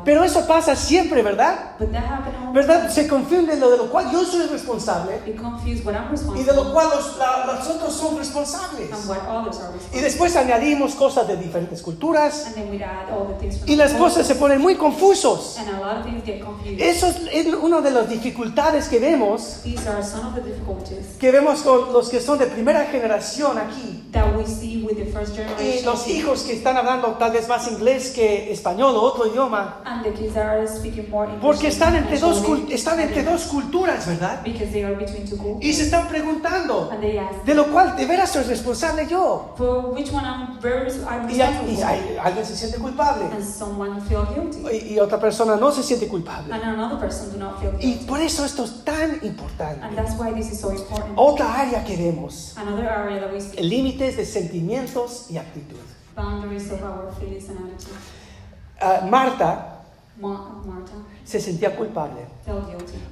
Pero 0.05 0.23
eso 0.25 0.47
pasa 0.47 0.77
siempre, 0.77 1.23
¿verdad? 1.23 1.77
but 1.79 1.91
that 1.93 2.05
happened 2.05 2.35
all 2.37 2.53
the 2.53 2.61
¿Verdad? 2.61 2.91
Se 2.91 3.07
confunde 3.09 3.57
lo 3.57 3.71
de 3.71 3.77
lo 3.79 3.91
cual 3.91 4.11
yo 4.13 4.25
soy 4.25 4.47
responsable 4.47 5.19
y 6.39 6.43
de 6.45 6.53
lo 6.55 6.73
cual 6.73 6.89
los, 6.95 7.17
la- 7.19 7.47
los 7.47 7.67
otros 7.69 7.95
son 7.95 8.17
responsables. 8.19 8.91
Y 9.95 10.01
después 10.01 10.37
añadimos 10.37 10.95
cosas 10.95 11.27
de 11.27 11.37
diferentes 11.37 11.83
culturas 11.83 12.47
y 13.67 13.77
las 13.77 13.93
cosas 13.95 14.27
se 14.27 14.35
ponen 14.35 14.61
muy 14.61 14.77
confusos. 14.77 15.57
Eso 16.79 17.07
es 17.09 17.55
una 17.55 17.81
de 17.81 17.91
las 17.91 18.09
dificultades 18.09 18.89
que 18.89 18.99
vemos, 18.99 19.61
que 21.19 21.31
vemos 21.33 21.61
con 21.63 21.93
los 21.93 22.09
que 22.11 22.21
son 22.21 22.39
de 22.39 22.47
primera 22.47 22.85
generación 22.85 23.59
aquí. 23.59 24.03
Y 25.61 25.83
los 25.85 26.09
hijos 26.09 26.43
que 26.43 26.53
están 26.55 26.77
hablando 26.77 27.09
tal 27.19 27.33
vez 27.33 27.49
más 27.49 27.71
inglés 27.71 28.11
que 28.15 28.51
español 28.53 28.66
o 28.71 29.01
otro 29.03 29.27
idioma. 29.27 29.77
and 29.85 30.05
the 30.05 30.11
kids 30.13 30.37
are 30.37 30.67
speaking 30.67 31.09
more 31.11 31.27
English 31.27 31.43
Porque 31.43 31.69
están 31.69 31.95
entre 31.95 32.19
dos, 32.19 32.43
están 32.71 33.01
entre 33.01 33.23
dos 33.23 33.45
culturas, 33.45 34.07
¿verdad? 34.07 34.43
because 34.43 34.71
they 34.73 34.83
are 34.85 34.95
between 34.97 35.25
two 35.29 35.37
cultures. 35.37 35.65
Y 35.65 35.73
se 35.73 35.85
están 35.85 36.09
preguntando, 36.09 36.91
and 36.91 37.01
they 37.01 37.19
ask 37.19 37.45
de 37.45 37.55
lo 37.55 37.67
cual 37.67 37.97
de 37.97 38.07
veras 38.07 38.31
soy 38.31 38.45
responsable 38.45 39.07
yo. 39.07 39.55
for 39.57 39.93
which 39.95 40.11
one 40.13 40.25
I'm 40.25 40.59
very 40.61 40.91
I'm 41.09 41.29
Y, 41.31 41.35
y 41.37 42.19
alguien 42.23 42.45
se 42.47 42.57
siente 42.57 42.79
culpable 42.79 43.25
and 43.33 43.45
someone 43.45 44.01
feel 44.03 44.25
guilty 44.35 44.59
y, 44.73 44.95
y 44.95 44.99
otra 44.99 45.19
persona 45.21 45.57
no 45.57 45.71
se 45.73 45.83
siente 45.83 46.09
culpable. 46.09 46.53
and 46.53 46.63
another 46.63 46.99
person 46.99 47.31
do 47.33 47.39
not 47.39 47.61
feel 47.61 47.73
Y 47.81 47.93
guilty. 47.95 48.05
por 48.07 48.21
eso 48.21 48.45
esto 48.45 48.65
es 48.65 48.85
tan 48.85 48.97
And 49.13 49.23
importante. 49.25 49.95
that's 49.97 50.19
why 50.19 50.33
this 50.33 50.51
is 50.53 50.61
so 50.61 50.71
important. 50.73 51.13
Otra 51.17 51.55
área 51.61 51.85
que 51.85 51.97
vemos, 51.97 52.55
Another 52.57 52.87
area 52.89 53.21
that 53.21 53.33
we 53.33 53.63
límites 53.63 54.17
de 54.17 54.25
sentimientos 54.25 55.27
y 55.31 55.39
actitud. 55.39 55.77
boundaries 56.17 56.71
of 56.73 56.83
our 56.83 57.13
feelings 57.21 57.49
and 57.51 57.59
attitudes. 57.59 57.93
Ah, 58.81 59.07
Marta 59.09 59.81
Ma- 60.21 60.53
se 61.25 61.41
sentía 61.41 61.75
culpable 61.77 62.21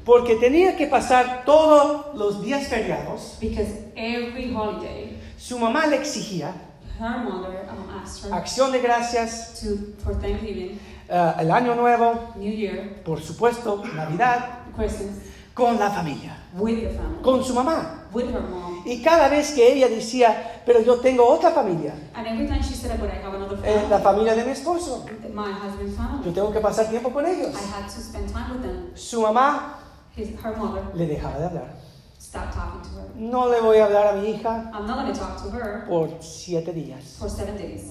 porque 0.05 0.37
tenía 0.37 0.77
que 0.77 0.87
pasar 0.87 1.43
todos 1.45 2.15
los 2.15 2.43
días 2.43 2.69
feriados. 2.69 3.39
because 3.41 3.71
every 3.97 4.53
holiday 4.55 5.19
Su 5.37 5.59
mamá 5.59 5.87
le 5.87 5.97
exigía 5.97 6.53
her 6.99 7.19
mother 7.25 7.67
um, 7.71 7.91
asked 8.03 8.25
her 8.25 8.33
acción 8.33 8.73
de 8.73 8.81
gracias, 8.81 9.61
to 9.61 9.77
for 10.03 10.15
Thanksgiving, 10.21 10.79
ah, 11.11 11.35
el 11.41 11.51
año 11.51 11.75
nuevo, 11.75 12.33
New 12.37 12.53
Year, 12.53 13.03
por 13.05 13.21
supuesto, 13.21 13.83
Navidad, 13.95 14.61
Christmas 14.77 15.17
con 15.53 15.79
la 15.79 15.91
familia, 15.91 16.37
with 16.55 16.81
the 16.81 16.91
family, 16.91 17.23
con 17.23 17.45
su 17.45 17.53
mamá. 17.53 18.04
With 18.15 18.27
her 18.33 18.41
mom. 18.41 18.83
Y 18.87 19.03
cada 19.03 19.29
vez 19.29 19.53
que 19.53 19.73
ella 19.73 19.89
decía, 19.89 20.61
pero 20.67 20.81
yo 20.81 21.01
tengo 21.01 21.27
otra 21.27 21.51
familia, 21.51 21.95
And 22.15 22.27
every 22.27 22.47
time 22.47 22.63
she 22.63 22.75
said, 22.75 22.99
"But 23.01 23.11
I 23.11 23.17
have 23.25 23.35
another 23.35 23.59
eh, 23.65 23.87
la 23.89 23.99
family, 23.99 24.03
familia 24.03 24.35
de 24.35 24.45
mi 24.45 24.51
esposo, 24.53 25.05
my 25.33 25.51
husband's 25.53 25.97
yo 25.97 26.03
family, 26.03 26.33
tengo 26.33 26.53
que 26.53 26.61
pasar 26.61 26.89
tiempo 26.89 27.11
con 27.11 27.25
ellos. 27.27 27.49
I 27.55 27.75
had 27.75 27.87
to 27.87 28.01
spend 28.01 28.31
time 28.33 28.53
with 28.55 28.63
them." 28.63 28.91
Su 28.95 29.23
mamá 29.23 29.79
His, 30.17 30.29
her 30.45 30.57
mother 30.57 30.83
le 30.95 31.07
dejaba 31.07 31.39
de 31.39 31.45
hablar. 31.47 31.75
stopped 32.19 32.55
talking 32.55 32.81
to 32.83 32.89
her. 33.01 33.09
No 33.17 33.49
le 33.49 33.61
voy 33.61 33.79
a 33.79 33.85
hablar 33.87 34.09
a 34.09 34.13
mi 34.21 34.29
hija 34.35 34.71
I'm 34.75 34.87
not 34.87 34.97
going 35.03 35.13
to 35.13 35.19
talk 35.19 35.43
to 35.43 35.51
her 35.51 35.85
por 35.89 36.09
siete 36.21 36.73
días. 36.73 37.17
for 37.19 37.29
seven 37.31 37.57
days. 37.57 37.91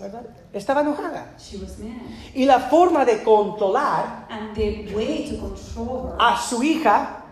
¿verdad? 0.00 0.24
Estaba 0.52 0.80
enojada. 0.82 1.34
She 1.38 1.56
was 1.58 1.78
mad. 1.78 1.96
Y 2.34 2.44
la 2.46 2.58
forma 2.58 3.04
de 3.04 3.22
controlar 3.22 4.26
And 4.28 4.54
the 4.54 4.92
way 4.94 5.28
to 5.30 5.38
control 5.38 6.08
her, 6.10 6.16
a 6.18 6.36
su 6.36 6.62
hija 6.62 7.23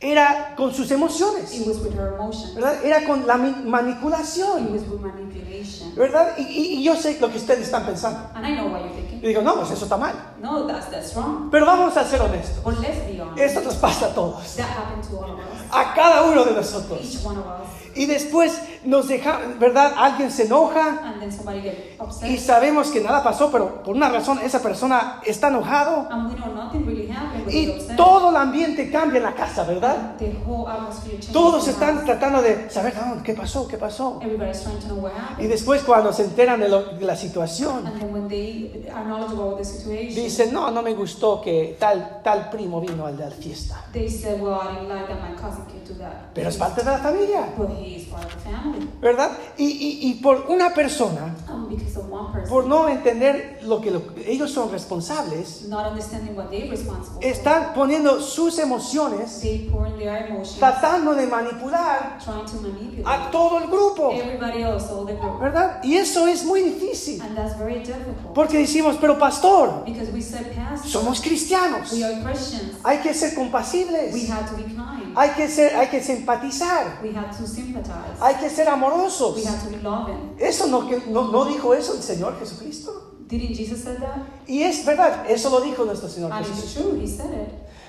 era 0.00 0.54
con 0.56 0.72
sus 0.74 0.90
emociones. 0.90 1.54
it 1.54 1.66
was 1.66 1.78
with 1.78 1.94
her 1.94 2.14
emotions. 2.14 2.54
¿verdad? 2.54 2.84
Era 2.84 3.04
con 3.06 3.26
la 3.26 3.36
mi- 3.36 3.50
It 3.50 3.64
manipulación. 3.64 4.72
was 4.72 4.82
with 4.82 5.00
manipulation. 5.00 5.94
¿verdad? 5.94 6.36
Y, 6.38 6.82
yo 6.82 6.96
sé 6.96 7.18
lo 7.20 7.30
que 7.30 7.38
ustedes 7.38 7.62
están 7.66 7.86
pensando. 7.86 8.20
And 8.34 8.46
I 8.46 8.54
know 8.54 8.68
what 8.68 8.80
you're 8.82 9.06
Y 9.22 9.28
digo, 9.28 9.42
no, 9.42 9.54
pues 9.56 9.70
eso 9.70 9.84
está 9.84 9.96
mal. 9.96 10.14
No, 10.40 10.66
that's 10.66 10.90
that's 10.90 11.14
wrong. 11.14 11.48
Pero 11.50 11.64
vamos 11.64 11.96
a 11.96 12.04
ser 12.04 12.20
honestos. 12.20 12.62
But 12.62 12.78
let's 12.80 13.06
be 13.10 13.20
honest. 13.20 13.38
Esto 13.38 13.62
nos 13.62 13.74
pasa 13.76 14.06
a 14.06 14.14
todos. 14.14 14.56
That 14.56 14.68
happened 14.68 15.02
to 15.08 15.16
all 15.18 15.30
of 15.32 15.38
us. 15.38 15.44
A 15.72 15.94
cada 15.94 16.22
uno 16.24 16.44
de 16.44 16.52
nosotros. 16.52 17.00
Each 17.02 17.24
one 17.24 17.38
of 17.38 17.46
us. 17.46 17.85
Y 17.96 18.06
después 18.06 18.60
nos 18.84 19.08
deja, 19.08 19.40
¿verdad? 19.58 19.92
Alguien 19.96 20.30
se 20.30 20.44
enoja 20.44 21.00
And 21.02 21.20
then 21.20 21.32
somebody 21.32 21.60
get 21.62 21.96
upset. 22.00 22.30
y 22.30 22.36
sabemos 22.38 22.88
que 22.90 23.00
nada 23.00 23.22
pasó, 23.22 23.50
pero 23.50 23.82
por 23.82 23.96
una 23.96 24.08
razón 24.08 24.38
esa 24.42 24.60
persona 24.62 25.20
está 25.24 25.48
enojado. 25.48 26.06
And 26.10 26.28
we 26.28 26.34
know 26.38 26.54
nothing 26.54 26.84
really 26.86 27.06
Y 27.48 27.96
todo 27.96 28.30
el 28.30 28.36
ambiente 28.36 28.90
cambia 28.90 29.18
en 29.18 29.24
la 29.24 29.34
casa, 29.34 29.64
¿verdad? 29.64 30.16
The 30.18 30.36
whole 30.46 30.70
atmosphere 30.70 31.12
changes. 31.18 31.32
Todos 31.32 31.66
están 31.68 32.04
tratando 32.04 32.42
de 32.42 32.68
saber, 32.70 32.94
"Ah, 32.96 33.14
¿qué 33.24 33.34
pasó? 33.34 33.66
¿Qué 33.66 33.76
pasó? 33.78 34.20
Y 35.38 35.46
después 35.46 35.82
cuando 35.82 36.12
se 36.12 36.24
enteran 36.24 36.60
de, 36.60 36.68
lo- 36.68 36.82
de 36.94 37.04
la 37.04 37.16
situación, 37.16 37.86
And 37.86 37.98
then 38.00 38.12
when 38.12 38.28
they 38.28 38.86
are 38.94 39.04
knowledgeable 39.04 39.52
of 39.52 39.58
the 39.58 39.64
situation, 39.64 40.14
dicen, 40.14 40.52
no, 40.52 40.70
no 40.70 40.82
me 40.82 40.94
gustó 40.94 41.40
que 41.40 41.76
tal, 41.78 42.20
tal 42.22 42.50
primo 42.50 42.80
vino 42.80 43.06
al 43.06 43.16
de 43.16 43.24
la 43.24 43.30
fiesta. 43.30 43.84
they 43.92 44.08
say, 44.08 44.34
well, 44.40 44.54
I 44.60 44.74
didn't 44.74 44.88
like 44.88 45.06
that 45.08 45.20
my 45.20 45.34
cousin 45.36 45.64
came 45.66 45.84
to 45.86 45.94
that. 45.94 46.32
Pero 46.34 46.48
es 46.48 46.56
parte 46.56 46.82
de 46.82 46.90
la 46.90 46.98
familia. 46.98 47.48
¿Verdad? 49.00 49.30
Y, 49.56 49.64
y- 49.66 50.10
y 50.10 50.14
por 50.14 50.46
una 50.48 50.72
persona, 50.74 51.34
Um, 51.52 51.68
person, 51.68 52.48
por 52.48 52.66
no 52.66 52.88
entender 52.88 53.60
lo 53.62 53.80
que 53.80 53.90
lo- 53.90 54.02
ellos 54.26 54.50
son 54.50 54.70
responsables, 54.70 55.66
están 57.20 57.74
poniendo 57.74 58.20
sus 58.20 58.58
emociones, 58.58 59.40
tratando 60.58 61.14
de 61.14 61.26
manipular 61.26 62.18
a 63.04 63.30
todo 63.30 63.58
el 63.58 63.66
grupo, 63.68 64.12
else. 64.12 64.88
¿verdad? 65.40 65.80
Y 65.82 65.94
eso 65.96 66.26
es 66.26 66.44
muy 66.44 66.62
difícil, 66.62 67.20
And 67.22 67.36
that's 67.36 67.58
very 67.58 67.80
difficult. 67.80 68.34
porque 68.34 68.58
decimos, 68.58 68.96
pero 69.00 69.18
pastor, 69.18 69.84
Because 69.84 70.10
we 70.12 70.22
said, 70.22 70.46
Pastor, 70.54 70.90
somos 70.90 71.20
cristianos, 71.20 71.92
we 71.92 72.04
are 72.04 72.22
Christians. 72.22 72.72
hay 72.84 72.98
que 72.98 73.14
ser 73.14 73.30
We 73.30 73.36
compasibles, 73.36 74.30
have 74.30 74.48
to 74.50 74.56
be 74.56 74.64
kind. 74.64 74.95
Hay 75.16 75.30
que 75.30 75.48
ser, 75.48 75.74
hay 75.76 75.88
que 75.88 76.00
simpatizar, 76.02 77.00
We 77.02 77.10
have 77.16 77.36
to 77.36 77.46
sympathize. 77.46 78.20
hay 78.20 78.34
que 78.36 78.50
ser 78.50 78.68
amorosos. 78.68 79.36
We 79.36 79.44
have 79.46 79.58
to 79.64 79.70
be 79.70 79.82
loving. 79.82 80.36
Eso 80.38 80.66
no, 80.66 80.86
que- 80.86 81.02
no, 81.10 81.30
no 81.32 81.44
dijo 81.46 81.74
eso 81.74 81.94
el 81.94 82.02
Señor 82.02 82.38
Jesucristo. 82.38 83.14
Didn't 83.28 83.56
Jesus 83.56 83.82
say 83.82 83.96
that? 83.96 84.22
Y 84.46 84.62
es 84.62 84.84
verdad, 84.84 85.28
eso 85.28 85.50
lo 85.50 85.60
dijo 85.60 85.84
nuestro 85.84 86.08
Señor 86.08 86.30
And 86.32 86.46
Jesús. 86.46 86.64
it's 86.64 86.74
true, 86.74 87.00
he 87.02 87.08
said 87.08 87.32
it. 87.32 87.48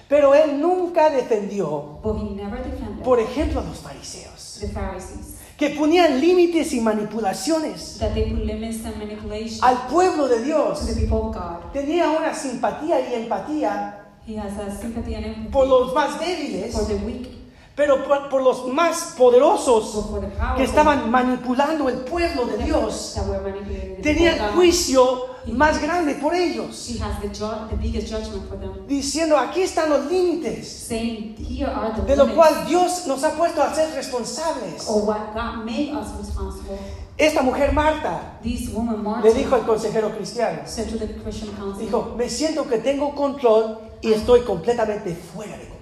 Pero 0.09 0.33
él 0.33 0.59
nunca 0.59 1.09
defendió, 1.09 1.99
But 2.01 2.17
he 2.17 2.29
never 2.33 2.57
defended 2.63 3.03
por 3.03 3.19
ejemplo, 3.19 3.59
a 3.59 3.63
los 3.65 3.77
fariseos, 3.79 4.57
the 4.61 4.69
Pharisees. 4.69 5.35
que 5.57 5.71
ponían 5.71 6.19
límites 6.21 6.71
y 6.73 6.79
manipulaciones 6.79 7.97
That 7.99 8.13
they 8.13 8.31
put 8.31 8.45
limits 8.45 8.85
and 8.85 8.95
manipulation 8.97 9.59
al 9.63 9.87
pueblo 9.87 10.27
de 10.27 10.43
Dios. 10.43 10.85
the 10.87 10.93
people 10.95 11.17
of 11.17 11.35
God. 11.35 11.71
Tenía 11.73 12.09
una 12.09 12.33
simpatía 12.33 12.99
y 13.09 13.15
empatía 13.15 14.06
He 14.27 14.35
has 14.37 14.57
a 14.59 14.69
sympathy 14.69 15.15
and 15.15 15.25
empathy 15.25 15.49
por 15.51 15.67
los 15.67 15.93
más 15.93 16.19
débiles, 16.19 16.73
for 16.75 16.85
the 16.85 16.95
weak, 17.05 17.29
pero 17.75 18.03
por, 18.05 18.27
por 18.29 18.41
los 18.41 18.65
más 18.67 19.13
poderosos 19.17 19.93
but 19.95 20.09
for 20.11 20.19
the 20.21 20.27
powerful 20.35 20.57
que 20.57 20.63
estaban 20.63 21.09
manipulando 21.09 21.87
el 21.87 21.99
pueblo 21.99 22.45
de 22.45 22.57
Dios. 22.65 23.13
that 23.15 23.25
were 23.27 23.39
manipulating 23.39 23.95
the 23.97 24.01
Tenía 24.01 24.31
people 24.33 24.45
of 24.47 24.51
God. 24.51 24.55
juicio 24.57 25.19
más 25.53 25.81
grande 25.81 26.15
por 26.15 26.33
ellos, 26.35 26.89
He 26.89 26.99
has 26.99 27.21
the, 27.21 27.29
ju- 27.29 27.69
the 27.69 27.77
biggest 27.77 28.07
judgment 28.11 28.49
for 28.49 28.57
them, 28.59 28.85
diciendo, 28.87 29.37
aquí 29.37 29.61
están 29.61 29.89
los 29.89 30.11
límites, 30.11 30.67
saying, 30.67 31.35
Here 31.37 31.67
are 31.69 31.93
the 31.95 32.01
de 32.01 32.15
lo 32.17 32.25
limits 32.25 32.35
cual 32.35 32.65
Dios 32.67 33.07
nos 33.07 33.23
ha 33.23 33.29
puesto 33.31 33.61
a 33.63 33.73
ser 33.73 33.93
responsables. 33.95 34.85
what 34.87 35.33
God 35.33 35.63
made 35.65 35.93
us 35.93 36.07
responsible. 36.19 36.77
Esta 37.17 37.41
mujer 37.41 37.71
Marta 37.73 38.37
This 38.43 38.69
woman, 38.73 39.01
Martha, 39.01 39.27
le 39.29 39.33
dijo 39.33 39.55
al 39.55 39.65
consejero 39.65 40.11
cristiano, 40.15 40.63
said 40.65 40.89
to 40.89 40.97
the 40.99 41.07
Christian 41.23 41.51
council, 41.55 41.79
dijo, 41.79 42.13
me 42.17 42.29
siento 42.29 42.67
que 42.67 42.77
tengo 42.79 43.15
control 43.15 43.86
y 44.01 44.13
estoy 44.13 44.41
completamente 44.41 45.15
fuera 45.15 45.57
de 45.57 45.65
control. 45.67 45.77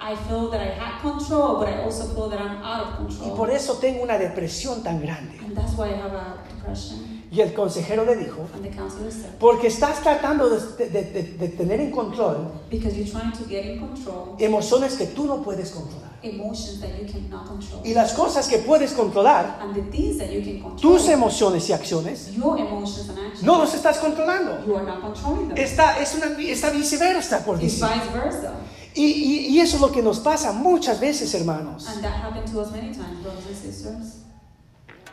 I 0.00 0.16
feel 0.28 0.50
that 0.50 0.60
I 0.60 0.70
had 0.78 1.00
control, 1.00 1.58
but 1.58 1.68
I 1.68 1.82
also 1.82 2.04
feel 2.14 2.28
that 2.28 2.40
I'm 2.40 2.62
out 2.62 2.82
of 2.86 2.92
Y 2.92 2.96
control. 3.18 3.36
por 3.36 3.50
eso 3.50 3.74
tengo 3.78 4.02
una 4.02 4.18
depresión 4.18 4.82
tan 4.82 5.00
grande. 5.00 5.38
And 5.44 5.56
that's 5.56 5.72
why 5.76 5.88
I 5.90 5.96
have 5.96 6.12
a 6.14 6.36
depression. 6.54 7.13
Y 7.34 7.40
el 7.40 7.52
consejero 7.52 8.04
le 8.04 8.14
dijo, 8.16 8.46
And 8.54 8.62
the 8.62 8.70
counselor 8.70 9.10
said, 9.10 9.30
porque 9.40 9.66
estás 9.66 10.00
tratando 10.02 10.48
de, 10.48 10.88
de- 10.88 11.02
de- 11.02 11.22
de 11.36 11.48
tener 11.48 11.80
en 11.80 11.90
control 11.90 12.52
Because 12.70 12.94
you're 12.96 13.10
trying 13.10 13.32
to 13.32 13.44
get 13.48 13.64
in 13.66 13.80
control 13.80 14.36
emociones 14.38 14.94
que 14.96 15.06
tú 15.06 15.24
no 15.24 15.42
puedes 15.42 15.70
controlar. 15.72 16.10
emotions 16.22 16.80
that 16.80 16.90
you 16.98 17.06
cannot 17.12 17.46
control. 17.48 17.80
Y 17.84 17.92
las 17.92 18.12
cosas 18.12 18.46
que 18.48 18.58
puedes 18.58 18.92
controlar, 18.92 19.58
And 19.60 19.74
the 19.74 19.82
things 19.90 20.16
that 20.18 20.30
you 20.30 20.42
can 20.42 20.60
control, 20.62 20.80
tus 20.96 21.08
emociones 21.08 21.68
y 21.68 21.72
acciones, 21.72 22.32
your 22.36 22.56
emotions 22.58 23.08
and 23.10 23.18
actions, 23.18 23.42
no 23.42 23.58
los 23.58 23.74
estás 23.74 23.98
controlando. 23.98 24.64
you 24.64 24.76
are 24.76 24.86
not 24.86 25.00
controlling 25.00 25.48
them. 25.48 25.58
Está, 25.58 25.98
es 26.00 26.14
una, 26.14 26.26
está 26.40 26.70
viceversa, 26.70 27.44
por 27.44 27.56
It's 27.62 27.80
decir. 27.80 27.88
vice 27.88 28.18
versa. 28.18 28.52
Y, 28.94 29.02
y- 29.06 29.46
y 29.48 29.60
eso 29.60 29.74
es 29.76 29.82
lo 29.82 29.90
que 29.90 30.02
nos 30.02 30.20
pasa 30.20 30.52
muchas 30.52 31.00
veces, 31.00 31.34
hermanos. 31.34 31.86
And 31.88 32.00
that 32.00 32.12
happened 32.14 32.46
to 32.52 32.60
us 32.60 32.70
many 32.70 32.92
times, 32.92 33.20
brothers 33.22 33.44
and 33.48 33.56
sisters. 33.56 34.20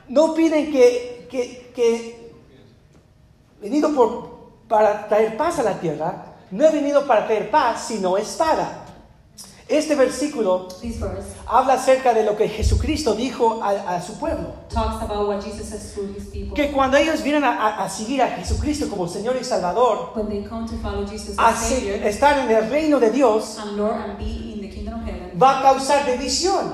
No 0.08 0.34
piden 0.36 0.72
que, 0.72 1.21
que, 1.32 1.72
que 1.74 2.34
venido 3.62 3.94
por, 3.96 4.52
para 4.68 5.08
traer 5.08 5.38
paz 5.38 5.60
a 5.60 5.64
la 5.64 5.80
tierra, 5.80 6.26
no 6.52 6.66
he 6.66 6.72
venido 6.72 7.08
para 7.08 7.26
traer 7.26 7.50
paz, 7.50 7.86
sino 7.88 8.18
espada. 8.18 8.78
Este 9.68 9.96
versículo 9.96 10.68
habla 11.48 11.76
acerca 11.76 12.14
de 12.14 12.26
lo 12.26 12.36
que 12.36 12.50
Jesucristo 12.50 13.16
dijo 13.16 13.64
a, 13.64 13.70
a 13.96 14.02
su 14.02 14.20
pueblo. 14.20 14.54
talks 14.68 15.02
about 15.02 15.30
what 15.30 15.42
Jesus 15.42 15.70
says 15.70 15.94
to 15.96 16.02
his 16.14 16.26
people. 16.28 16.54
Que 16.54 16.72
cuando 16.74 16.98
ellos 16.98 17.24
vienen 17.24 17.46
a, 17.46 17.82
a- 17.82 17.90
seguir 17.90 18.22
a 18.22 18.28
Jesucristo 18.32 18.90
como 18.90 19.08
Señor 19.08 19.38
y 19.40 19.46
Salvador, 19.46 20.12
When 20.14 20.28
they 20.28 20.44
come 20.44 20.68
to 20.68 20.76
follow 20.84 21.06
Jesus 21.08 21.36
a 21.38 21.56
Savior 21.56 22.06
estar 22.06 22.38
en 22.40 22.52
el 22.52 22.70
reino 22.70 23.00
de 23.00 23.12
Dios, 23.12 23.58
and 23.60 23.78
Lord 23.78 23.96
and 23.96 24.20
heaven, 24.20 25.32
va 25.42 25.60
a 25.60 25.62
causar 25.62 26.06
división. 26.06 26.74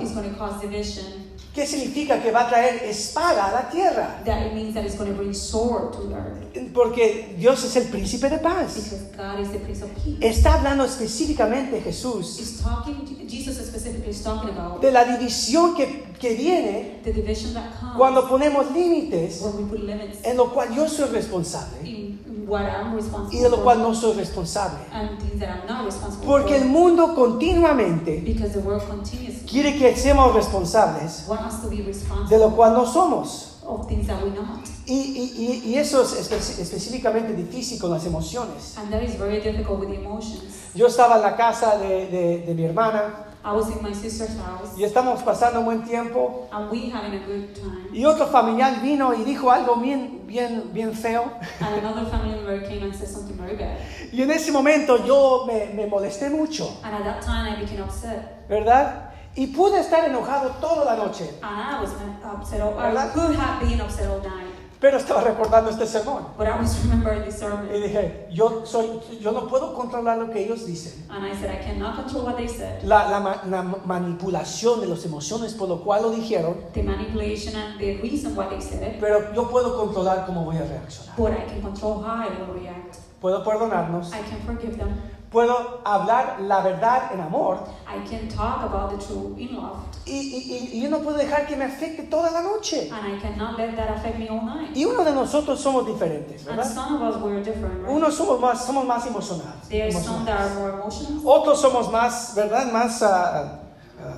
¿Qué 1.57 1.65
significa? 1.65 2.21
Que 2.21 2.29
va 2.29 2.41
a 2.41 2.49
traer 2.49 2.83
espada 2.83 3.47
a 3.47 3.51
la 3.51 3.69
tierra. 3.71 4.21
That 4.25 4.45
it 4.45 4.53
means 4.53 4.75
that 4.75 4.85
it's 4.85 4.95
going 4.95 5.09
to 5.09 5.17
bring 5.17 5.33
sword 5.33 5.91
to 5.93 6.07
the 6.07 6.13
earth. 6.13 6.71
Porque 6.71 7.33
Dios 7.35 7.63
es 7.63 7.75
el 7.77 7.85
príncipe 7.85 8.29
de 8.29 8.37
paz. 8.37 8.75
Because 8.75 9.01
God 9.17 9.39
is 9.39 9.51
the 9.51 9.57
Prince 9.57 9.81
of 9.81 9.89
Peace. 9.95 10.19
Está 10.21 10.53
hablando 10.53 10.85
específicamente 10.85 11.81
Jesús 11.81 12.37
He's 12.39 12.61
talking, 12.61 13.27
Jesus 13.27 13.57
specifically 13.57 14.11
is 14.11 14.21
talking 14.21 14.51
about 14.51 14.81
de 14.81 14.91
la 14.91 15.03
división 15.05 15.75
que, 15.75 16.03
que 16.19 16.35
viene 16.35 17.01
the 17.03 17.11
division 17.11 17.55
that 17.55 17.73
comes 17.79 17.97
cuando 17.97 18.27
ponemos 18.27 18.71
límites 18.71 19.41
when 19.41 19.57
we 19.57 19.63
put 19.67 19.79
limits 19.79 20.19
en 20.23 20.37
lo 20.37 20.53
cual 20.53 20.75
yo 20.75 20.87
soy 20.87 21.09
responsable 21.09 21.79
in 21.83 22.06
what 22.47 22.61
I'm 22.63 22.95
responsible 22.95 23.37
y 23.37 23.41
de 23.43 23.49
lo 23.49 23.61
cual 23.63 23.81
no 23.81 23.93
soy 23.93 24.13
responsable. 24.15 24.79
and 24.93 25.19
things 25.19 25.39
that 25.39 25.49
I'm 25.49 25.67
not 25.67 25.85
responsible 25.85 26.25
Porque 26.25 26.55
el 26.55 26.63
for. 26.63 26.69
mundo 26.71 27.13
continuamente 27.15 28.21
Because 28.25 28.53
the 28.53 28.59
world 28.59 28.83
continuously 28.87 29.45
quiere 29.47 29.77
que 29.77 29.95
seamos 29.95 30.33
responsables 30.33 31.25
want 31.27 31.41
us 31.41 31.61
to 31.61 31.69
be 31.69 31.77
de 31.77 31.83
responsible 31.83 32.37
lo 32.39 32.55
cual 32.55 32.73
no 32.73 32.85
somos. 32.85 33.53
of 33.65 33.85
things 33.87 34.07
that 34.07 34.23
we 34.23 34.29
not. 34.29 34.63
Y, 34.85 34.93
y- 34.93 35.33
y- 35.37 35.61
y 35.71 35.75
eso 35.77 36.01
es 36.01 36.13
espe- 36.13 36.61
específicamente 36.61 37.33
difícil 37.33 37.77
con 37.77 37.91
las 37.91 38.05
emociones. 38.05 38.77
And 38.77 38.89
that 38.89 39.01
is 39.03 39.19
very 39.19 39.41
difficult 39.41 39.81
with 39.81 39.89
emotions. 39.93 40.41
Yo 40.73 40.87
estaba 40.87 41.17
en 41.17 41.23
la 41.23 41.35
casa 41.35 41.77
de, 41.77 42.07
de- 42.07 42.43
de 42.47 42.53
mi 42.55 42.63
hermana 42.63 43.25
I 43.47 43.53
was 43.53 43.69
in 43.69 43.81
my 43.81 43.93
sister's 43.93 44.35
house 44.37 44.77
y 44.77 44.83
estamos 44.83 45.23
pasando 45.23 45.59
un 45.59 45.65
buen 45.65 45.83
tiempo 45.85 46.49
and 46.51 46.69
we 46.69 46.89
having 46.91 47.13
a 47.13 47.25
good 47.25 47.55
time. 47.55 47.87
y 47.93 48.03
otro 48.03 48.27
familiar 48.27 48.81
vino 48.81 49.13
y 49.13 49.23
dijo 49.23 49.49
algo 49.49 49.77
bien, 49.77 50.23
bien, 50.27 50.69
bien 50.73 50.93
feo. 50.93 51.31
And 51.61 51.77
another 51.79 52.05
family 52.11 52.35
member 52.35 52.59
came 52.67 52.83
and 52.83 52.93
said 52.93 53.07
something 53.07 53.37
very 53.37 53.55
bad. 53.55 53.77
Y 54.11 54.21
en 54.21 54.31
ese 54.31 54.51
momento 54.51 54.97
yo 55.05 55.45
me, 55.47 55.71
me 55.73 55.87
molesté 55.87 56.29
mucho, 56.29 56.77
And 56.83 56.93
at 56.93 57.03
that 57.05 57.21
time 57.21 57.53
I 57.53 57.55
became 57.61 57.81
upset. 57.81 58.45
¿verdad? 58.49 59.11
Y 59.35 59.47
pude 59.47 59.79
estar 59.79 60.03
enojado 60.03 60.49
toda 60.59 60.83
la 60.83 60.95
noche, 60.97 61.29
And 61.41 61.61
I 61.61 61.79
was 61.81 61.91
upset. 62.23 62.59
All, 62.59 62.73
I 62.77 62.87
¿Verdad? 62.91 63.13
could 63.13 63.35
have 63.35 63.61
been 63.61 63.79
upset 63.79 64.09
all 64.09 64.19
night. 64.19 64.46
Pero 64.79 64.97
estaba 64.97 65.21
recordando 65.21 65.69
este 65.71 65.85
sermón. 65.87 66.23
But 66.37 66.47
I 66.47 66.59
was 66.59 66.77
remembering 66.83 67.21
the 67.23 67.29
Y 67.29 67.31
sermon. 67.31 67.67
dije, 67.69 68.27
yo, 68.31 68.65
soy, 68.65 68.99
yo 69.21 69.31
no 69.31 69.47
puedo 69.47 69.73
controlar 69.73 70.17
lo 70.17 70.29
que 70.29 70.43
ellos 70.45 70.65
dicen. 70.65 71.05
And 71.09 71.25
I 71.25 71.35
said, 71.35 71.49
I 71.51 71.63
cannot 71.63 71.95
control 71.95 72.25
what 72.25 72.37
they 72.37 72.47
said. 72.47 72.83
La, 72.83 73.09
la 73.09 73.19
ma- 73.19 73.41
la 73.49 73.63
manipulación 73.63 74.79
de 74.81 74.87
las 74.87 75.03
emociones 75.05 75.53
por 75.53 75.67
lo 75.69 75.81
cual 75.83 76.03
lo 76.03 76.11
dijeron, 76.11 76.57
The 76.73 76.83
manipulation 76.83 77.55
and 77.55 77.79
the 77.79 77.97
reason 78.01 78.35
why 78.35 78.47
they 78.49 78.61
said 78.61 78.81
it. 78.83 78.99
pero 78.99 79.33
yo 79.33 79.49
puedo 79.49 79.75
controlar 79.77 80.25
cómo 80.25 80.43
voy 80.45 80.57
a 80.57 80.61
reaccionar. 80.65 81.15
But 81.17 81.31
I 81.31 81.45
can 81.49 81.61
control 81.61 82.03
how 82.03 82.23
I 82.23 82.29
will 82.29 82.53
react. 82.59 82.97
Puedo 83.21 83.43
perdonarnos, 83.43 84.13
I 84.13 84.21
can 84.29 84.39
forgive 84.45 84.77
them. 84.77 84.89
Puedo 85.31 85.81
hablar 85.85 86.37
la 86.41 86.61
verdad 86.61 87.11
en 87.13 87.21
amor 87.21 87.59
I 87.87 87.99
can 88.07 88.27
talk 88.29 88.63
about 88.63 88.91
the 88.91 88.97
truth 89.05 89.37
in 89.37 89.55
love. 89.55 89.77
y, 90.05 90.11
y- 90.11 90.69
y- 90.73 90.81
yo 90.81 90.89
no 90.89 90.99
puedo 90.99 91.17
dejar 91.17 91.45
que 91.47 91.55
me 91.57 91.65
afecte 91.65 92.03
toda 92.09 92.31
la 92.31 92.41
noche. 92.41 92.89
And 92.91 93.13
I 93.15 93.19
cannot 93.19 93.57
let 93.57 93.75
that 93.75 93.89
affect 93.89 94.17
me 94.17 94.29
all 94.29 94.41
night. 94.45 94.75
Y 94.75 94.85
uno 94.85 95.03
de 95.03 95.11
nosotros 95.11 95.59
somos 95.59 95.85
diferentes, 95.85 96.47
And 96.47 96.55
¿verdad? 96.57 96.73
some 96.73 96.95
of 96.95 97.15
us 97.15 97.21
were 97.21 97.41
different, 97.43 97.81
right? 97.83 97.89
Unos 97.89 98.15
somos 98.15 98.39
más, 98.39 98.65
somos 98.65 98.85
más 98.85 99.05
emocionados. 99.05 99.67
There 99.69 99.83
are 99.83 99.91
some 99.91 100.03
emocionales. 100.21 100.25
that 100.25 100.39
are 100.39 100.55
more 100.55 100.69
emotional. 100.81 101.21
Otros 101.25 101.59
somos 101.61 101.91
más, 101.91 102.33
¿verdad? 102.35 102.71
Más 102.71 103.01
ah, 103.03 103.59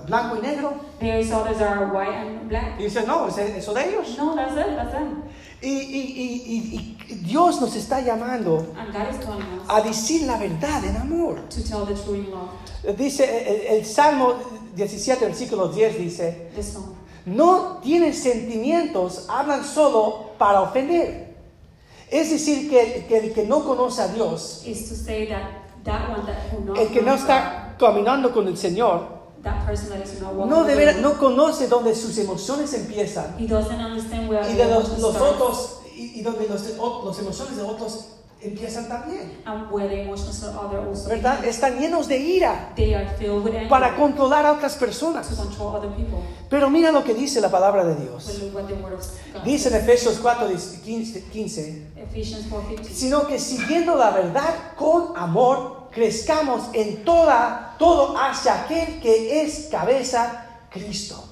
blanco 0.10 0.38
y 0.38 0.42
negro. 0.42 0.74
Is 1.02 1.32
others 1.32 1.62
are 1.62 1.86
white 1.86 2.14
and 2.14 2.50
black. 2.50 2.80
Y 2.80 2.84
dicen, 2.84 3.06
no, 3.08 3.28
es 3.28 3.38
eso 3.38 3.74
de 3.74 3.90
ellos. 3.90 4.18
No, 4.18 4.36
that's 4.36 4.54
it, 4.54 4.76
that's 4.76 4.92
them. 4.92 5.24
Y, 5.62 5.68
y- 5.70 6.14
y- 6.16 6.98
y- 7.10 7.16
Dios 7.26 7.60
nos 7.60 7.76
está 7.76 8.00
llamando 8.02 8.66
a 9.68 9.82
decir 9.82 10.24
la 10.24 10.38
verdad 10.38 10.84
en 10.86 10.96
amor. 10.98 11.42
to 11.50 11.62
tell 11.62 11.86
the 11.86 11.94
in 12.14 12.32
love. 12.32 12.98
Dice 12.98 13.24
el, 13.26 13.78
el 13.80 13.86
Salmo 13.86 14.36
17, 14.76 15.26
versículo 15.26 15.68
10, 15.68 15.98
dice, 15.98 16.52
The 16.56 16.64
no 17.26 17.80
tienen 17.84 18.14
sentimientos, 18.14 19.26
hablan 19.30 19.64
solo 19.66 20.32
para 20.38 20.62
ofender. 20.62 21.36
Es 22.10 22.32
decir, 22.32 22.70
que, 22.70 23.06
que 23.08 23.18
el 23.18 23.34
que 23.34 23.46
no 23.46 23.64
conoce 23.64 24.02
a 24.02 24.08
Dios, 24.08 24.64
that 24.66 25.38
that 25.84 26.26
that 26.26 26.78
el 26.82 26.88
que 26.90 27.02
no 27.02 27.14
está 27.16 27.76
caminando 27.78 28.34
con 28.34 28.48
el 28.48 28.58
Señor, 28.58 29.19
that 29.44 29.66
person 29.66 29.90
that 29.90 30.02
is 30.06 30.20
not 30.22 30.34
no, 30.34 30.64
de 30.64 30.76
no 31.02 31.18
conoce 31.18 31.68
dónde 31.68 31.96
sus 31.96 32.18
emociones 32.18 32.74
empiezan 32.74 33.36
He 33.40 33.48
doesn't 33.48 33.80
understand 33.80 34.30
where 34.30 34.42
y 34.50 34.54
the 34.56 34.66
de 34.66 34.66
los, 34.66 34.86
emotions 34.90 35.02
los 35.02 35.16
otros 35.16 35.80
y, 35.96 36.20
y 36.20 36.22
donde 36.22 36.48
los, 36.48 36.62
o- 36.78 37.02
los 37.06 37.20
emociones 37.20 37.56
de 37.58 37.64
otros 37.64 38.06
empiezan 38.42 38.88
también. 38.88 39.42
and 39.46 39.70
where 39.70 39.90
the 39.90 40.02
emotions 40.04 40.42
of 40.44 40.56
other 40.56 40.80
also. 40.80 41.10
¿Verdad? 41.10 41.44
Están 41.44 41.78
llenos 41.78 42.08
de 42.08 42.18
ira 42.20 42.72
They 42.76 42.94
are 42.94 43.06
filled 43.18 43.44
with 43.44 43.54
anger 43.54 43.68
para 43.68 43.96
controlar 43.98 44.46
a 44.46 44.54
otras 44.54 44.76
to 44.76 44.80
personas. 44.80 45.28
control 45.28 45.76
other 45.76 45.90
people. 45.90 46.20
Pero 46.50 46.70
mira 46.70 46.92
lo 46.94 47.04
que 47.04 47.14
dice 47.14 47.42
la 47.42 47.50
palabra 47.52 47.84
de 47.84 47.96
But 47.96 48.02
Dios. 48.04 48.40
look 48.42 48.56
what 48.56 48.64
the 48.68 48.76
word 48.76 48.94
of 48.94 49.06
God 49.34 49.44
Dice 49.44 49.68
en. 49.70 49.76
Efesios 49.76 50.20
4, 50.22 50.48
15, 50.86 51.24
15, 51.34 51.88
Ephesians 51.98 52.46
4:15. 52.50 52.84
sino 52.94 53.28
que 53.28 53.38
siguiendo 53.40 53.96
la 53.98 54.12
verdad 54.12 54.54
con 54.78 55.18
amor, 55.18 55.79
crezcamos 55.92 56.70
en 56.74 57.04
toda, 57.04 57.76
todo 57.80 58.16
hacia 58.18 58.64
aquel 58.64 59.00
que 59.02 59.42
es 59.42 59.68
cabeza, 59.72 60.46
Cristo. 60.72 61.24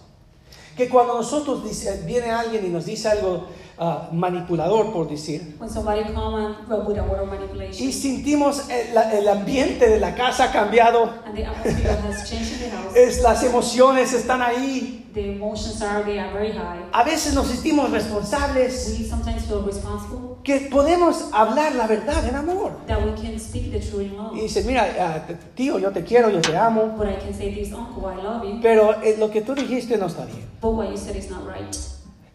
Que 0.76 0.88
cuando 0.90 1.16
nosotros 1.16 1.64
dice- 1.64 2.04
viene 2.06 2.30
alguien 2.32 2.66
y 2.66 2.70
nos 2.70 2.86
dice 2.86 3.10
algo 3.10 3.48
ah, 3.80 4.10
manipulador, 4.12 4.92
por 4.94 5.08
decir, 5.10 5.56
When 5.60 5.70
somebody 5.70 6.04
come 6.14 6.46
and 6.46 6.88
with 6.88 6.98
a 7.00 7.04
word 7.04 7.22
of 7.22 7.30
manipulation 7.30 7.88
y 7.88 7.92
sentimos 7.94 8.70
el, 8.70 8.96
el 8.98 9.28
ambiente 9.28 9.90
de 9.90 10.00
la 10.00 10.14
casa 10.16 10.52
cambiado, 10.52 11.14
and 11.26 11.36
the 11.36 11.46
atmosphere 11.46 11.98
has 12.08 12.30
changed 12.30 12.54
in 12.54 12.60
the 12.60 12.70
house, 12.70 12.96
es, 12.96 13.22
las 13.22 13.44
emociones 13.44 14.14
están 14.14 14.42
ahí, 14.42 15.07
the 15.18 15.32
emotions 15.34 15.82
are 15.82 16.04
they 16.04 16.20
are 16.20 16.32
very 16.32 16.52
high. 16.52 16.80
a 16.94 17.04
veces 17.04 17.34
nos 17.34 17.48
sentimos 17.48 17.90
responsables, 17.92 18.96
We 19.00 19.06
sometimes 19.06 19.46
feel 19.46 19.64
responsible 19.66 20.38
que 20.44 20.70
podemos 20.72 21.30
hablar 21.34 21.76
la 21.76 21.88
verdad 21.88 22.26
en 22.28 22.36
amor. 22.36 22.72
that 22.88 23.00
we 23.04 23.12
can 23.22 23.38
speak 23.40 23.72
the 23.72 23.80
truth 23.80 24.04
in 24.12 24.16
love. 24.18 24.34
Y 24.38 24.42
dice, 24.42 24.64
mira, 24.64 24.86
ah, 25.00 25.34
tío, 25.56 25.80
yo 25.80 25.92
te 25.92 26.04
quiero, 26.04 26.30
yo 26.30 26.40
te 26.42 26.56
amo, 26.56 26.96
But 26.98 27.08
I 27.10 27.16
can 27.16 27.34
say 27.34 27.54
this, 27.54 27.74
uncle, 27.74 28.04
I 28.08 28.16
love 28.24 28.44
you. 28.46 28.60
pero 28.62 29.02
eh, 29.04 29.16
lo 29.20 29.30
que 29.30 29.42
tú 29.42 29.56
dijiste 29.56 29.98
no 29.98 30.06
está 30.08 30.26
bien. 30.26 30.46
But 30.62 30.72
what 30.74 30.90
you 30.90 30.98
said 30.98 31.16
is 31.16 31.30
not 31.30 31.46
right. 31.46 31.76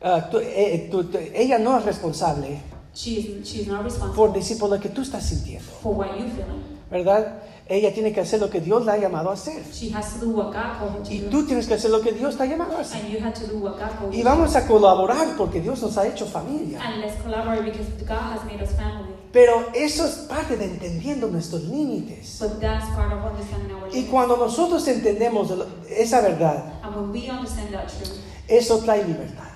Ah, 0.02 0.28
tú- 0.30 0.40
eh, 0.42 0.88
tú- 0.90 1.04
tú- 1.04 1.18
ella 1.32 1.58
no 1.58 1.78
es 1.78 1.84
responsable 1.84 2.60
She 2.94 3.12
is 3.20 3.48
she's 3.48 3.66
not 3.68 3.84
responsible 3.84 4.16
por 4.16 4.32
decir 4.34 4.58
por 4.58 4.68
lo 4.68 4.78
que 4.80 4.88
tú 4.90 5.00
estás 5.02 5.24
sintiendo, 5.24 5.64
for 5.82 5.94
what 5.96 6.08
you 6.18 6.26
feeling. 6.26 6.62
¿verdad? 6.90 7.38
Ella 7.68 7.94
tiene 7.94 8.12
que 8.12 8.20
hacer 8.20 8.40
lo 8.40 8.50
que 8.50 8.60
Dios 8.60 8.84
la 8.84 8.94
ha 8.94 8.98
llamado 8.98 9.30
a 9.30 9.34
hacer. 9.34 9.62
She 9.72 9.94
has 9.94 10.14
to 10.14 10.26
do 10.26 10.32
what 10.32 10.46
God 10.52 10.78
called 10.78 10.96
her 10.96 11.02
to 11.02 11.12
Y 11.12 11.20
tú 11.30 11.46
tienes 11.46 11.66
que 11.66 11.74
hacer 11.74 11.90
lo 11.90 12.00
que 12.00 12.12
Dios 12.12 12.36
te 12.36 12.42
ha 12.42 12.46
llamado 12.46 12.76
a 12.76 12.80
hacer. 12.80 13.00
And 13.00 13.12
you 13.12 13.24
had 13.24 13.34
to 13.34 13.46
do 13.46 13.58
what 13.58 13.78
God 13.78 13.98
called 13.98 14.14
Y 14.14 14.22
vamos 14.22 14.54
a 14.56 14.66
colaborar 14.66 15.36
porque 15.36 15.60
Dios 15.60 15.80
nos 15.80 15.96
ha 15.96 16.06
hecho 16.06 16.26
familia. 16.26 16.80
And 16.82 17.00
let's 17.00 17.20
collaborate 17.22 17.64
because 17.64 17.88
God 18.04 18.32
has 18.32 18.44
made 18.44 18.62
us 18.62 18.72
family. 18.72 19.12
Pero 19.32 19.70
eso 19.74 20.04
es 20.04 20.26
parte 20.28 20.56
de 20.56 20.66
entendiendo 20.66 21.28
nuestros 21.28 21.62
límites. 21.62 22.38
But 22.40 22.60
that's 22.60 22.84
part 22.94 23.12
of 23.12 23.24
understanding 23.24 23.72
our 23.72 23.88
Y 23.94 24.04
cuando 24.10 24.36
nosotros 24.36 24.86
entendemos 24.88 25.50
esa 25.88 26.20
verdad, 26.20 26.80
And 26.82 26.94
when 26.96 27.12
we 27.12 27.30
understand 27.30 27.72
that 27.72 27.88
truth, 27.88 28.18
eso 28.48 28.78
trae 28.80 29.04
libertad. 29.04 29.48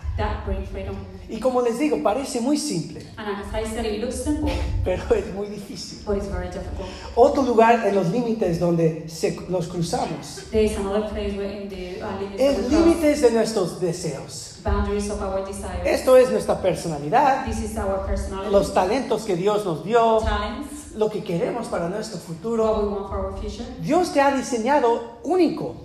Y 1.28 1.40
como 1.40 1.60
les 1.60 1.78
digo, 1.78 2.02
parece 2.02 2.40
muy 2.40 2.56
simple, 2.56 3.00
And 3.16 3.28
as 3.28 3.52
I 3.52 3.68
said, 3.68 3.84
it 3.84 4.00
looks 4.00 4.22
simple, 4.22 4.52
pero 4.84 5.02
es 5.14 5.34
muy 5.34 5.48
difícil. 5.48 6.04
but 6.06 6.16
it's 6.16 6.28
very 6.28 6.48
difficult. 6.48 6.88
Otro 7.16 7.42
lugar 7.42 7.86
en 7.86 7.94
los 7.94 8.08
límites 8.10 8.60
donde 8.60 9.08
se, 9.08 9.36
los 9.48 9.66
cruzamos 9.66 10.10
uh, 10.10 10.56
es 12.38 12.70
límites 12.70 13.20
de 13.22 13.30
nuestros 13.32 13.80
deseos. 13.80 14.56
Esto 15.84 16.16
es 16.16 16.30
nuestra 16.30 16.60
personalidad, 16.60 17.46
los 18.50 18.74
talentos 18.74 19.22
que 19.24 19.36
Dios 19.36 19.64
nos 19.64 19.84
dio, 19.84 20.20
lo 20.96 21.08
que 21.08 21.22
queremos 21.22 21.68
para 21.68 21.88
nuestro 21.88 22.18
futuro. 22.18 23.38
Dios 23.80 24.12
te 24.12 24.20
ha 24.20 24.34
diseñado 24.34 25.18
único, 25.22 25.76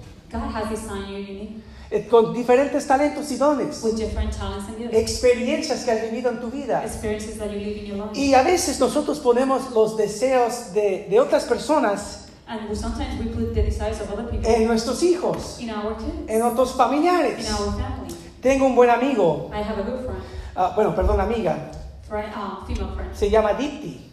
Eh, 1.94 2.08
con 2.08 2.34
diferentes 2.34 2.88
talentos 2.88 3.30
y 3.32 3.36
dones, 3.36 3.84
with 3.84 3.98
different 3.98 4.32
talents 4.32 4.66
and 4.70 4.78
gifts, 4.78 4.96
experiencias 4.96 5.84
que 5.84 5.92
has 5.92 6.02
vivido 6.10 6.30
en 6.30 6.40
tu 6.40 6.50
vida. 6.50 6.82
experiences 6.86 7.38
that 7.38 7.52
you 7.52 7.60
live 7.60 7.78
in 7.80 7.86
your 7.86 7.98
life. 7.98 8.18
Y 8.18 8.34
a 8.34 8.44
veces 8.44 8.80
nosotros 8.80 9.20
ponemos 9.20 9.72
los 9.72 9.98
deseos 9.98 10.72
de, 10.74 11.08
de 11.10 11.20
otras 11.20 11.44
personas 11.44 12.30
And 12.48 12.70
we, 12.70 12.76
sometimes 12.76 13.20
we 13.20 13.26
put 13.34 13.54
the 13.54 13.64
desires 13.64 14.00
of 14.02 14.10
other 14.12 14.24
people 14.30 14.50
en 14.50 14.68
nuestros 14.68 15.04
hijos, 15.04 15.60
in 15.60 15.70
our 15.70 15.96
kids, 15.98 16.30
en 16.30 16.42
otros 16.44 16.74
familiares. 16.76 17.46
in 17.46 17.54
our 17.54 17.72
family. 17.74 18.16
Tengo 18.42 18.66
un 18.68 18.76
buen 18.76 18.90
amigo, 18.90 19.52
I 19.54 19.62
have 19.62 19.78
a 19.80 19.84
good 19.84 20.06
friend, 20.06 20.24
ah, 20.56 20.72
bueno, 20.76 20.96
perdón, 20.96 21.20
amiga, 21.20 21.72
friend 22.08 22.34
uh, 22.34 22.66
female 22.66 22.94
friend. 22.96 23.14
se 23.14 23.30
llama 23.30 23.54
Dipti. 23.54 24.11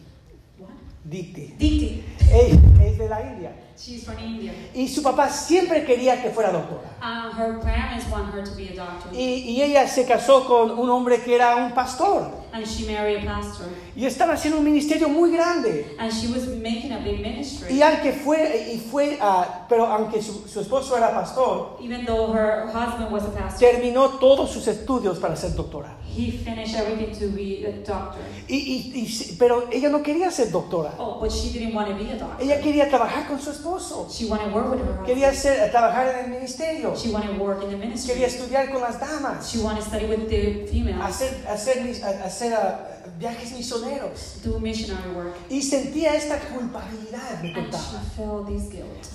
Dipti. 1.09 1.55
Diti. 1.57 2.05
Ella 2.31 2.85
es 2.85 2.99
de 2.99 3.09
la 3.09 3.23
India. 3.23 3.53
She's 3.79 4.05
from 4.05 4.19
India. 4.19 4.53
Y 4.75 4.89
su 4.89 5.03
papá 5.03 5.31
siempre 5.31 5.85
quería 5.85 6.21
que 6.21 6.31
fuera 6.31 6.51
doctora. 6.51 6.99
Uh, 7.01 7.33
her 7.33 7.61
parents 7.61 8.07
want 8.11 8.35
her 8.35 8.43
to 8.45 8.55
be 8.55 8.69
a 8.69 8.75
doctor. 8.75 9.11
Y, 9.15 9.57
y 9.57 9.63
ella 9.63 9.87
se 9.87 10.05
casó 10.05 10.45
con 10.45 10.73
un 10.79 10.91
hombre 10.91 11.23
que 11.23 11.35
era 11.35 11.57
un 11.57 11.73
pastor. 11.73 12.29
And 12.53 12.67
she 12.67 12.85
married 12.93 13.27
a 13.27 13.41
pastor. 13.41 13.69
Y 13.97 14.05
están 14.05 14.31
haciendo 14.31 14.59
un 14.59 14.65
ministerio 14.65 15.09
muy 15.09 15.31
grande. 15.31 15.97
And 15.99 16.13
she 16.13 16.27
was 16.27 16.47
making 16.47 16.93
a 16.93 16.99
big 16.99 17.21
ministry. 17.23 17.73
Y 17.73 17.83
aunque 17.83 18.13
fue, 18.13 18.73
y 18.75 18.79
fue 18.79 19.17
ah, 19.21 19.65
pero 19.69 19.87
aunque 19.87 20.21
su, 20.21 20.47
su 20.47 20.61
esposo 20.61 20.95
era 20.97 21.15
pastor, 21.15 21.79
Even 21.81 22.05
though 22.05 22.35
her 22.35 22.67
husband 22.67 23.11
was 23.11 23.25
a 23.25 23.31
pastor, 23.31 23.61
terminó 23.61 24.19
todos 24.19 24.51
sus 24.51 24.67
estudios 24.67 25.19
para 25.19 25.37
ser 25.37 25.55
doctora. 25.55 25.97
He 26.19 26.33
finished 26.33 26.75
everything 26.77 27.13
to 27.19 27.29
be 27.35 27.65
a 27.65 27.71
doctor. 27.87 28.19
Y, 28.49 28.57
y- 28.57 28.93
y 29.01 29.37
pero 29.39 29.69
ella 29.71 29.89
no 29.89 30.03
quería 30.03 30.31
ser 30.31 30.51
doctora. 30.51 30.93
Oh, 30.99 31.21
but 31.21 31.31
she 31.31 31.51
didn't 31.57 31.75
want 31.75 31.89
to 31.89 31.95
be 31.95 32.11
a 32.11 32.17
doctor. 32.17 32.43
Ella 32.45 32.61
quería 32.61 32.89
trabajar 32.91 33.29
con 33.29 33.41
su 33.41 33.51
esposo. 33.51 34.09
She 34.11 34.27
wanted 34.27 34.49
to 34.51 34.55
work 34.55 34.71
with 34.73 34.81
her 34.81 34.87
husband. 34.89 35.07
Quería 35.07 35.33
ser, 35.33 35.71
trabajar 35.71 36.09
en 36.09 36.25
el 36.25 36.31
ministerio. 36.41 36.95
She 36.97 37.11
wanted 37.11 37.37
to 37.37 37.43
work 37.43 37.63
in 37.63 37.71
the 37.71 37.77
ministry. 37.77 38.15
Quería 38.15 38.27
estudiar 38.27 38.71
con 38.73 38.81
las 38.81 38.99
damas. 38.99 39.49
She 39.51 39.59
wanted 39.63 39.83
to 39.85 39.89
study 39.89 40.07
with 40.07 40.29
the 40.29 40.67
females, 40.71 41.01
Hacer, 41.05 41.47
hacer, 41.49 41.83
mis- 41.85 42.03
hacer 42.03 42.53
ah, 42.55 42.81
viajes 43.19 43.53
misioneros. 43.53 44.41
do 44.45 44.59
missionary 44.59 45.11
work. 45.15 45.35
Y 45.51 45.63
sentía 45.63 46.15
esta 46.15 46.39
culpabilidad, 46.39 47.43
me 47.43 47.53
contaba, 47.53 48.03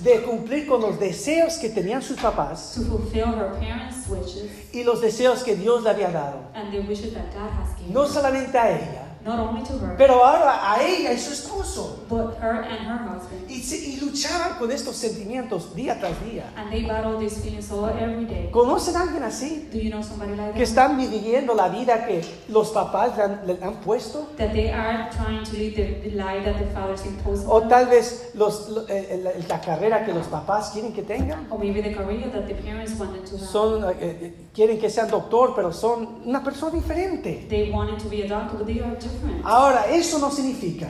de 0.02 0.22
cumplir 0.22 0.66
con 0.66 0.80
los 0.80 0.98
deseos 0.98 1.54
que 1.58 1.68
tenían 1.68 2.02
sus 2.02 2.18
papás 2.18 2.72
to 2.74 2.82
fulfill 2.82 3.34
her 3.34 3.52
parents' 3.58 4.06
wishes 4.08 4.50
y 4.72 4.82
los 4.82 5.00
deseos 5.00 5.42
que 5.42 5.56
Dios 5.56 5.82
le 5.82 5.90
había 5.90 6.10
dado. 6.10 6.40
and 6.54 6.72
the 6.72 6.80
wishes 6.80 7.12
that 7.14 7.32
God 7.32 7.50
has 7.50 7.76
given 7.78 7.92
No 7.92 8.06
solamente 8.06 8.56
a 8.58 8.70
ella, 8.70 9.03
Not 9.24 9.38
only 9.40 9.62
to 9.64 9.72
her, 9.78 9.96
pero 9.96 10.24
ahora 10.24 10.72
a 10.72 10.82
ella 10.82 11.12
y 11.12 11.18
su 11.18 11.32
esposo. 11.32 12.04
but 12.08 12.36
her 12.42 12.62
and 12.62 12.86
her 12.86 12.98
husband. 13.08 13.48
Y, 13.48 13.54
y 13.54 13.96
luchaban 14.00 14.58
con 14.58 14.70
estos 14.70 14.96
sentimientos 14.96 15.74
día 15.74 15.98
tras 15.98 16.12
día. 16.24 16.52
And 16.56 16.70
they 16.70 16.84
these 17.18 17.40
feelings 17.40 17.70
all 17.70 17.88
every 17.88 18.26
day. 18.26 18.50
¿Conocen 18.50 18.96
a 18.96 19.02
alguien 19.02 19.22
así? 19.22 19.68
Do 19.72 19.78
you 19.78 19.90
know 19.90 20.02
somebody 20.02 20.34
like 20.36 20.52
Que 20.52 20.58
that? 20.60 20.68
están 20.68 20.96
viviendo 20.98 21.54
la 21.54 21.68
vida 21.68 22.06
que 22.06 22.20
los 22.48 22.70
papás 22.70 23.16
le 23.16 23.22
han, 23.22 23.46
le 23.46 23.58
han 23.62 23.74
puesto. 23.76 24.28
That 24.36 24.52
they 24.52 24.70
are 24.70 25.08
trying 25.10 25.42
to 25.44 25.52
live 25.56 25.74
the, 25.74 26.10
the 26.10 26.16
life 26.16 26.44
that 26.44 26.58
the 26.58 26.66
fathers 26.74 27.04
impose 27.06 27.44
O 27.46 27.62
tal 27.66 27.86
vez 27.86 28.30
los, 28.34 28.68
lo- 28.68 28.84
eh, 28.88 29.20
la, 29.22 29.30
la 29.48 29.60
carrera 29.60 30.04
que 30.04 30.12
los 30.12 30.26
papás 30.26 30.70
quieren 30.70 30.92
que 30.92 31.02
tengan. 31.02 31.46
Or 31.50 31.58
maybe 31.58 31.80
the 31.82 31.94
career 31.94 32.30
that 32.30 32.46
the 32.46 32.54
parents 32.54 32.92
wanted 32.98 33.24
to 33.24 33.36
have. 33.38 33.46
Son, 33.46 33.84
eh, 33.84 33.96
eh, 34.00 34.34
quieren 34.52 34.78
que 34.78 34.90
sean 34.90 35.08
doctor, 35.08 35.54
pero 35.54 35.72
son 35.72 36.22
una 36.26 36.42
persona 36.44 36.72
diferente. 36.74 37.46
They 37.48 37.70
wanted 37.70 37.98
to 38.02 38.08
be 38.10 38.22
a 38.24 38.28
doctor, 38.28 38.58
but 38.58 38.66
they 38.66 38.80
are. 38.80 38.94
Ahora, 39.44 39.86
eso 39.90 40.18
no 40.18 40.30
significa 40.30 40.88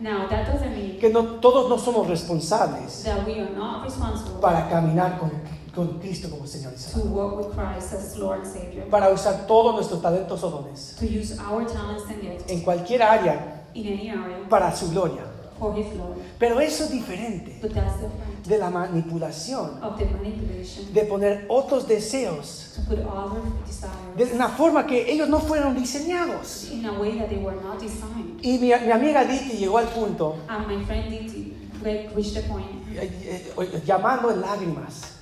Now, 0.00 0.28
that 0.28 0.46
doesn't 0.52 0.70
mean 0.76 0.98
que 1.00 1.08
no, 1.10 1.40
todos 1.40 1.68
no 1.68 1.78
somos 1.78 2.06
responsables 2.06 3.02
that 3.04 3.26
we 3.26 3.40
are 3.40 3.50
not 3.56 3.84
responsible 3.84 4.40
para 4.40 4.68
caminar 4.68 5.18
con, 5.18 5.30
con 5.74 5.98
Cristo 5.98 6.28
como 6.30 6.46
Señor 6.46 6.72
y 6.72 6.76
to 6.76 6.82
Salvador. 6.82 7.12
walk 7.12 7.36
with 7.38 7.54
Christ 7.56 7.92
as 7.94 8.16
Lord 8.16 8.40
and 8.44 8.46
Savior. 8.52 8.84
Para 8.90 9.08
usar 9.10 9.46
todos 9.46 9.74
nuestros 9.74 10.00
talentos 10.02 10.42
o 10.44 10.50
dones 10.50 10.96
To 11.00 11.06
use 11.06 11.38
our 11.40 11.64
talents 11.66 12.04
and 12.08 12.20
gifts 12.20 12.50
en 12.52 12.60
cualquier 12.62 13.02
área 13.02 13.64
in 13.74 13.86
any 13.86 14.08
area 14.10 14.48
para 14.48 14.74
su 14.76 14.90
gloria. 14.90 15.22
For 15.58 15.74
His 15.78 15.86
glory. 15.92 16.20
Pero 16.38 16.60
eso 16.60 16.84
es 16.84 16.90
diferente 16.90 17.58
But 17.62 17.72
that's 17.74 17.94
different 18.00 18.46
de 18.46 18.58
la 18.58 18.70
manipulación, 18.70 19.82
of 19.82 19.98
the 19.98 20.04
manipulation 20.06 20.92
de 20.92 21.04
poner 21.04 21.46
otros 21.48 21.88
deseos 21.88 22.74
to 22.76 22.82
put 22.88 22.98
other 23.06 23.40
de 24.16 24.24
desires 24.24 24.34
una 24.34 24.48
forma 24.48 24.86
que 24.86 25.10
ellos 25.10 25.28
no 25.28 25.40
fueron 25.40 25.74
diseñados. 25.74 26.70
in 26.70 26.84
a 26.86 26.92
way 26.92 27.18
that 27.18 27.28
they 27.28 27.38
were 27.38 27.56
not 27.62 27.80
designed. 27.80 28.38
Y 28.42 28.58
mi, 28.58 28.68
mi 28.68 28.90
amiga 28.92 29.24
Diti 29.24 29.56
llegó 29.56 29.78
al 29.78 29.86
punto, 29.88 30.36
And 30.48 30.66
my 30.68 30.84
friend 30.84 31.10
Diti 31.10 31.54
reached 32.14 32.34
the 32.34 32.42
point 32.48 32.66
eh, 32.96 33.52
eh, 33.58 33.82
llamando 33.84 34.30
en 34.30 34.40
lágrimas 34.40 35.15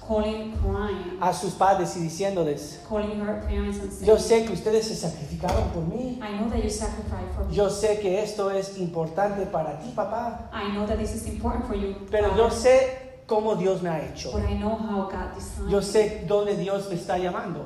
a 1.20 1.32
sus 1.32 1.54
padres 1.54 1.96
y 1.96 2.00
diciéndoles, 2.00 2.80
calling 2.88 3.20
her 3.20 3.40
parents 3.46 3.78
and 3.80 3.90
saying, 3.90 4.06
yo 4.06 4.18
sé 4.18 4.44
que 4.44 4.52
ustedes 4.52 4.86
se 4.86 4.94
sacrificaron 4.94 5.64
por 5.72 5.82
mí, 5.84 6.18
I 6.22 6.36
know 6.38 6.48
that 6.50 6.62
you 6.62 6.70
sacrificed 6.70 7.34
for 7.34 7.46
me. 7.46 7.54
yo 7.54 7.70
sé 7.70 7.98
que 8.00 8.22
esto 8.22 8.50
es 8.50 8.76
importante 8.78 9.46
para 9.46 9.78
ti, 9.80 9.92
papá, 9.94 10.50
I 10.52 10.72
know 10.72 10.86
that 10.86 10.98
this 10.98 11.14
is 11.14 11.26
important 11.26 11.66
for 11.66 11.74
you. 11.76 11.94
pero 12.10 12.36
yo 12.36 12.50
sé 12.50 13.02
cómo 13.26 13.56
Dios 13.56 13.80
me 13.82 13.88
ha 13.88 14.00
hecho. 14.04 14.32
but 14.32 14.42
I 14.42 14.54
know 14.58 14.76
how 14.76 15.08
God 15.10 15.34
designed 15.34 15.70
Yo 15.70 15.80
sé 15.80 16.24
dónde 16.28 16.56
Dios 16.56 16.88
me 16.90 16.96
está 16.96 17.16
llamando. 17.16 17.64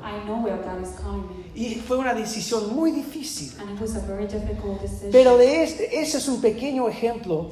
Y 1.59 1.75
fue 1.75 1.97
una 1.97 2.13
decisión 2.13 2.73
muy 2.73 2.91
difícil. 2.91 3.51
And 3.59 3.71
it 3.75 3.81
was 3.81 3.93
a 3.95 3.99
very 3.99 4.25
difficult 4.27 4.79
decision. 4.81 5.11
Pero 5.11 5.37
de 5.37 5.63
este, 5.63 5.99
ese 6.01 6.17
es 6.19 6.27
un 6.29 6.39
pequeño 6.39 6.87
ejemplo 6.87 7.49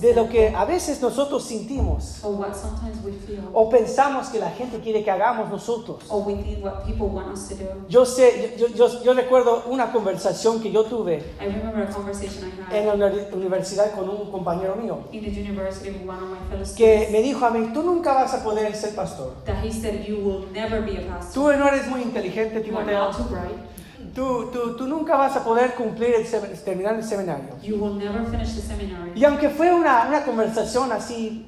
de 0.00 0.14
lo 0.14 0.28
que 0.30 0.48
a 0.48 0.64
veces 0.64 1.00
nosotros 1.02 1.44
sentimos 1.44 2.20
o 3.52 3.68
pensamos 3.68 4.28
que 4.28 4.38
la 4.38 4.50
gente 4.50 4.78
quiere 4.80 5.04
que 5.04 5.10
hagamos 5.10 5.50
nosotros. 5.50 5.98
Yo 7.88 8.06
sé, 8.06 8.54
yo, 8.58 8.68
yo, 8.68 9.02
yo 9.02 9.12
recuerdo 9.12 9.64
una 9.68 9.92
conversación 9.92 10.60
que 10.62 10.72
yo 10.72 10.84
tuve 10.84 11.22
en 12.72 12.86
la 12.86 12.94
uni- 12.94 13.26
universidad 13.34 13.92
con 13.94 14.08
un 14.08 14.30
compañero 14.30 14.74
mío 14.76 14.98
que 16.76 17.08
me 17.12 17.20
dijo 17.20 17.44
a 17.44 17.50
mí, 17.50 17.70
tú 17.74 17.82
nunca 17.82 18.14
vas 18.14 18.32
a 18.32 18.42
poder 18.42 18.74
ser 18.74 18.94
pastor. 18.94 19.34
Tú 21.34 21.42
no 21.52 21.68
eres 21.68 21.86
muy 21.88 22.00
inteligente, 22.02 22.60
Timoteo. 22.60 23.01
Not 23.04 23.16
too 23.16 23.24
bright. 23.24 23.56
Tú, 24.14 24.50
tú, 24.52 24.76
tú 24.76 24.86
nunca 24.86 25.16
vas 25.16 25.36
a 25.36 25.44
poder 25.44 25.74
cumplir 25.74 26.14
el 26.14 26.60
terminar 26.62 26.94
el 26.96 27.04
seminario. 27.04 27.56
You 27.62 27.76
will 27.76 27.94
never 27.94 28.24
finish 28.30 28.54
the 28.54 28.60
seminary. 28.60 29.12
Y 29.14 29.24
aunque 29.24 29.48
fue 29.48 29.72
una, 29.72 30.06
una 30.08 30.24
conversación 30.24 30.92
así 30.92 31.46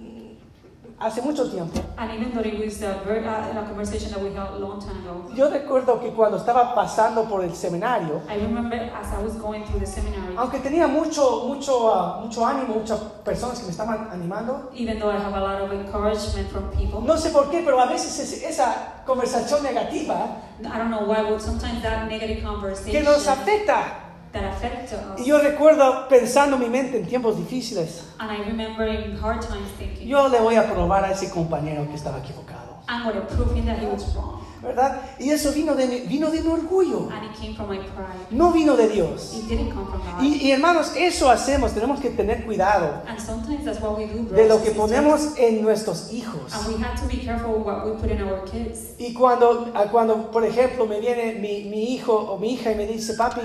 hace 1.05 1.21
mucho 1.23 1.49
tiempo, 1.51 1.81
And 1.97 2.11
even 2.13 2.33
though 2.33 2.41
it 2.45 2.59
was 2.59 2.83
a, 2.83 2.99
very, 3.05 3.25
uh, 3.25 3.51
a 3.53 3.65
conversation 3.67 4.11
that 4.11 4.21
we 4.21 4.33
held 4.35 4.57
a 4.57 4.59
long 4.59 4.81
time 4.81 4.99
ago, 5.05 5.31
yo 5.35 5.49
recuerdo 5.51 6.01
que 6.01 6.11
cuando 6.13 6.39
estaba 6.39 6.75
pasando 6.75 7.29
por 7.29 7.45
el 7.45 7.55
seminario, 7.55 8.23
I 8.29 8.37
remember 8.41 8.75
as 8.95 9.13
I 9.13 9.23
was 9.23 9.35
going 9.37 9.65
through 9.65 9.81
the 9.81 9.87
seminary, 9.87 10.35
aunque 10.37 10.59
tenía 10.61 10.89
mucho, 10.89 11.45
mucho, 11.47 11.93
ah, 11.95 12.21
mucho 12.21 12.45
ánimo, 12.45 12.75
muchas 12.75 12.99
personas 13.25 13.59
que 13.59 13.67
me 13.67 13.71
estaban 13.71 14.09
animando, 14.11 14.71
even 14.75 14.99
though 14.99 15.11
I 15.11 15.17
have 15.19 15.35
a 15.37 15.41
lot 15.41 15.61
of 15.63 15.73
encouragement 15.73 16.51
from 16.51 16.71
people, 16.71 17.01
no 17.03 17.17
sé 17.17 17.31
por 17.31 17.51
qué, 17.51 17.63
pero 17.65 17.79
a 17.81 17.87
veces 17.87 18.19
es- 18.19 18.43
esa 18.43 19.03
conversación 19.07 19.63
negativa 19.63 20.41
I 20.61 20.79
don't 20.79 20.91
know 20.91 21.05
why, 21.07 21.23
but 21.29 21.41
sometimes 21.41 21.83
that 21.83 22.09
negative 22.09 22.43
conversation 22.43 22.91
que 22.93 23.03
nos 23.03 23.27
afecta. 23.29 24.01
That 24.35 24.45
affects 24.45 24.93
us. 24.93 25.19
Y 25.19 25.25
yo 25.25 25.39
recuerdo 25.39 26.07
pensando 26.09 26.57
en 26.57 26.63
mi 26.63 26.69
mente 26.69 26.99
en 26.99 27.07
tiempos 27.07 27.39
difíciles, 27.39 28.05
And 28.19 28.31
I 28.31 28.45
remember 28.45 28.87
in 28.87 29.17
hard 29.17 29.41
times 29.41 29.71
thinking, 29.79 30.07
yo 30.07 30.29
le 30.29 30.41
voy 30.41 30.57
a 30.57 30.71
probar 30.71 31.05
a 31.05 31.13
ese 31.13 31.31
compañero 31.31 31.87
que 31.89 31.95
estaba 31.95 32.19
equivocado, 32.19 32.83
I'm 32.89 33.05
going 33.05 33.15
to 33.15 33.35
prove 33.35 33.55
him 33.57 33.65
that 33.65 33.79
he 33.79 33.87
was 33.87 34.15
wrong. 34.15 34.44
¿Verdad? 34.65 35.03
Y 35.19 35.31
eso 35.31 35.53
vino 35.53 35.75
de 35.75 35.87
mi, 35.87 36.01
vino 36.01 36.31
de 36.31 36.41
mi 36.43 36.49
orgullo, 36.49 37.09
And 37.13 37.25
it 37.31 37.39
came 37.41 37.55
from 37.55 37.69
my 37.69 37.79
pride. 37.79 38.27
no 38.31 38.51
vino 38.53 38.77
de 38.77 38.89
Dios. 38.89 39.35
It 39.35 39.49
didn't 39.49 39.73
come 39.73 39.87
from 39.87 40.01
God. 40.01 40.23
Y, 40.23 40.47
y, 40.49 40.51
hermanos, 40.53 40.93
eso 40.97 41.31
hacemos, 41.31 41.73
tenemos 41.73 42.01
que 42.01 42.11
tener 42.11 42.45
cuidado 42.45 43.03
and 43.07 43.19
sometimes 43.21 43.65
that's 43.65 43.81
what 43.81 43.97
we 43.99 44.07
do, 44.07 44.25
de 44.35 44.49
lo 44.49 44.55
and 44.57 44.65
que 44.65 44.71
sisters. 44.71 44.77
ponemos 44.77 45.39
en 45.39 45.63
nuestros 45.63 46.13
hijos. 46.13 46.53
And 46.55 46.67
we 46.75 46.83
have 46.83 47.01
to 47.01 47.07
be 47.07 47.19
careful 47.25 47.55
what 47.63 47.85
we 47.87 47.93
put 48.01 48.11
in 48.11 48.23
our 48.23 48.43
kids. 48.45 48.95
Y 48.99 49.13
cuando, 49.15 49.73
cuando 49.93 50.31
por 50.31 50.45
ejemplo, 50.45 50.87
me 50.87 51.01
viene 51.01 51.35
mi, 51.35 51.65
mi 51.69 51.95
hijo 51.95 52.15
o 52.15 52.39
mi 52.39 52.55
hija 52.55 52.73
y 52.73 52.75
me 52.77 52.87
dice, 52.87 53.15
papi, 53.15 53.41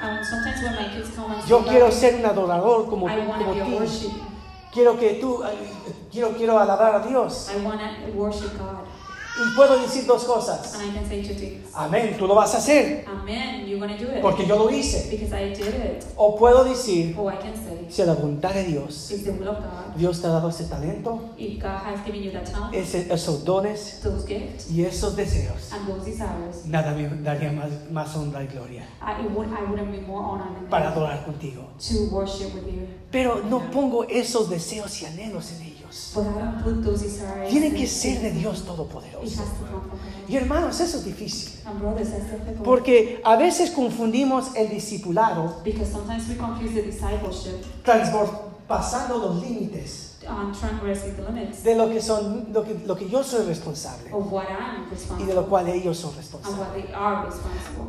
And 0.00 0.24
sometimes 0.26 0.62
when 0.62 0.72
my 0.74 0.88
kids 0.94 1.10
come 1.16 1.32
and 1.32 1.40
say, 1.42 1.48
yo 1.48 1.62
quiero 1.62 1.86
"Papi, 1.86 1.96
ser 1.96 2.14
un 2.16 2.26
adorador 2.26 2.88
como, 2.90 3.08
I 3.08 3.18
want 3.26 3.38
to 3.40 3.44
como 3.46 3.54
be 3.54 3.60
a 3.60 3.64
ti. 3.64 3.74
worship. 3.74 4.12
Quiero 4.72 4.98
que 4.98 5.14
tú, 5.20 5.40
quiero, 6.10 6.30
quiero 6.36 6.58
alabar 6.58 6.96
a 6.96 7.06
Dios. 7.06 7.48
I 7.56 7.64
want 7.64 7.80
to 7.80 8.12
worship 8.18 8.58
God. 8.58 8.83
Y 9.36 9.54
puedo 9.56 9.78
decir 9.80 10.06
dos 10.06 10.24
cosas. 10.24 10.74
And 10.74 10.90
I 10.90 10.94
can 10.94 11.08
say 11.08 11.22
two 11.22 11.34
things. 11.34 11.68
Amén, 11.74 12.16
tú 12.16 12.26
lo 12.28 12.36
vas 12.36 12.54
a 12.54 12.58
hacer 12.58 13.04
Amen, 13.08 13.66
you're 13.66 13.80
to 13.88 14.04
do 14.04 14.12
it. 14.12 14.20
porque 14.22 14.46
yo 14.46 14.56
lo 14.56 14.70
hice. 14.70 15.08
Because 15.10 15.34
I 15.34 15.48
did 15.52 15.74
it. 15.74 16.04
O 16.16 16.36
puedo 16.36 16.62
decir, 16.62 17.16
Or 17.18 17.32
I 17.32 17.38
can 17.38 17.54
say, 17.56 17.86
si 17.88 18.02
la 18.04 18.14
voluntad 18.14 18.54
de 18.54 18.62
Dios, 18.64 19.10
it's 19.10 19.24
the 19.24 19.32
will 19.32 19.48
of 19.48 19.56
God. 19.58 19.96
Dios 19.96 20.20
te 20.20 20.28
ha 20.28 20.30
dado 20.30 20.48
ese 20.50 20.64
talento, 20.68 21.30
If 21.36 21.60
God 21.60 21.80
has 21.84 22.04
given 22.06 22.22
you 22.22 22.30
that 22.30 22.44
talent, 22.44 22.74
ese- 22.74 23.12
esos 23.12 23.44
dones 23.44 24.00
those 24.04 24.24
gifts, 24.24 24.70
y 24.70 24.84
esos 24.84 25.16
deseos, 25.16 25.72
and 25.72 25.88
those 25.88 26.04
desires, 26.04 26.64
nada 26.66 26.92
me 26.94 27.08
daría 27.22 27.50
más, 27.50 27.70
más 27.90 28.14
honra 28.16 28.42
y 28.44 28.46
gloria 28.46 28.86
I, 29.02 29.24
it 29.24 29.30
would, 29.36 29.48
I 29.48 29.62
wouldn't 29.68 29.90
be 29.90 30.00
more 30.06 30.22
honored 30.22 30.54
than 30.54 30.66
para 30.70 30.84
that 30.90 30.92
adorar 30.96 31.24
contigo. 31.24 31.64
to 31.88 32.08
worship 32.14 32.54
with 32.54 32.66
you. 32.66 32.86
Pero 33.10 33.42
no 33.42 33.68
pongo 33.72 34.04
esos 34.04 34.48
deseos 34.48 35.02
y 35.02 35.06
anhelos 35.06 35.50
en 35.52 35.62
ellos. 35.62 35.73
Desires. 37.02 37.50
Tienen 37.50 37.72
in- 37.74 37.80
que 37.80 37.86
ser 37.86 38.20
de 38.20 38.30
Dios 38.32 38.58
It 38.60 38.64
Todopoderoso. 38.66 39.42
Y 40.28 40.36
hermanos, 40.36 40.80
eso 40.80 40.98
es 40.98 41.04
difícil. 41.04 41.60
Difficult. 42.40 42.64
Porque 42.64 43.20
a 43.24 43.36
veces 43.36 43.70
confundimos 43.70 44.54
el 44.56 44.70
discipulado 44.70 45.60
pasando 48.66 49.18
los 49.18 49.42
límites 49.42 50.10
de 51.62 51.74
lo 51.76 51.86
que 51.90 52.00
son 52.00 52.46
lo 52.52 52.64
que, 52.64 52.74
lo 52.86 52.96
que 52.96 53.08
yo 53.10 53.22
soy 53.22 53.44
responsable 53.44 54.10
y 55.20 55.26
de 55.26 55.34
lo 55.34 55.46
cual 55.46 55.68
ellos 55.68 55.98
son 55.98 56.16
responsables. 56.16 56.58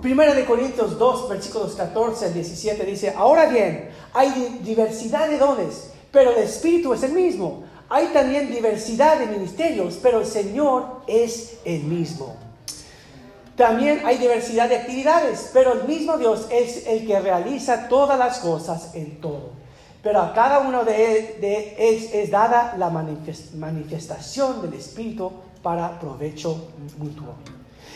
Primera 0.01 0.33
de 0.33 0.45
Corintios 0.45 0.99
2, 0.99 1.29
versículos 1.29 1.75
14 1.75 2.25
al 2.25 2.33
17 2.33 2.83
dice, 2.85 3.13
ahora 3.15 3.45
bien, 3.47 3.89
hay 4.13 4.31
di- 4.31 4.59
diversidad 4.65 5.29
de 5.29 5.37
dones, 5.37 5.91
pero 6.11 6.31
el 6.31 6.43
Espíritu 6.43 6.93
es 6.93 7.03
el 7.03 7.13
mismo. 7.13 7.63
Hay 7.89 8.07
también 8.07 8.49
diversidad 8.51 9.19
de 9.19 9.27
ministerios, 9.27 9.99
pero 10.01 10.19
el 10.21 10.25
Señor 10.25 11.01
es 11.07 11.57
el 11.65 11.83
mismo. 11.83 12.36
También 13.55 14.01
hay 14.05 14.17
diversidad 14.17 14.67
de 14.67 14.77
actividades, 14.77 15.51
pero 15.53 15.73
el 15.73 15.88
mismo 15.88 16.17
Dios 16.17 16.47
es 16.51 16.86
el 16.88 17.07
que 17.07 17.19
realiza 17.19 17.88
todas 17.88 18.19
las 18.19 18.39
cosas 18.39 18.93
en 18.95 19.21
todo. 19.21 19.51
Pero 20.03 20.21
a 20.21 20.33
cada 20.33 20.59
uno 20.59 20.83
de, 20.83 21.38
de 21.39 21.75
es, 21.77 22.13
es 22.13 22.31
dada 22.31 22.75
la 22.77 22.89
manifes- 22.89 23.53
manifestación 23.53 24.61
del 24.61 24.73
Espíritu 24.73 25.31
para 25.63 25.99
provecho 25.99 26.69
mutuo. 26.97 27.36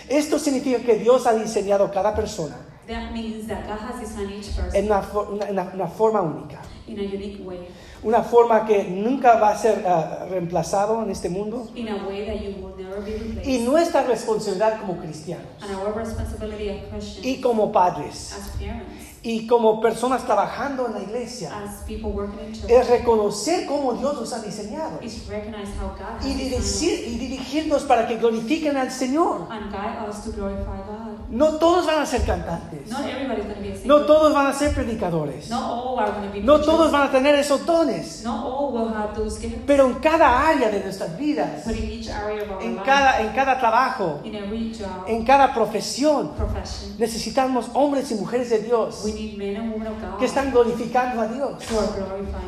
Esto 0.08 0.40
significa 0.40 0.80
que 0.80 0.96
Dios 0.96 1.28
ha 1.28 1.34
diseñado 1.34 1.92
cada 1.92 2.16
persona 2.16 2.56
That 2.88 3.12
means 3.12 3.46
that 3.48 3.68
God 3.68 3.78
has 3.88 4.00
designed 4.02 4.32
each 4.40 4.56
person 4.56 4.76
en 4.76 4.86
una, 4.86 5.04
for- 5.04 5.30
una- 5.32 5.46
una- 5.52 5.72
una 5.76 5.88
forma 5.88 6.22
única. 6.22 6.60
in 6.88 6.98
a 6.98 7.04
unique 7.04 7.44
way, 7.46 7.68
Una 8.02 8.24
forma 8.24 8.66
que 8.66 8.86
nunca 8.86 9.38
va 9.40 9.50
a 9.50 9.58
ser 9.58 9.84
ah, 9.86 10.26
reemplazado 10.30 11.04
en 11.04 11.12
este 11.12 11.30
mundo. 11.30 11.68
in 11.76 11.90
a 11.90 11.96
way 12.08 12.26
that 12.26 12.42
you 12.42 12.64
will 12.64 12.74
never 12.78 13.02
be. 13.02 13.42
Y 13.44 13.60
nuestra 13.60 14.04
responsabilidad 14.04 14.80
como 14.80 14.98
cristianos 14.98 15.46
and 15.62 15.76
our 15.76 15.94
responsibility 15.94 16.70
as 16.70 16.90
Christians, 16.90 17.26
y 17.26 17.42
como 17.42 17.72
padres 17.72 18.34
as 18.34 18.50
parents, 18.58 19.10
y 19.22 19.48
como 19.48 19.82
personas 19.82 20.24
trabajando 20.26 20.88
en 20.88 20.94
la 20.94 21.02
iglesia 21.02 21.52
as 21.62 21.84
people 21.86 22.12
working 22.12 22.40
in 22.48 22.54
church, 22.54 22.70
es 22.72 22.88
reconocer 22.88 23.66
cómo 23.66 23.94
Dios 23.94 24.14
nos 24.16 24.32
ha 24.32 24.40
diseñado 24.40 25.00
is 25.02 25.22
how 25.28 25.90
God 25.98 26.26
y, 26.26 26.34
dirigir, 26.36 27.06
y 27.06 27.18
dirigirnos 27.18 27.84
para 27.84 28.08
que 28.08 28.16
glorifiquen 28.16 28.78
al 28.78 28.92
Señor. 28.92 29.48
and 29.52 29.72
guide 29.72 30.08
us 30.08 30.24
to 30.24 30.32
glorify 30.32 30.78
God. 30.88 31.09
No 31.30 31.58
todos 31.58 31.86
van 31.86 32.02
a 32.02 32.06
ser 32.08 32.24
cantantes, 32.24 32.90
no 33.86 34.02
todos 34.02 34.34
van 34.34 34.48
a 34.48 34.54
ser 34.54 34.74
predicadores, 34.74 35.50
no 35.50 36.60
todos 36.62 36.92
van 36.92 37.04
a 37.04 37.12
tener 37.12 37.36
esos 37.36 37.64
dones, 37.68 38.24
pero 39.68 39.86
en 39.86 39.94
cada 39.96 40.48
área 40.48 40.70
de 40.70 40.80
nuestras 40.84 41.16
vidas, 41.18 41.66
But 41.66 41.76
in 41.76 41.92
each 41.92 42.10
area 42.10 42.44
of 42.44 42.52
our 42.52 42.64
en 42.64 42.78
cada, 42.78 43.22
en 43.22 43.30
cada 43.30 43.60
trabajo, 43.60 44.22
in 44.24 44.36
every 44.36 44.74
job, 44.74 45.08
en 45.08 45.24
cada 45.24 45.54
profesión, 45.54 46.32
necesitamos 46.98 47.68
hombres 47.74 48.10
y 48.10 48.16
mujeres 48.16 48.50
de 48.50 48.60
Dios 48.60 49.04
we 49.06 49.14
need 49.14 49.38
men 49.38 49.56
and 49.56 49.72
women 49.72 49.88
of 49.88 50.02
God 50.02 50.18
que 50.18 50.26
están 50.26 50.52
glorificando 50.52 51.22
a 51.22 51.28
Dios. 51.28 51.64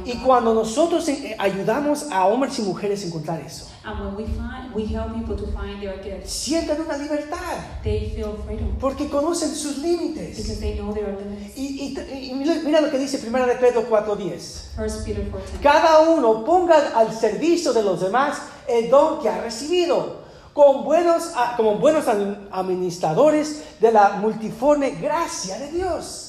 Y 0.05 0.17
cuando 0.17 0.55
nosotros 0.55 1.07
eh, 1.07 1.35
ayudamos 1.37 2.07
a 2.11 2.25
hombres 2.25 2.57
y 2.57 2.63
mujeres 2.63 3.03
a 3.03 3.07
encontrar 3.07 3.39
eso, 3.41 3.67
And 3.83 3.99
when 3.99 4.15
we 4.15 4.25
find, 4.25 4.71
we 4.75 4.85
help 4.85 5.11
people 5.15 5.35
to 5.35 5.47
find 5.47 5.81
their 5.81 5.97
gifts, 6.03 6.31
sienten 6.31 6.79
una 6.81 6.97
libertad 6.97 7.57
they 7.83 8.11
feel 8.15 8.37
freedom 8.45 8.77
porque 8.79 9.09
conocen 9.09 9.55
sus 9.55 9.79
límites. 9.79 10.37
because 10.37 10.59
they 10.59 10.75
know 10.77 10.93
their 10.93 11.17
limits. 11.17 11.57
Y, 11.57 11.95
y- 11.97 12.29
y 12.29 12.33
mira 12.35 12.79
lo 12.79 12.91
que 12.91 12.99
dice 12.99 13.19
1 13.27 13.45
de 13.47 13.55
Pedro 13.55 13.89
4:10. 13.89 14.75
First 14.75 15.03
Peter 15.03 15.23
14. 15.31 15.57
Cada 15.63 15.99
uno 16.11 16.45
ponga 16.45 16.91
al 16.95 17.11
servicio 17.11 17.73
de 17.73 17.81
los 17.81 18.01
demás 18.01 18.37
el 18.67 18.89
don 18.91 19.19
que 19.19 19.29
ha 19.29 19.41
recibido, 19.41 20.21
con 20.53 20.83
buenos, 20.83 21.31
como 21.57 21.79
buenos 21.79 22.05
admi- 22.05 22.37
administradores 22.51 23.63
de 23.79 23.91
la 23.91 24.09
multiforme 24.21 24.91
gracia 24.91 25.57
de 25.57 25.71
Dios. 25.71 26.27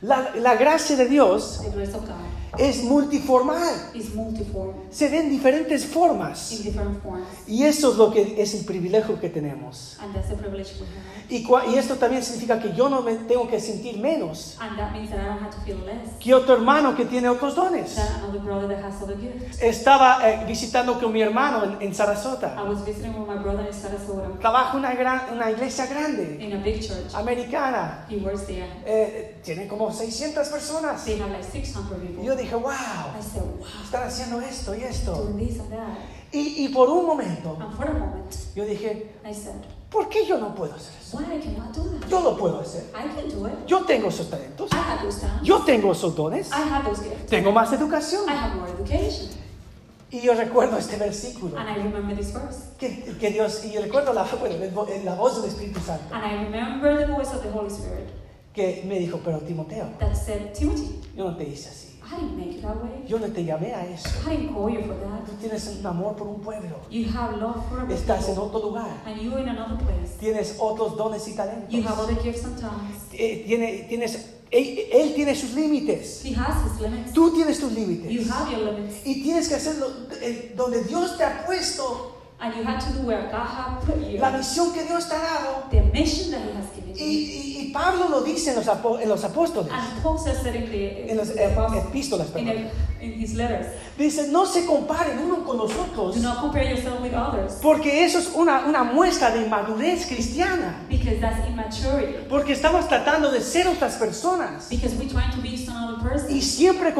La, 0.00 0.30
la 0.36 0.54
gracia 0.56 0.96
de 0.96 1.04
Dios 1.06 1.60
Es 2.58 2.84
multiformal, 2.84 3.72
se 4.90 5.08
ve 5.08 5.20
en 5.20 5.30
diferentes 5.30 5.86
formas. 5.86 6.52
in 6.52 6.62
different 6.64 7.02
forms, 7.02 7.24
Y 7.46 7.64
eso 7.64 7.92
es 7.92 7.96
lo 7.96 8.10
que 8.12 8.40
es 8.42 8.54
el 8.54 8.64
privilegio 8.66 9.18
que 9.18 9.28
tenemos. 9.30 9.96
and 10.00 10.14
that's 10.14 10.28
the 10.28 10.34
privilege 10.36 10.72
we 10.78 10.86
have. 10.86 11.66
Y, 11.68 11.72
y 11.74 11.78
esto 11.78 11.94
también 11.96 12.22
significa 12.22 12.60
que 12.60 12.74
yo 12.74 12.90
no 12.90 13.00
me 13.00 13.14
tengo 13.14 13.48
que 13.48 13.58
sentir 13.58 13.98
menos 13.98 14.58
And 14.60 14.76
that 14.76 14.92
means 14.92 15.08
that 15.10 15.20
I 15.20 15.24
don't 15.28 15.40
have 15.42 15.50
to 15.54 15.60
feel 15.64 15.78
less 15.86 16.10
que 16.20 16.34
otro 16.34 16.54
hermano 16.56 16.94
que 16.94 17.06
tiene 17.06 17.28
otros 17.30 17.54
dones. 17.54 17.96
Estaba 19.60 20.28
eh, 20.30 20.44
visitando 20.46 20.98
con 21.00 21.12
mi 21.12 21.22
hermano 21.22 21.64
en, 21.64 21.80
en 21.80 21.94
Sarasota. 21.94 22.54
Trabaja 24.40 24.72
en 24.72 24.78
una, 24.78 24.94
gran, 24.94 25.22
una 25.32 25.50
iglesia 25.50 25.86
grande, 25.86 26.38
in 26.40 26.52
a 26.52 26.56
big 26.62 26.80
church. 26.80 27.14
americana. 27.14 28.06
Eh, 28.84 29.40
tiene 29.42 29.66
como 29.66 29.92
600 29.92 30.48
personas. 30.48 31.04
They 31.04 31.20
have 31.20 31.30
like 31.30 31.44
600 31.44 31.96
Y 32.02 32.06
people. 32.06 32.24
yo 32.24 32.34
dije, 32.42 32.54
wow, 32.54 32.72
I 32.72 33.22
said, 33.22 33.42
wow, 33.42 33.66
están 33.82 34.02
haciendo 34.04 34.40
esto 34.40 34.74
y 34.74 34.82
esto. 34.82 35.28
Y, 36.32 36.64
y 36.64 36.68
por 36.68 36.88
un 36.88 37.06
momento 37.06 37.56
moment, 37.56 38.34
yo 38.54 38.64
dije, 38.64 39.12
I 39.24 39.34
said, 39.34 39.54
¿por 39.90 40.08
qué 40.08 40.24
yo 40.26 40.38
no 40.38 40.54
puedo 40.54 40.74
hacer 40.74 40.94
eso? 41.00 41.18
Yo 42.08 42.20
lo 42.20 42.36
puedo 42.36 42.60
hacer. 42.60 42.84
I 42.94 43.08
can 43.14 43.28
do 43.28 43.46
it. 43.46 43.66
Yo 43.66 43.84
tengo 43.84 44.08
esos 44.08 44.30
talentos. 44.30 44.70
I 44.72 44.76
have 44.76 45.02
those. 45.02 45.26
Yo 45.42 45.62
tengo 45.64 45.92
esos 45.92 46.14
dones. 46.14 46.50
I 46.50 46.62
have 46.68 46.84
those 46.88 47.02
gifts. 47.02 47.26
Tengo 47.26 47.52
más 47.52 47.72
educación. 47.72 48.28
I 48.28 48.32
have 48.32 48.56
more 48.56 48.70
education. 48.70 49.28
Y 50.10 50.20
yo 50.20 50.34
recuerdo 50.34 50.76
este 50.78 50.96
versículo. 50.96 51.58
And 51.58 51.68
I 51.68 51.74
remember 51.82 52.14
this 52.16 52.32
verse. 52.32 52.74
Que, 52.78 53.16
que 53.18 53.30
Dios, 53.30 53.64
y 53.64 53.72
yo 53.72 53.82
recuerdo 53.82 54.12
la, 54.12 54.26
la 55.04 55.14
voz 55.14 55.36
del 55.36 55.50
Espíritu 55.50 55.80
Santo. 55.80 56.14
And 56.14 56.24
I 56.24 56.44
remember 56.44 56.98
the 56.98 57.12
voice 57.12 57.34
of 57.34 57.42
the 57.42 57.50
Holy 57.50 57.70
Spirit 57.70 58.10
Que 58.52 58.82
me 58.86 58.98
dijo, 58.98 59.18
pero 59.24 59.38
Timoteo, 59.40 59.88
that 59.98 60.14
said, 60.14 60.52
Timothy, 60.52 61.00
yo 61.16 61.24
no 61.24 61.36
te 61.36 61.44
hice 61.44 61.70
así. 61.70 61.91
I 62.12 62.20
didn't 62.20 62.36
make 62.36 62.56
it 62.56 62.62
that 62.62 62.76
way. 62.82 63.04
Yo 63.08 63.18
no 63.18 63.26
te 63.28 63.44
llamé 63.44 63.72
a 63.72 63.86
eso. 63.86 64.08
I 64.28 64.36
didn't 64.36 64.54
call 64.54 64.68
you 64.70 64.82
for 64.82 64.94
that. 64.96 65.24
Tú 65.26 65.32
tienes 65.40 65.66
un 65.68 65.86
amor 65.86 66.14
por 66.16 66.26
un 66.28 66.40
pueblo. 66.40 66.76
You 66.90 67.06
have 67.10 67.38
love 67.40 67.66
for 67.68 67.80
other 67.80 67.94
Estás 67.96 68.28
en 68.28 68.38
otro 68.38 68.60
lugar. 68.60 69.02
And 69.06 69.20
you're 69.20 69.38
in 69.40 69.48
another 69.48 69.76
place. 69.78 70.16
Tienes 70.20 70.56
otros 70.58 70.96
dones 70.96 71.26
y 71.28 71.32
talentos. 71.34 71.70
You 71.70 71.82
have 71.82 71.98
other 71.98 72.16
gifts 72.22 72.44
and 72.44 72.58
talents. 72.58 73.06
Eh, 73.12 73.44
tiene, 73.46 73.86
tienes, 73.88 74.16
él, 74.50 74.78
él 74.92 75.14
tiene 75.14 75.34
sus 75.34 75.54
límites. 75.54 76.22
He 76.24 76.34
has 76.34 76.64
his 76.72 76.80
limits. 76.80 77.12
Tú 77.12 77.32
tienes 77.34 77.58
tus 77.58 77.72
You 77.72 77.78
límites. 77.78 78.30
have 78.30 78.50
your 78.52 78.72
limits. 78.72 79.06
Y 79.06 79.22
tienes 79.22 79.48
que 79.48 79.54
hacerlo 79.54 79.86
eh, 80.20 80.52
donde 80.56 80.84
Dios 80.84 81.16
te 81.16 81.24
ha 81.24 81.44
puesto. 81.46 82.11
And 82.44 82.52
you 82.56 82.64
have 82.64 82.84
to 82.84 82.92
do 82.92 83.06
where 83.06 83.22
God 83.30 83.46
has 83.46 83.84
put 83.84 83.96
you. 84.04 84.18
La 84.18 84.30
misión 84.32 84.72
que 84.74 84.82
Dios 84.84 85.08
te 85.08 85.14
ha 85.14 85.20
dado. 85.20 85.70
The 85.70 85.80
mission 85.92 86.32
that 86.32 86.40
He 86.42 86.52
has 86.58 86.70
given 86.74 86.90
Y, 86.90 86.98
you. 86.98 86.98
y- 86.98 87.68
y 87.68 87.72
Pablo 87.72 88.08
lo 88.08 88.22
dice 88.22 88.50
en 88.50 88.56
los, 88.56 88.66
apo- 88.66 88.98
en 89.00 89.08
los 89.08 89.22
apóstoles. 89.22 89.70
And 89.72 90.02
Paul 90.02 90.18
says 90.18 90.42
that 90.42 90.54
in 90.54 90.66
the, 90.68 91.08
En 91.10 91.16
the 91.18 91.40
eh, 91.40 91.54
epístolas, 91.86 92.34
in, 92.36 92.44
the- 92.46 92.70
in 93.00 93.12
his 93.12 93.34
letters. 93.34 93.66
Dice, 93.96 94.28
no 94.32 94.44
se 94.44 94.66
comparen 94.66 95.18
uno 95.20 95.44
con 95.44 95.56
los 95.56 95.70
otros. 95.76 96.16
Do 96.16 96.20
not 96.22 96.40
compare 96.40 96.68
yourself 96.68 97.00
with 97.00 97.14
others. 97.14 97.60
Porque 97.62 98.04
eso 98.04 98.18
es 98.18 98.28
una, 98.34 98.64
una 98.66 98.82
muestra 98.82 99.30
de 99.30 99.42
inmadurez 99.44 100.06
cristiana. 100.06 100.84
Because 100.88 101.20
that's 101.20 101.46
immaturity. 101.48 102.26
Porque 102.28 102.52
estamos 102.54 102.88
tratando 102.88 103.30
de 103.30 103.40
ser 103.40 103.68
otras 103.68 103.94
personas. 103.96 104.68
Because 104.68 104.96
we're 104.96 105.08
trying 105.08 105.30
to 105.30 105.40
be 105.40 105.56
some 105.56 105.76
other 105.76 106.02
person. 106.02 106.28
Y 106.36 106.40
siempre, 106.42 106.92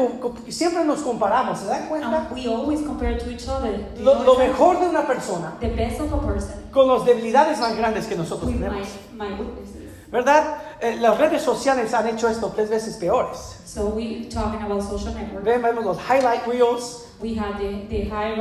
siempre 0.49 0.85
nos 0.85 1.01
comparamos, 1.01 1.59
¿se 1.59 1.65
dan 1.65 1.87
cuenta? 1.89 2.07
And 2.27 2.31
we 2.31 2.47
always 2.47 2.79
compare 2.81 3.17
to 3.17 3.29
each 3.29 3.47
other. 3.49 3.77
Lo, 3.99 4.23
lo 4.23 4.35
mejor 4.37 4.79
de 4.79 4.87
una 4.87 5.05
persona 5.05 5.32
The 5.59 5.69
best 5.69 5.99
of 5.99 6.13
a 6.13 6.19
person 6.19 6.69
con 6.71 6.87
las 6.87 7.05
debilidades 7.05 7.59
más 7.59 7.75
grandes 7.77 8.07
que 8.07 8.15
nosotros 8.15 8.51
with 8.51 8.59
my, 8.59 8.67
tenemos. 8.67 8.87
my 9.13 9.27
weaknesses. 9.29 9.91
¿Verdad? 10.11 10.57
Eh, 10.79 10.97
las 10.99 11.17
redes 11.17 11.41
sociales 11.41 11.93
han 11.93 12.07
hecho 12.07 12.27
esto 12.27 12.51
tres 12.55 12.69
veces 12.69 12.97
peores. 12.97 13.61
So 13.65 13.87
we 13.87 14.29
talking 14.29 14.61
about 14.61 14.83
social 14.83 15.13
network. 15.13 15.43
Ven, 15.43 15.61
Vemos 15.61 15.83
los 15.83 15.97
highlight 15.97 16.45
reels 16.45 17.07
We 17.19 17.35
had 17.35 17.57
the, 17.57 17.87
the 17.89 18.09
high 18.09 18.35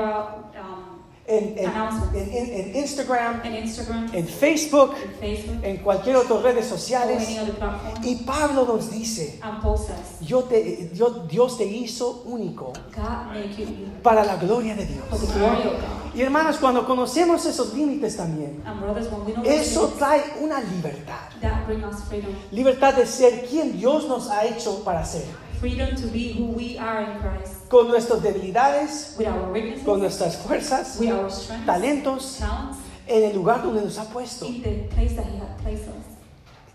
en, 1.27 1.55
en- 1.57 1.66
en- 2.14 2.77
Instagram, 2.77 3.41
en 4.12 4.27
Facebook, 4.27 4.95
en 5.62 5.77
cualquier 5.79 6.16
otra 6.16 6.35
or 6.37 6.43
sociales. 6.66 7.29
Y 8.03 8.16
Pablo 8.16 8.64
nos 8.66 8.91
dice, 8.91 9.39
yo 10.20 10.45
te, 10.45 10.91
yo- 10.95 11.25
Dios 11.31 11.57
te 11.59 11.64
hizo 11.64 12.23
único 12.27 12.73
para 14.03 14.25
la 14.25 14.37
gloria 14.37 14.75
de 14.75 14.87
Dios. 14.87 15.05
Y 16.14 16.20
hermanos, 16.20 16.57
cuando 16.59 16.85
conocemos 16.87 17.47
esos 17.47 17.73
límites 17.73 18.16
también, 18.16 18.62
eso 19.45 19.95
trae 19.99 20.23
una 20.41 20.61
libertad. 20.61 21.31
Libertad 22.51 22.95
de 22.95 23.07
ser 23.07 23.47
quien 23.47 23.79
Dios 23.79 24.07
nos 24.09 24.29
ha 24.29 24.45
hecho 24.45 24.83
para 24.85 25.05
ser. 25.05 25.25
Freedom 25.61 25.95
to 25.95 26.09
be 26.12 26.35
who 26.37 26.47
we 26.57 26.77
are 26.79 27.05
in 27.05 27.18
Christ. 27.20 27.61
Con 27.73 27.89
nuestras 27.89 28.23
debilidades, 28.23 29.16
con 29.83 30.01
nuestras 30.01 30.37
fuerzas, 30.37 30.99
with 31.01 31.11
our 31.11 31.31
strengths, 31.31 31.64
talentos, 31.66 32.37
talents, 32.39 32.79
en 33.07 33.25
el 33.25 33.35
lugar 33.35 33.62
donde 33.62 33.81
nos 33.83 33.97
ha 33.99 34.05
puesto. 34.05 34.45
in 34.47 34.62
the 34.62 34.89
place 34.95 35.14
that 35.16 35.25
He 35.25 35.39
had 35.39 35.57
placed 35.62 35.89
us. 35.89 36.05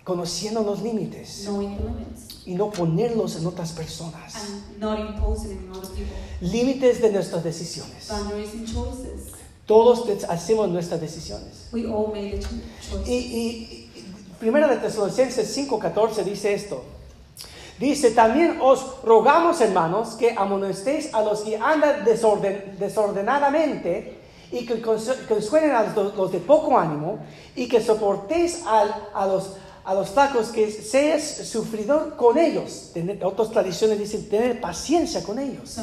Conociendo 0.03 0.63
los 0.63 0.81
límites 0.81 1.47
y 2.47 2.55
no 2.55 2.71
ponerlos 2.71 3.35
en 3.35 3.45
otras 3.45 3.73
personas. 3.73 4.33
Límites 6.41 6.99
de 7.01 7.11
nuestras 7.11 7.43
decisiones. 7.43 8.09
Todos 9.67 10.03
hacemos 10.29 10.69
nuestras 10.69 10.99
decisiones. 10.99 11.67
We 11.71 11.85
all 11.85 12.07
made 12.07 12.39
the 12.39 12.47
cho- 12.89 13.03
Y, 13.05 13.13
y- 13.13 13.91
y- 13.95 14.03
Primera 14.39 14.67
de 14.67 14.77
Tesalonicenses 14.77 15.53
5:14 15.55 16.23
dice 16.23 16.53
esto. 16.55 16.83
Dice, 17.79 18.11
también 18.11 18.57
os 18.61 18.83
rogamos, 19.03 19.61
hermanos, 19.61 20.15
que 20.15 20.31
amonestéis 20.35 21.13
a 21.13 21.21
los 21.21 21.41
que 21.41 21.57
andan 21.57 22.03
desorden- 22.05 22.75
desordenadamente 22.79 24.17
y 24.51 24.65
que 24.65 24.81
consu- 24.81 25.27
consuelen 25.27 25.71
a 25.71 25.83
los, 25.93 26.15
los 26.15 26.31
de 26.31 26.39
poco 26.39 26.77
ánimo 26.77 27.19
y 27.55 27.67
que 27.67 27.81
soportéis 27.81 28.63
al- 28.65 29.09
a, 29.13 29.27
los, 29.27 29.53
a 29.85 29.93
los 29.93 30.09
flacos, 30.09 30.47
que 30.49 30.71
seas 30.71 31.23
sufridor 31.23 32.15
con 32.15 32.37
ellos. 32.37 32.91
Tener- 32.93 33.23
otras 33.23 33.51
tradiciones 33.51 33.99
dicen 33.99 34.27
tener 34.29 34.59
paciencia 34.59 35.21
con 35.23 35.37
ellos. 35.37 35.69
So. 35.69 35.81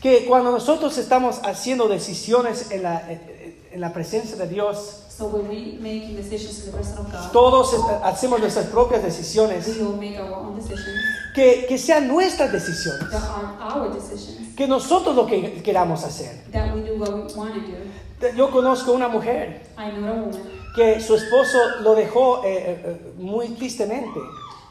Que 0.00 0.24
cuando 0.24 0.50
nosotros 0.52 0.96
estamos 0.96 1.40
haciendo 1.44 1.86
decisiones 1.86 2.70
en 2.70 2.84
la, 2.84 3.02
en 3.10 3.80
la 3.80 3.92
presencia 3.92 4.36
de 4.36 4.48
Dios, 4.48 5.00
So 5.20 5.26
when 5.26 5.48
we 5.48 5.76
making 5.78 6.16
decisions 6.16 6.60
in 6.60 6.70
the 6.70 6.78
presence 6.78 6.98
of 6.98 7.12
God, 7.12 7.30
todos 7.30 7.74
hacemos 8.02 8.40
nuestras 8.40 8.68
propias 8.68 9.02
decisiones, 9.02 9.68
we 9.68 9.82
all 9.84 9.92
make 9.92 10.18
our 10.18 10.32
own 10.32 10.56
decisions 10.56 10.96
que, 11.34 11.66
que 11.68 11.76
sean 11.76 12.08
nuestras 12.08 12.50
decisiones, 12.50 13.10
that 13.10 13.22
are 13.24 13.54
our 13.60 13.92
decisions. 13.92 14.56
que 14.56 14.66
nosotros 14.66 15.14
lo 15.14 15.26
que 15.26 15.60
queramos 15.62 16.04
hacer. 16.04 16.40
That 16.52 16.74
we 16.74 16.80
do 16.80 16.96
what 16.96 17.12
we 17.12 17.34
want 17.34 17.52
to 17.52 17.60
do. 17.60 18.34
Yo 18.34 18.50
conozco 18.50 18.92
una 18.92 19.08
mujer 19.08 19.60
I 19.76 19.90
know 19.90 20.08
a 20.08 20.14
woman 20.14 20.60
que 20.74 21.00
su 21.00 21.14
esposo 21.14 21.58
lo 21.82 21.94
dejó 21.94 22.44
eh, 22.44 22.56
eh, 22.56 22.82
eh, 22.84 23.12
muy 23.18 23.48
tristemente, 23.48 24.20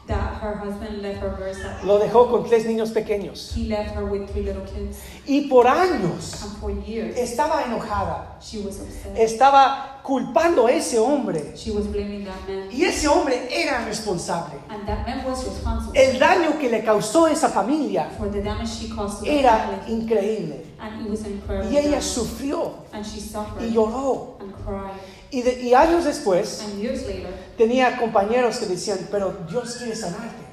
that 0.06 0.40
her 0.42 0.56
husband 0.56 1.02
left 1.02 1.20
her 1.20 1.30
very 1.38 1.54
sad. 1.54 1.84
lo 1.84 1.98
dejó 1.98 2.30
con 2.30 2.44
tres 2.48 2.66
niños 2.66 2.90
pequeños 2.90 3.52
He 3.56 3.66
left 3.68 3.94
her 3.94 4.04
with 4.04 4.28
three 4.30 4.42
little 4.42 4.64
kids. 4.64 4.98
y 5.26 5.48
por 5.48 5.66
años 5.66 6.42
And 6.42 6.56
for 6.58 6.70
years, 6.70 7.16
estaba 7.16 7.62
enojada, 7.64 8.36
she 8.40 8.58
was 8.58 8.80
upset. 8.80 9.16
estaba 9.16 10.00
culpando 10.02 10.66
a 10.66 10.72
ese 10.72 10.98
hombre 10.98 11.52
She 11.56 11.70
was 11.70 11.86
blaming 11.86 12.24
that 12.24 12.48
man. 12.48 12.68
y 12.72 12.84
ese 12.84 13.06
hombre 13.06 13.48
era 13.50 13.84
responsable. 13.84 14.58
And 14.68 14.84
that 14.86 15.06
man 15.06 15.24
was 15.24 15.44
responsible 15.44 15.92
El 16.00 16.18
daño 16.18 16.58
que 16.58 16.68
le 16.70 16.82
causó 16.82 17.28
esa 17.28 17.48
familia 17.50 18.10
for 18.18 18.28
the 18.30 18.40
damage 18.42 18.68
she 18.70 18.88
caused 18.88 19.20
to 19.24 19.30
era 19.30 19.82
increíble 19.88 20.64
And 20.80 21.04
it 21.06 21.10
was 21.10 21.24
incredible. 21.26 21.70
y 21.70 21.76
ella 21.76 22.00
sufrió 22.00 22.72
And 22.92 23.04
she 23.04 23.20
suffered 23.20 23.62
y 23.62 23.72
lloró. 23.74 24.38
and 24.40 24.52
cried. 24.64 24.98
Y, 25.30 25.42
de- 25.42 25.62
y 25.62 25.74
años 25.74 26.04
después 26.04 26.60
And 26.62 26.80
years 26.80 27.02
later, 27.06 27.28
tenía 27.56 27.98
compañeros 27.98 28.58
que 28.58 28.66
decían, 28.66 28.98
pero 29.10 29.32
Dios 29.48 29.76
quiere 29.76 29.94
sanarte. 29.94 30.50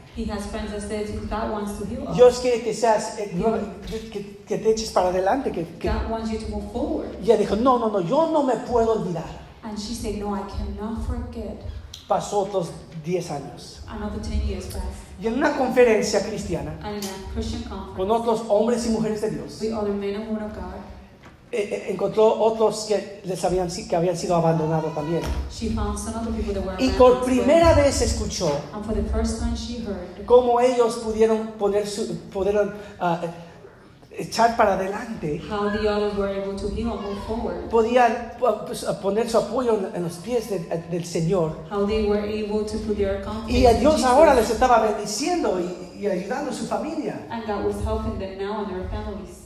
Dios 2.16 2.40
quiere 2.40 2.62
que 2.62 2.74
seas, 2.74 3.20
eh, 3.20 3.32
que, 4.12 4.38
que- 4.48 4.58
te 4.58 4.70
eches 4.72 4.92
para 4.92 5.10
adelante. 5.10 5.52
Que, 5.52 5.66
que-". 5.80 5.90
God 5.90 6.10
wants 6.10 6.32
you 6.32 6.40
to 6.40 6.48
move 6.50 6.72
forward. 6.72 7.08
Y 7.22 7.26
ella 7.26 7.38
dijo, 7.38 7.56
no, 7.56 7.78
no, 7.80 7.90
no, 7.90 8.02
yo 8.02 8.32
no 8.32 8.44
me 8.44 8.56
puedo 8.56 8.94
olvidar. 8.94 9.48
And 9.64 9.78
she 9.78 9.94
said, 9.94 10.16
No, 10.18 10.34
I 10.36 10.42
cannot 10.48 11.06
forget. 11.06 11.60
Pasó 12.08 12.40
otros 12.40 12.70
10 13.04 13.32
años. 13.32 13.82
Another 13.88 14.22
10 14.22 14.48
years 14.48 14.66
passed. 14.68 15.04
Y 15.22 15.28
en 15.28 15.34
una 15.34 15.58
conferencia 15.58 16.22
cristiana 16.26 16.78
And 16.84 17.04
in 17.04 17.10
a 17.10 17.34
Christian 17.34 17.64
conference, 17.64 17.98
con 17.98 18.12
otros 18.12 18.44
hombres 18.48 18.86
y 18.86 18.90
mujeres 18.92 19.20
de 19.22 19.32
Dios, 19.32 19.60
with 19.62 19.74
other 19.74 19.92
men 19.94 20.16
and 20.16 20.28
women 20.30 20.44
of 20.44 20.54
God, 20.56 20.76
encontró 21.52 22.28
otros 22.42 22.86
que, 22.88 23.22
les 23.24 23.44
habían, 23.46 23.70
que 23.70 23.96
habían 23.96 24.18
sido 24.18 24.36
abandonados 24.36 24.94
también. 24.94 25.22
she 25.50 25.70
found 25.70 25.98
some 25.98 26.14
other 26.16 26.32
people 26.34 26.54
that 26.54 26.66
were 26.66 26.76
Y 26.78 26.90
por 26.90 27.24
primera 27.24 27.74
vez 27.74 28.02
escuchó 28.02 28.50
And 28.74 28.86
for 28.86 28.94
the 28.94 29.04
first 29.04 29.40
time, 29.40 29.56
she 29.56 29.78
heard 29.86 30.26
cómo 30.26 30.60
ellos 30.60 30.96
pudieron 30.98 31.54
poner 31.58 31.88
su, 31.88 32.18
pudieron 32.34 32.74
ah, 33.00 33.22
echar 34.20 34.58
para 34.58 34.74
adelante, 34.74 35.40
how 35.50 35.70
the 35.70 35.88
others 35.88 36.18
were 36.18 36.28
able 36.30 36.56
to 36.60 36.68
heal 36.76 36.92
and 36.92 37.02
move 37.02 37.24
forward. 37.28 37.70
podían 37.70 38.34
pu- 38.40 38.66
pues, 38.66 38.84
poner 39.02 39.30
su 39.30 39.38
apoyo 39.38 39.80
en, 39.94 40.04
los 40.04 40.14
pies 40.18 40.50
de- 40.50 40.60
del 40.90 41.06
Señor. 41.06 41.56
How 41.72 41.86
they 41.86 42.04
were 42.10 42.20
able 42.24 42.66
to 42.66 42.78
put 42.80 42.98
their 42.98 43.22
confidence 43.24 43.52
Y 43.60 43.66
a 43.68 43.74
Dios 43.76 44.04
ahora 44.04 44.34
les 44.34 44.50
estaba 44.50 44.82
bendiciendo 44.82 45.60
y, 45.62 46.00
y 46.00 46.08
ayudando 46.08 46.50
a 46.52 46.54
su 46.54 46.66
familia. 46.66 47.26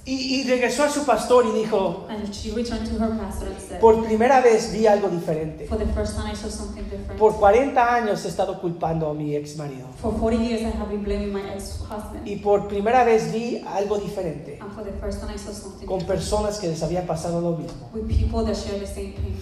Y, 0.03 0.41
y 0.41 0.43
regresó 0.49 0.83
a 0.83 0.89
su 0.89 1.05
pastor 1.05 1.45
y 1.45 1.59
dijo, 1.59 2.07
And 2.09 2.33
she 2.33 2.51
returned 2.51 2.89
to 2.89 3.03
her 3.03 3.15
pastor 3.19 3.49
and 3.49 3.59
said, 3.59 3.79
por 3.79 4.03
primera 4.03 4.41
vez 4.41 4.71
vi 4.71 4.87
algo 4.87 5.09
diferente. 5.09 5.67
For 5.67 5.77
the 5.77 5.85
first 5.93 6.15
time, 6.15 6.31
I 6.31 6.35
saw 6.35 6.49
something 6.49 6.83
different. 6.85 7.19
Por 7.19 7.35
40 7.35 7.93
años 7.93 8.25
he 8.25 8.29
estado 8.29 8.59
culpando 8.59 9.09
a 9.09 9.13
mi 9.13 9.35
ex 9.35 9.57
marido. 9.57 9.87
For 10.01 10.11
40 10.11 10.43
years, 10.43 10.61
I 10.63 10.75
have 10.75 10.89
been 10.89 11.03
blaming 11.03 11.31
my 11.31 11.41
ex-husband. 11.53 12.27
Y 12.27 12.37
por 12.37 12.67
primera 12.67 13.03
vez 13.03 13.31
vi 13.31 13.63
algo 13.67 13.99
diferente 13.99 14.57
And 14.59 14.73
for 14.73 14.83
the 14.83 14.93
first 14.93 15.21
time, 15.21 15.33
I 15.35 15.37
saw 15.37 15.53
something 15.53 15.85
con 15.85 16.01
personas 16.07 16.57
que 16.57 16.67
les 16.67 16.81
había 16.81 17.05
pasado 17.05 17.39
lo 17.39 17.57
mismo. 17.57 17.91
With 17.93 18.07
people 18.07 18.43
that 18.45 18.55
share 18.55 18.79
the 18.79 18.87
same 18.87 19.13
pain. 19.13 19.37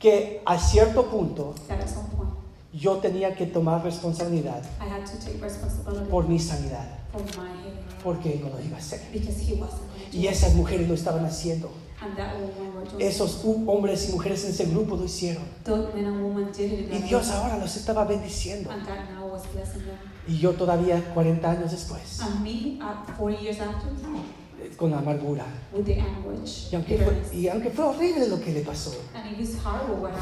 Que 0.00 0.42
a 0.44 0.58
cierto 0.58 1.06
punto 1.06 1.54
yo 2.72 2.96
tenía 2.98 3.34
que 3.34 3.46
tomar 3.46 3.82
responsabilidad 3.82 4.62
I 4.80 4.84
had 4.84 5.06
to 5.06 5.18
take 5.24 5.40
responsibility 5.40 6.10
por 6.10 6.28
mi 6.28 6.38
sanidad, 6.38 6.86
for 7.10 7.22
my 7.22 7.48
healing 7.62 7.85
porque 8.02 8.40
no 8.42 8.48
lo 8.50 8.60
iba 8.64 8.76
a 8.76 8.80
hacer. 8.80 9.00
Y 10.12 10.26
esas 10.26 10.54
mujeres 10.54 10.88
lo 10.88 10.94
estaban 10.94 11.24
haciendo. 11.24 11.70
and 11.98 12.14
that 12.16 12.34
woman 12.38 12.74
were 12.74 12.84
doing 12.84 13.00
Esos 13.00 13.42
hombres 13.66 14.08
y 14.08 14.12
mujeres 14.12 14.44
en 14.44 14.50
ese 14.50 14.66
grupo 14.66 14.96
lo 14.96 15.04
hicieron. 15.04 15.44
Y 15.66 16.98
Dios 17.02 17.30
ahora 17.30 17.58
los 17.58 17.76
estaba 17.76 18.04
bendiciendo. 18.04 18.70
And 18.70 18.82
God 18.86 18.96
now 19.14 19.32
was 19.32 19.42
blessing 19.52 19.84
them. 19.84 19.96
Y 20.28 20.38
yo 20.38 20.52
todavía 20.52 21.02
40 21.14 21.50
años 21.50 21.70
después, 21.70 22.20
And 22.20 22.42
me, 22.42 22.78
at 22.82 23.16
40 23.16 23.40
years 23.40 23.60
after, 23.60 23.88
eh, 24.60 24.74
con 24.76 24.92
amargura. 24.92 25.44
the 25.84 26.00
anguish, 26.00 26.68
Y 26.72 26.74
aunque, 26.76 26.98
fue, 26.98 27.22
y 27.32 27.48
aunque 27.48 27.70
fue 27.70 27.84
horrible 27.84 28.28
lo 28.28 28.40
que 28.40 28.52
le 28.52 28.60
pasó, 28.62 28.92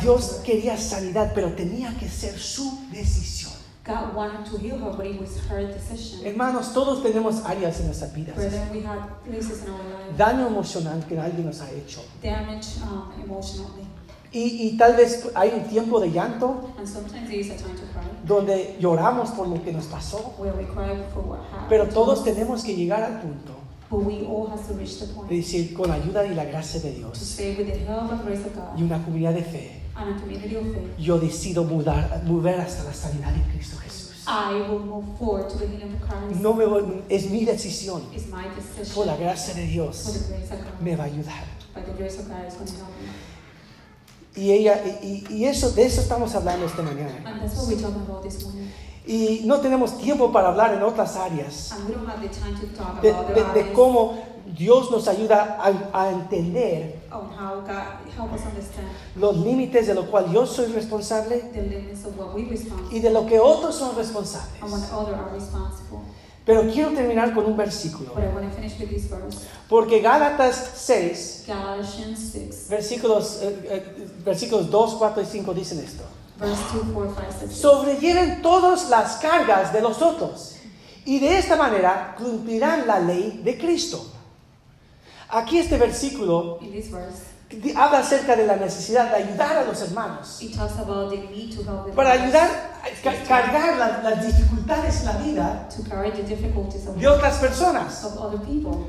Dios 0.02 0.40
quería 0.44 0.76
sanidad, 0.76 1.32
pero 1.34 1.52
tenía 1.54 1.96
que 1.98 2.08
ser 2.08 2.38
su 2.38 2.86
decisión. 2.92 3.43
God 3.84 4.14
wanted 4.14 4.46
to 4.50 4.58
heal 4.58 4.78
her, 4.78 4.96
but 4.96 5.04
it 5.06 5.20
was 5.20 5.38
her 5.50 5.62
decision. 5.66 6.24
Hermanos, 6.24 6.72
todos 6.72 7.02
tenemos 7.02 7.44
áreas 7.44 7.80
en 7.80 7.86
nuestras 7.86 8.14
vidas. 8.14 8.34
Brethren, 8.34 8.70
we 8.72 8.80
had 8.80 8.98
places 9.24 9.62
in 9.64 9.70
our 9.70 9.78
life, 9.78 10.16
Daño 10.16 10.46
emocional 10.46 11.04
que 11.06 11.18
alguien 11.18 11.44
nos 11.44 11.60
ha 11.60 11.70
hecho. 11.70 12.00
damage 12.22 12.78
um, 12.82 13.12
emotionally. 13.22 13.84
Y, 14.32 14.68
y 14.68 14.76
tal 14.76 14.96
vez 14.96 15.30
hay 15.34 15.50
un 15.50 15.64
tiempo 15.68 16.00
de 16.00 16.10
llanto 16.10 16.70
donde 18.26 18.76
lloramos 18.80 19.30
por 19.30 19.46
lo 19.46 19.62
que 19.62 19.72
nos 19.72 19.84
pasó. 19.84 20.34
Pero 21.68 21.86
to 21.86 21.94
todos 21.94 22.24
tenemos 22.24 22.64
que 22.64 22.74
llegar 22.74 23.02
al 23.04 23.20
punto 23.20 23.63
But 23.94 24.06
we 24.06 24.26
all 24.26 24.46
have 24.48 24.66
to 24.66 24.74
reach 24.74 24.98
the 24.98 25.06
point 25.14 25.28
de 25.28 25.36
decir, 25.36 25.72
con 25.74 25.88
la 25.88 25.94
ayuda 25.94 26.26
y 26.26 26.34
la 26.34 26.44
gracia 26.44 26.80
de 26.80 26.90
to 26.90 26.98
Dios 26.98 27.18
say, 27.18 27.54
with 27.56 27.66
the 27.72 27.78
help 27.86 28.10
and 28.10 28.22
grace 28.24 28.44
of 28.44 28.54
God 28.54 28.76
y 28.76 28.82
una 28.82 28.98
comunidad 29.04 29.34
de 29.34 29.42
fe, 29.42 29.82
and 29.96 30.16
a 30.16 30.20
community 30.20 30.56
of 30.56 30.64
faith, 30.74 30.98
yo 30.98 31.18
decido 31.20 31.64
mudar, 31.64 32.22
mover 32.24 32.60
hasta 32.60 32.82
la 32.84 32.92
sanidad 32.92 33.32
en 33.34 33.42
Cristo 33.52 33.76
Jesús. 33.78 34.24
I 34.26 34.54
will 34.68 34.80
move 34.80 35.04
forward 35.18 35.48
to 35.50 35.58
the 35.58 35.66
healing 35.66 35.94
of 35.94 36.00
Christ. 36.00 36.40
No 36.40 36.54
me 36.54 36.64
voy- 36.64 37.02
es 37.08 37.30
mi 37.30 37.44
decisión. 37.44 38.02
It's 38.12 38.26
my 38.26 38.44
decision. 38.56 38.94
Por 38.94 39.06
la 39.06 39.16
gracia 39.16 39.54
de 39.54 39.66
Dios 39.66 40.02
the 40.04 40.34
grace 40.34 40.50
of 40.52 40.58
God. 40.64 40.80
me 40.80 40.96
va 40.96 41.04
a 41.04 41.06
ayudar. 41.06 41.44
By 41.74 41.82
the 41.82 41.92
grace 41.92 42.18
of 42.18 42.26
God 42.28 42.48
is 42.48 42.54
going 42.54 42.66
to 42.66 42.74
help 42.74 42.88
me. 43.00 44.42
Y 44.42 44.50
ella 44.50 44.82
y, 45.02 45.44
eso 45.44 45.70
de 45.70 45.84
eso 45.84 46.00
estamos 46.00 46.34
hablando 46.34 46.66
esta 46.66 46.82
mañana. 46.82 47.22
And 47.24 47.40
that's 47.40 47.56
what 47.56 47.68
we're 47.68 47.80
talking 47.80 48.02
about 48.02 48.22
this 48.24 48.42
morning. 48.42 48.68
Y 49.06 49.42
no 49.44 49.60
tenemos 49.60 49.98
tiempo 49.98 50.32
para 50.32 50.48
hablar 50.48 50.74
en 50.74 50.82
otras 50.82 51.16
áreas. 51.16 51.72
And 51.72 51.88
we 51.88 51.94
don't 51.94 52.08
have 52.08 52.20
the 52.20 52.28
time 52.28 52.54
to 52.58 52.66
talk 52.76 53.00
de, 53.02 53.12
de- 53.12 53.64
de 53.64 53.72
cómo 53.72 54.14
Dios 54.56 54.90
nos 54.90 55.08
ayuda 55.08 55.58
a, 55.60 56.02
a 56.04 56.10
entender 56.10 57.02
on 57.12 57.26
how 57.38 57.60
God 57.60 58.12
help 58.16 58.32
us 58.32 58.40
understand 58.46 58.86
los 59.16 59.36
límites 59.38 59.86
de 59.88 59.94
lo 59.94 60.10
cual 60.10 60.30
yo 60.32 60.46
soy 60.46 60.66
responsable 60.72 61.42
y 62.90 63.00
de 63.00 63.10
lo 63.10 63.26
que 63.26 63.38
otros 63.40 63.74
son 63.74 63.94
responsables. 63.96 64.52
Pero 66.46 66.62
quiero 66.70 66.90
terminar 66.90 67.34
con 67.34 67.46
un 67.46 67.56
versículo, 67.56 68.10
porque 69.68 70.00
Gálatas 70.00 70.72
6, 70.76 71.44
Galatians 71.48 72.18
6, 72.32 72.66
versículos, 72.68 73.38
eh, 73.42 73.66
eh, 73.70 74.08
versículos 74.24 74.70
2, 74.70 74.94
4 74.96 75.22
y 75.22 75.26
5 75.26 75.54
dicen 75.54 75.78
esto. 75.78 76.02
Verse 76.38 76.62
2, 76.74 76.82
4, 76.92 77.14
5, 77.16 77.32
6. 77.48 77.52
Sobrelleven 77.60 78.42
todas 78.42 78.88
las 78.90 79.16
cargas 79.16 79.72
de 79.72 79.80
los 79.80 80.02
otros 80.02 80.56
y 81.04 81.18
de 81.20 81.38
esta 81.38 81.56
manera 81.56 82.14
cumplirán 82.18 82.86
la 82.86 82.98
ley 82.98 83.40
de 83.44 83.58
Cristo. 83.58 84.04
Aquí 85.30 85.58
este 85.58 85.78
versículo 85.78 86.58
verse, 86.92 87.22
habla 87.76 87.98
acerca 87.98 88.36
de 88.36 88.46
la 88.46 88.56
necesidad 88.56 89.10
de 89.10 89.16
ayudar 89.24 89.56
a 89.58 89.64
los 89.64 89.80
hermanos, 89.82 90.38
para 91.94 92.12
ayudar 92.12 92.48
a 92.82 93.02
ca- 93.02 93.22
cargar 93.28 93.76
la- 93.76 94.00
las 94.10 94.26
dificultades 94.26 95.00
en 95.00 95.06
la 95.06 95.12
vida 95.18 95.68
de 97.00 97.06
otras 97.08 97.38
personas. 97.38 98.00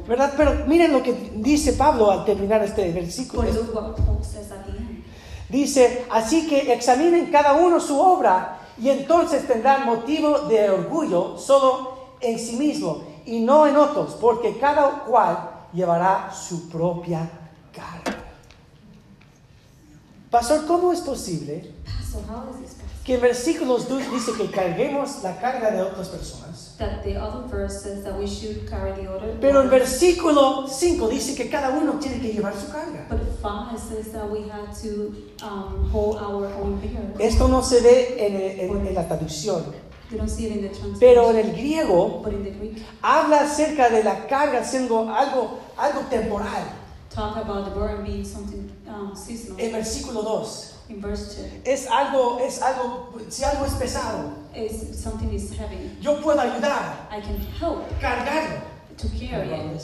¿Verdad? 0.07 0.33
Pero 0.37 0.65
miren 0.67 0.91
lo 0.93 1.01
que 1.03 1.13
dice 1.35 1.73
Pablo 1.73 2.11
al 2.11 2.25
terminar 2.25 2.63
este 2.63 2.91
versículo. 2.91 3.43
Dice, 5.49 6.05
así 6.09 6.47
que 6.47 6.73
examinen 6.73 7.31
cada 7.31 7.53
uno 7.53 7.79
su 7.79 7.99
obra 7.99 8.59
y 8.81 8.89
entonces 8.89 9.47
tendrán 9.47 9.85
motivo 9.85 10.39
de 10.39 10.69
orgullo 10.69 11.37
solo 11.37 11.95
en 12.19 12.39
sí 12.39 12.55
mismo 12.55 13.03
y 13.25 13.39
no 13.39 13.67
en 13.67 13.77
otros, 13.77 14.17
porque 14.19 14.57
cada 14.57 15.03
cual 15.03 15.49
llevará 15.73 16.31
su 16.33 16.69
propia 16.69 17.29
carga. 17.73 18.17
Pastor, 20.31 20.65
¿cómo 20.65 20.91
es 20.91 21.01
posible 21.01 21.73
que 23.03 23.15
en 23.15 23.21
versículos 23.21 23.87
2 23.87 24.11
dice 24.11 24.31
que 24.33 24.49
carguemos 24.49 25.21
la 25.23 25.39
carga 25.39 25.71
de 25.71 25.81
otras 25.81 26.09
personas? 26.09 26.54
That 26.77 27.03
the 27.05 27.15
other 27.15 27.47
verse 27.47 27.83
says 27.83 28.03
that 28.03 28.17
we 28.19 28.27
should 28.27 28.67
carry 28.69 28.91
the 29.01 29.09
other. 29.09 29.37
Pero 29.39 29.61
one. 29.61 29.69
versículo 29.69 30.67
5 30.67 31.07
dice 31.09 31.33
que 31.35 31.49
cada 31.49 31.69
uno 31.69 31.93
tiene 31.99 32.19
que 32.19 32.33
llevar 32.33 32.53
su 32.53 32.69
carga. 32.69 33.07
But 33.09 33.21
five 33.41 33.79
says 33.79 34.11
that 34.11 34.29
we 34.29 34.49
had 34.49 34.73
to 34.83 35.15
um, 35.41 35.89
hold 35.89 36.17
our 36.17 36.47
own 36.61 36.79
beer. 36.81 37.13
Esto 37.17 37.47
no 37.47 37.61
se 37.61 37.79
ve 37.81 38.17
en, 38.19 38.35
en- 38.69 38.87
en 38.87 38.93
la 38.93 39.07
traducción, 39.07 39.63
You 40.11 40.17
don't 40.17 40.29
see 40.29 40.47
it 40.47 40.51
in 40.57 40.61
the 40.63 40.67
translation. 40.69 40.99
pero 40.99 41.29
en 41.31 41.37
el 41.37 41.53
griego 41.53 42.21
But 42.21 42.33
in 42.33 42.43
the 42.43 42.51
Greek, 42.51 42.83
habla 43.01 43.41
acerca 43.43 43.89
de 43.89 44.03
la 44.03 44.27
carga 44.27 44.63
siendo 44.65 45.09
algo, 45.09 45.59
algo 45.77 46.01
temporal. 46.09 46.65
talk 47.09 47.37
about 47.37 47.63
the 47.65 47.71
burden 47.71 48.03
being 48.03 48.25
something 48.25 48.69
um, 48.87 49.15
seasonal. 49.15 49.59
En 49.61 49.71
versículo 49.71 50.21
2 50.23 50.74
in 50.89 51.01
verse 51.01 51.35
2, 51.35 51.61
es 51.65 51.87
algo, 51.87 52.39
es 52.39 52.61
algo, 52.61 53.13
si 53.29 53.43
algo 53.43 53.65
es 53.65 53.73
pesado, 53.73 54.31
is 54.55 54.95
something 55.01 55.31
is 55.33 55.51
heavy. 55.53 55.97
yo 56.01 56.21
puedo 56.21 56.39
ayudar, 56.39 57.07
I 57.11 57.21
can 57.21 57.37
help 57.59 57.83
cargarlo. 57.99 58.61
to 58.97 59.07
carry 59.09 59.49
it. 59.51 59.81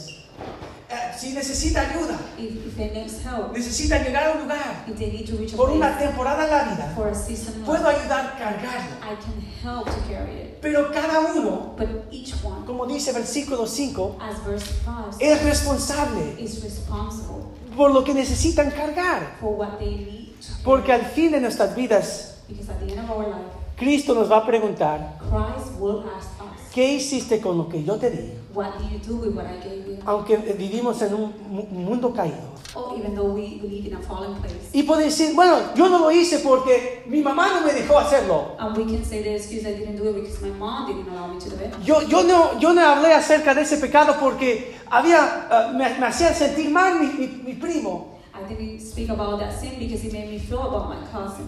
Eh, 0.90 1.14
si 1.18 1.32
necesita 1.34 1.82
ayuda, 1.82 2.18
If, 2.38 2.66
if 2.68 2.76
they 2.76 2.90
need 2.92 3.10
help, 3.24 3.54
necesita 3.54 3.98
llegar 4.04 4.24
a 4.28 4.32
un 4.34 4.42
lugar 4.44 4.84
if 4.88 4.98
they 4.98 5.10
need 5.12 5.26
to 5.26 5.38
reach 5.38 5.54
a 5.54 5.58
por 5.58 5.70
una 5.70 5.88
place 5.96 6.08
temporada 6.08 6.44
en 6.44 6.50
la 6.50 6.64
vida, 6.76 6.94
for 6.96 7.08
a 7.08 7.16
season, 7.16 7.64
puedo 7.66 7.84
life, 7.84 8.00
ayudar 8.02 8.26
a 8.26 8.38
cargarlo. 8.38 8.96
I 9.02 9.16
can 9.16 9.42
help 9.64 9.86
to 9.86 10.02
carry 10.10 10.34
it. 10.42 10.62
Pero 10.62 10.92
cada 10.92 11.20
uno, 11.34 11.76
But 11.78 12.12
each 12.12 12.34
one, 12.44 12.66
como 12.66 12.86
dice 12.88 13.14
versículo 13.14 13.68
5, 13.68 14.18
as 14.22 14.44
verse 14.46 14.66
5 14.86 15.14
says, 15.14 15.22
es 15.22 15.44
responsable 15.44 16.36
is 16.38 16.62
responsible 16.62 17.46
por 17.76 17.92
lo 17.92 18.04
que 18.04 18.14
necesitan 18.14 18.70
cargar. 18.72 19.38
for 19.40 19.56
what 19.58 19.80
they 19.80 19.96
need. 19.96 20.21
Porque 20.64 20.92
al 20.92 21.06
fin 21.06 21.32
de 21.32 21.40
nuestras 21.42 21.76
vidas, 21.76 22.38
Because 22.48 22.70
at 22.72 22.80
the 22.80 22.92
end 22.94 23.00
of 23.10 23.10
our 23.18 23.28
life, 23.28 23.52
Cristo 23.78 24.14
nos 24.14 24.30
va 24.30 24.38
a 24.38 24.46
preguntar, 24.46 25.18
Christ 25.20 25.80
will 25.80 26.04
ask 26.18 26.28
us, 26.42 26.72
¿qué 26.74 26.94
hiciste 26.94 27.40
con 27.42 27.58
lo 27.58 27.68
que 27.70 27.84
yo 27.84 27.98
te 27.98 28.10
di? 28.12 28.34
What 28.54 28.74
do 28.78 28.84
you 28.90 29.00
do 29.00 29.16
with 29.26 29.36
what 29.36 29.46
I 29.46 29.58
gave 29.64 29.86
you? 29.88 29.98
Aunque 30.06 30.38
vivimos 30.38 31.02
en 31.02 31.14
un 31.14 31.34
mu- 31.50 31.66
mundo 31.72 32.14
caído. 32.14 32.52
Or 32.74 32.98
even 32.98 33.16
though 33.16 33.34
we 33.34 33.60
live 33.62 33.88
in 33.88 33.96
a 33.96 34.00
fallen 34.02 34.34
place. 34.36 34.70
Y 34.74 34.84
puede 34.84 35.06
decir, 35.06 35.34
bueno, 35.36 35.58
yo 35.76 35.90
no 35.90 36.00
lo 36.00 36.12
hice 36.12 36.40
porque 36.40 37.04
mi 37.08 37.22
mamá 37.22 37.50
no 37.60 37.66
me 37.66 37.74
dejó 37.74 37.98
hacerlo. 38.00 38.56
And 38.60 38.78
we 38.78 38.86
can 38.86 39.04
say 39.04 39.22
the 39.24 39.36
excuse 39.36 39.66
I 39.68 39.74
didn't 39.74 39.98
do 39.98 40.10
it 40.10 40.16
because 40.16 40.42
my 40.42 40.52
mom 40.58 40.88
didn't 40.88 41.10
allow 41.10 41.28
me 41.34 41.40
to 41.40 41.50
do 41.50 41.56
it. 41.56 41.74
Yo, 41.84 42.02
yo, 42.08 42.24
no, 42.24 42.58
yo 42.60 42.74
no 42.74 42.82
hablé 42.82 43.14
acerca 43.14 43.54
de 43.54 43.62
ese 43.64 43.78
pecado 43.78 44.16
porque 44.20 44.78
había, 44.90 45.48
ah, 45.50 45.72
me, 45.74 45.90
me 46.00 46.06
hacía 46.06 46.34
sentir 46.34 46.70
mal 46.70 47.00
mi, 47.00 47.08
mi- 47.08 47.42
mi 47.44 47.54
primo. 47.56 48.11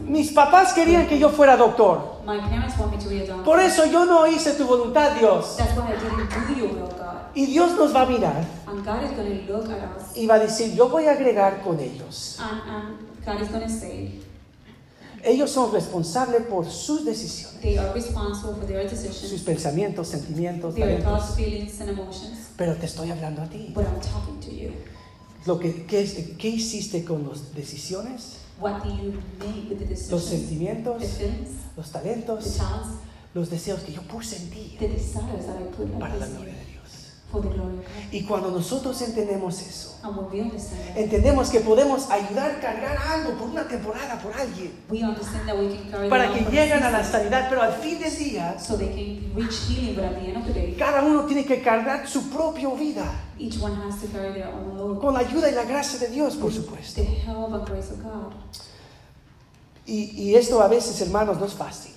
Mis 0.07 0.31
papás 0.31 0.73
querían 0.73 1.07
que 1.07 1.17
yo 1.19 1.29
fuera 1.29 1.57
doctor. 1.57 2.21
My 2.25 2.39
parents 2.39 2.77
want 2.77 2.95
me 2.95 3.03
to 3.03 3.09
be 3.09 3.21
a 3.21 3.25
doctor. 3.25 3.43
Por 3.43 3.59
eso 3.59 3.85
yo 3.85 4.05
no 4.05 4.25
hice 4.27 4.53
tu 4.53 4.65
voluntad, 4.65 5.17
Dios. 5.19 5.57
That's 5.57 5.75
why 5.77 5.93
I 5.93 5.97
didn't 5.97 6.47
do 6.47 6.53
your 6.55 6.69
will, 6.73 6.87
God. 6.87 7.31
Y 7.35 7.47
Dios 7.47 7.71
nos 7.75 7.93
va 7.93 8.03
a 8.03 8.05
mirar 8.05 8.45
And 8.67 8.85
God 8.85 9.03
is 9.03 9.11
going 9.11 9.45
to 9.47 9.51
look 9.53 9.69
at 9.69 9.97
us 9.97 10.15
y 10.15 10.27
va 10.27 10.35
a 10.35 10.39
decir, 10.39 10.75
yo 10.75 10.87
voy 10.89 11.07
a 11.07 11.13
agregar 11.13 11.61
con 11.63 11.79
ellos. 11.79 12.39
and, 12.39 12.61
and 12.69 12.97
God 13.25 13.41
is 13.41 13.49
going 13.49 13.63
to 13.63 13.69
say 13.69 14.19
Ellos 15.23 15.51
son 15.51 15.71
responsables 15.71 16.43
por 16.49 16.65
sus 16.65 17.05
decisiones, 17.05 17.61
they 17.61 17.77
are 17.77 17.93
responsible 17.93 18.55
for 18.55 18.67
their 18.67 18.87
sus 18.89 19.03
decisions, 19.03 19.41
pensamientos, 19.43 20.09
sentimientos, 20.09 20.75
their 20.75 20.99
talentos. 20.99 21.05
thoughts, 21.05 21.35
feelings, 21.35 21.79
and 21.79 21.91
emotions. 21.91 22.49
Pero 22.57 22.75
te 22.75 22.85
estoy 22.85 23.09
hablando 23.09 23.41
a 23.41 23.45
ti. 23.47 23.71
But 23.73 23.85
I'm 23.85 24.01
talking 24.01 24.39
to 24.41 24.51
you. 24.51 24.73
Lo 25.45 25.59
que, 25.59 25.85
¿qué, 25.85 26.01
es- 26.01 26.15
¿Qué 26.37 26.47
hiciste 26.49 27.03
con 27.03 27.27
las 27.27 27.53
decisiones, 27.53 28.37
What 28.61 28.83
do 28.83 28.89
you 28.89 29.11
make 29.39 29.67
with 29.69 29.79
the 29.79 30.11
los 30.11 30.23
sentimientos, 30.23 31.01
the 31.17 31.29
los 31.75 31.87
the 31.91 31.99
talentos, 31.99 32.55
talents, 32.55 32.99
los 33.33 33.49
deseos 33.49 33.81
que 33.81 33.91
yo 33.93 34.01
puse 34.03 34.37
en 34.37 34.49
ti 34.51 34.75
the 34.79 34.87
desires 34.87 35.45
that 35.47 35.59
I 35.59 35.75
put 35.75 35.87
in 35.91 35.99
para 35.99 36.15
la 36.15 36.27
gloria 36.27 36.53
de 36.53 36.65
Dios? 36.65 36.72
Y 38.11 38.23
cuando 38.23 38.51
nosotros 38.51 39.01
entendemos 39.01 39.61
eso, 39.61 39.99
entendemos 40.95 41.49
que 41.49 41.59
podemos 41.61 42.09
ayudar 42.09 42.51
a 42.51 42.59
cargar 42.59 42.97
algo 42.97 43.31
por 43.37 43.49
una 43.49 43.67
temporada 43.67 44.19
por 44.21 44.33
alguien 44.33 44.71
para 46.09 46.33
que 46.33 46.41
lleguen 46.51 46.83
a 46.83 46.91
la 46.91 47.03
sanidad, 47.03 47.47
pero 47.49 47.61
al 47.61 47.73
fin 47.73 47.99
del 47.99 48.15
día, 48.15 48.57
so 48.59 48.77
they 48.77 48.87
can 48.89 49.33
reach 49.35 49.67
healing, 49.67 49.95
but 49.95 50.03
at 50.05 50.15
the 50.19 50.27
end 50.27 50.37
of 50.37 50.45
the 50.45 50.53
day, 50.53 50.75
cada 50.77 51.01
uno 51.01 51.25
tiene 51.25 51.45
que 51.45 51.61
cargar 51.61 52.07
su 52.07 52.29
propia 52.29 52.69
vida 52.69 53.03
each 53.39 53.59
one 53.59 53.75
has 53.75 53.99
to 54.01 54.07
carry 54.07 54.33
their 54.33 54.47
own 54.47 54.77
load. 54.77 55.01
con 55.01 55.13
la 55.13 55.19
ayuda 55.21 55.49
y 55.49 55.53
la 55.53 55.63
gracia 55.63 55.99
de 55.99 56.07
Dios, 56.09 56.35
por 56.35 56.51
supuesto. 56.51 57.01
help 57.01 57.53
and 57.53 57.65
grace 57.65 57.91
of 57.91 58.03
God. 58.03 58.33
Y, 59.85 60.11
y 60.15 60.35
esto 60.35 60.61
a 60.61 60.67
veces, 60.67 61.01
hermanos, 61.01 61.39
no 61.39 61.45
es 61.45 61.53
fácil. 61.53 61.92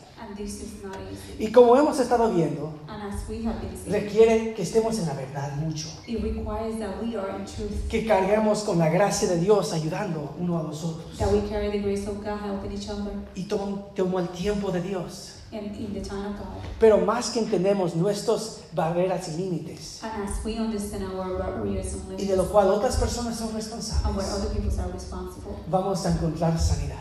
Y 1.38 1.52
como 1.52 1.76
hemos 1.76 1.98
estado 1.98 2.30
viendo, 2.32 2.72
And 2.88 3.12
as 3.12 3.28
we 3.28 3.44
have 3.46 3.60
been 3.60 3.76
seeing, 3.76 3.92
requiere 3.92 4.54
que 4.54 4.62
estemos 4.62 4.98
en 4.98 5.06
la 5.06 5.14
verdad 5.14 5.56
mucho. 5.56 5.88
it 6.06 6.22
requires 6.22 6.78
that 6.78 7.02
we 7.02 7.16
are 7.16 7.30
in 7.38 7.44
truth, 7.44 7.88
Que 7.88 8.06
carguemos 8.06 8.62
con 8.64 8.78
la 8.78 8.88
gracia 8.88 9.28
de 9.28 9.38
Dios 9.38 9.72
ayudando 9.72 10.34
uno 10.38 10.58
a 10.58 10.62
los 10.62 10.82
otros. 10.84 11.18
that 11.18 11.30
we 11.32 11.40
carry 11.48 11.70
the 11.70 11.78
grace 11.78 12.06
of 12.08 12.18
God, 12.18 12.38
helping 12.44 12.72
each 12.72 12.88
other, 12.88 13.12
Y 13.34 13.44
tomo 13.48 14.18
el 14.18 14.28
tiempo 14.28 14.70
de 14.70 14.80
Dios. 14.80 15.32
and 15.52 15.74
in 15.76 15.94
the 15.94 16.00
time 16.00 16.26
of 16.26 16.36
God. 16.38 16.62
Pero 16.80 16.98
más 16.98 17.30
que 17.30 17.38
entendemos 17.40 17.94
nuestras 17.94 18.62
barreras 18.74 19.28
y 19.28 19.36
límites, 19.36 20.02
And 20.02 20.28
as 20.28 20.44
we 20.44 20.58
understand 20.58 21.04
our 21.04 21.38
barriers 21.38 21.94
and 21.94 22.20
y 22.20 22.26
de 22.26 22.36
lo 22.36 22.44
cual 22.50 22.68
otras 22.70 22.96
personas 22.96 23.36
son 23.36 23.54
responsables, 23.54 24.28
other 24.32 24.50
people 24.52 24.70
are 24.80 24.92
responsible, 24.92 25.52
vamos 25.70 26.04
a 26.04 26.10
encontrar 26.12 26.58
sanidad. 26.58 26.96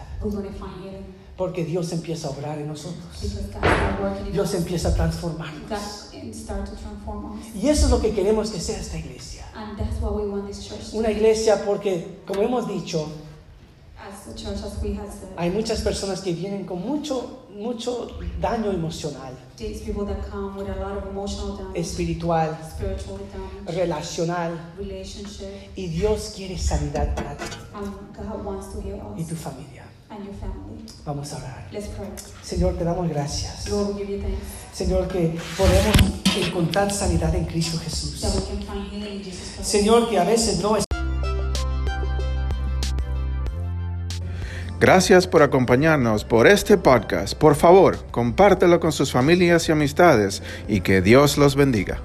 Porque 1.37 1.65
Dios 1.65 1.91
empieza 1.91 2.27
a 2.27 2.31
obrar 2.31 2.57
en 2.59 2.67
nosotros. 2.67 3.03
Dios 4.31 4.53
empieza 4.53 4.89
a 4.89 4.93
transformarnos. 4.93 5.71
Y 7.53 7.67
eso 7.67 7.85
es 7.85 7.91
lo 7.91 8.01
que 8.01 8.11
queremos 8.11 8.51
que 8.51 8.59
sea 8.59 8.79
esta 8.79 8.97
iglesia. 8.97 9.45
And 9.53 9.77
that's 9.77 10.01
what 10.01 10.15
we 10.15 10.27
want 10.27 10.47
this 10.47 10.67
church 10.67 10.91
to 10.91 10.97
Una 10.97 11.11
iglesia 11.11 11.63
porque, 11.65 12.19
como 12.25 12.41
hemos 12.41 12.67
dicho, 12.67 13.09
hay 15.37 15.49
muchas 15.49 15.81
personas 15.81 16.21
que 16.21 16.33
vienen 16.33 16.65
con 16.65 16.81
mucho, 16.81 17.45
mucho 17.49 18.09
daño 18.39 18.71
emocional, 18.71 19.33
these 19.57 19.81
people 19.81 20.05
that 20.05 20.21
come 20.29 20.55
with 20.57 20.69
a 20.69 20.75
lot 20.75 20.97
of 20.97 21.07
emotional 21.09 21.57
damage, 21.57 21.79
espiritual, 21.79 22.57
relacional. 23.67 24.51
relationship, 24.77 25.71
Y 25.75 25.87
Dios 25.87 26.33
quiere 26.35 26.57
sanidad 26.57 27.15
para 27.15 27.35
ti 27.37 27.45
and 27.73 27.91
God 28.15 28.45
wants 28.45 28.73
to 28.73 28.81
heal 28.81 29.01
y 29.17 29.23
tu 29.23 29.35
familia. 29.35 29.84
And 30.15 30.25
your 30.25 30.33
family. 30.35 30.85
Vamos 31.05 31.33
a 31.33 31.37
orar. 31.37 31.67
Let's 31.71 31.87
pray. 31.87 32.09
Señor, 32.41 32.77
te 32.77 32.83
damos 32.83 33.09
gracias. 33.09 33.69
Lord, 33.69 33.95
we 33.95 34.01
give 34.01 34.09
you 34.09 34.21
thanks 34.21 34.65
Señor, 34.73 35.07
que 35.07 35.37
podemos 35.57 35.95
encontrar 36.35 36.91
sanidad 36.91 37.33
en 37.33 37.45
Cristo 37.45 37.77
Jesús. 37.79 38.21
that 38.21 38.33
we 38.35 38.41
can 38.41 38.61
find 38.67 38.91
healing 38.91 39.19
in 39.19 39.23
Jesus 39.23 39.55
Christ. 39.55 39.71
Señor, 39.71 40.09
que 40.09 40.19
a 40.19 40.23
veces 40.23 40.59
no 40.61 40.75
es... 40.75 40.83
Gracias 44.79 45.27
por 45.27 45.41
acompañarnos 45.41 46.25
por 46.25 46.47
este 46.47 46.77
podcast. 46.77 47.33
Por 47.35 47.55
favor, 47.55 48.05
compártelo 48.11 48.79
con 48.81 48.91
sus 48.91 49.11
familias 49.11 49.69
y 49.69 49.71
amistades 49.71 50.43
y 50.67 50.81
que 50.81 51.01
Dios 51.01 51.37
los 51.37 51.55
bendiga. 51.55 52.01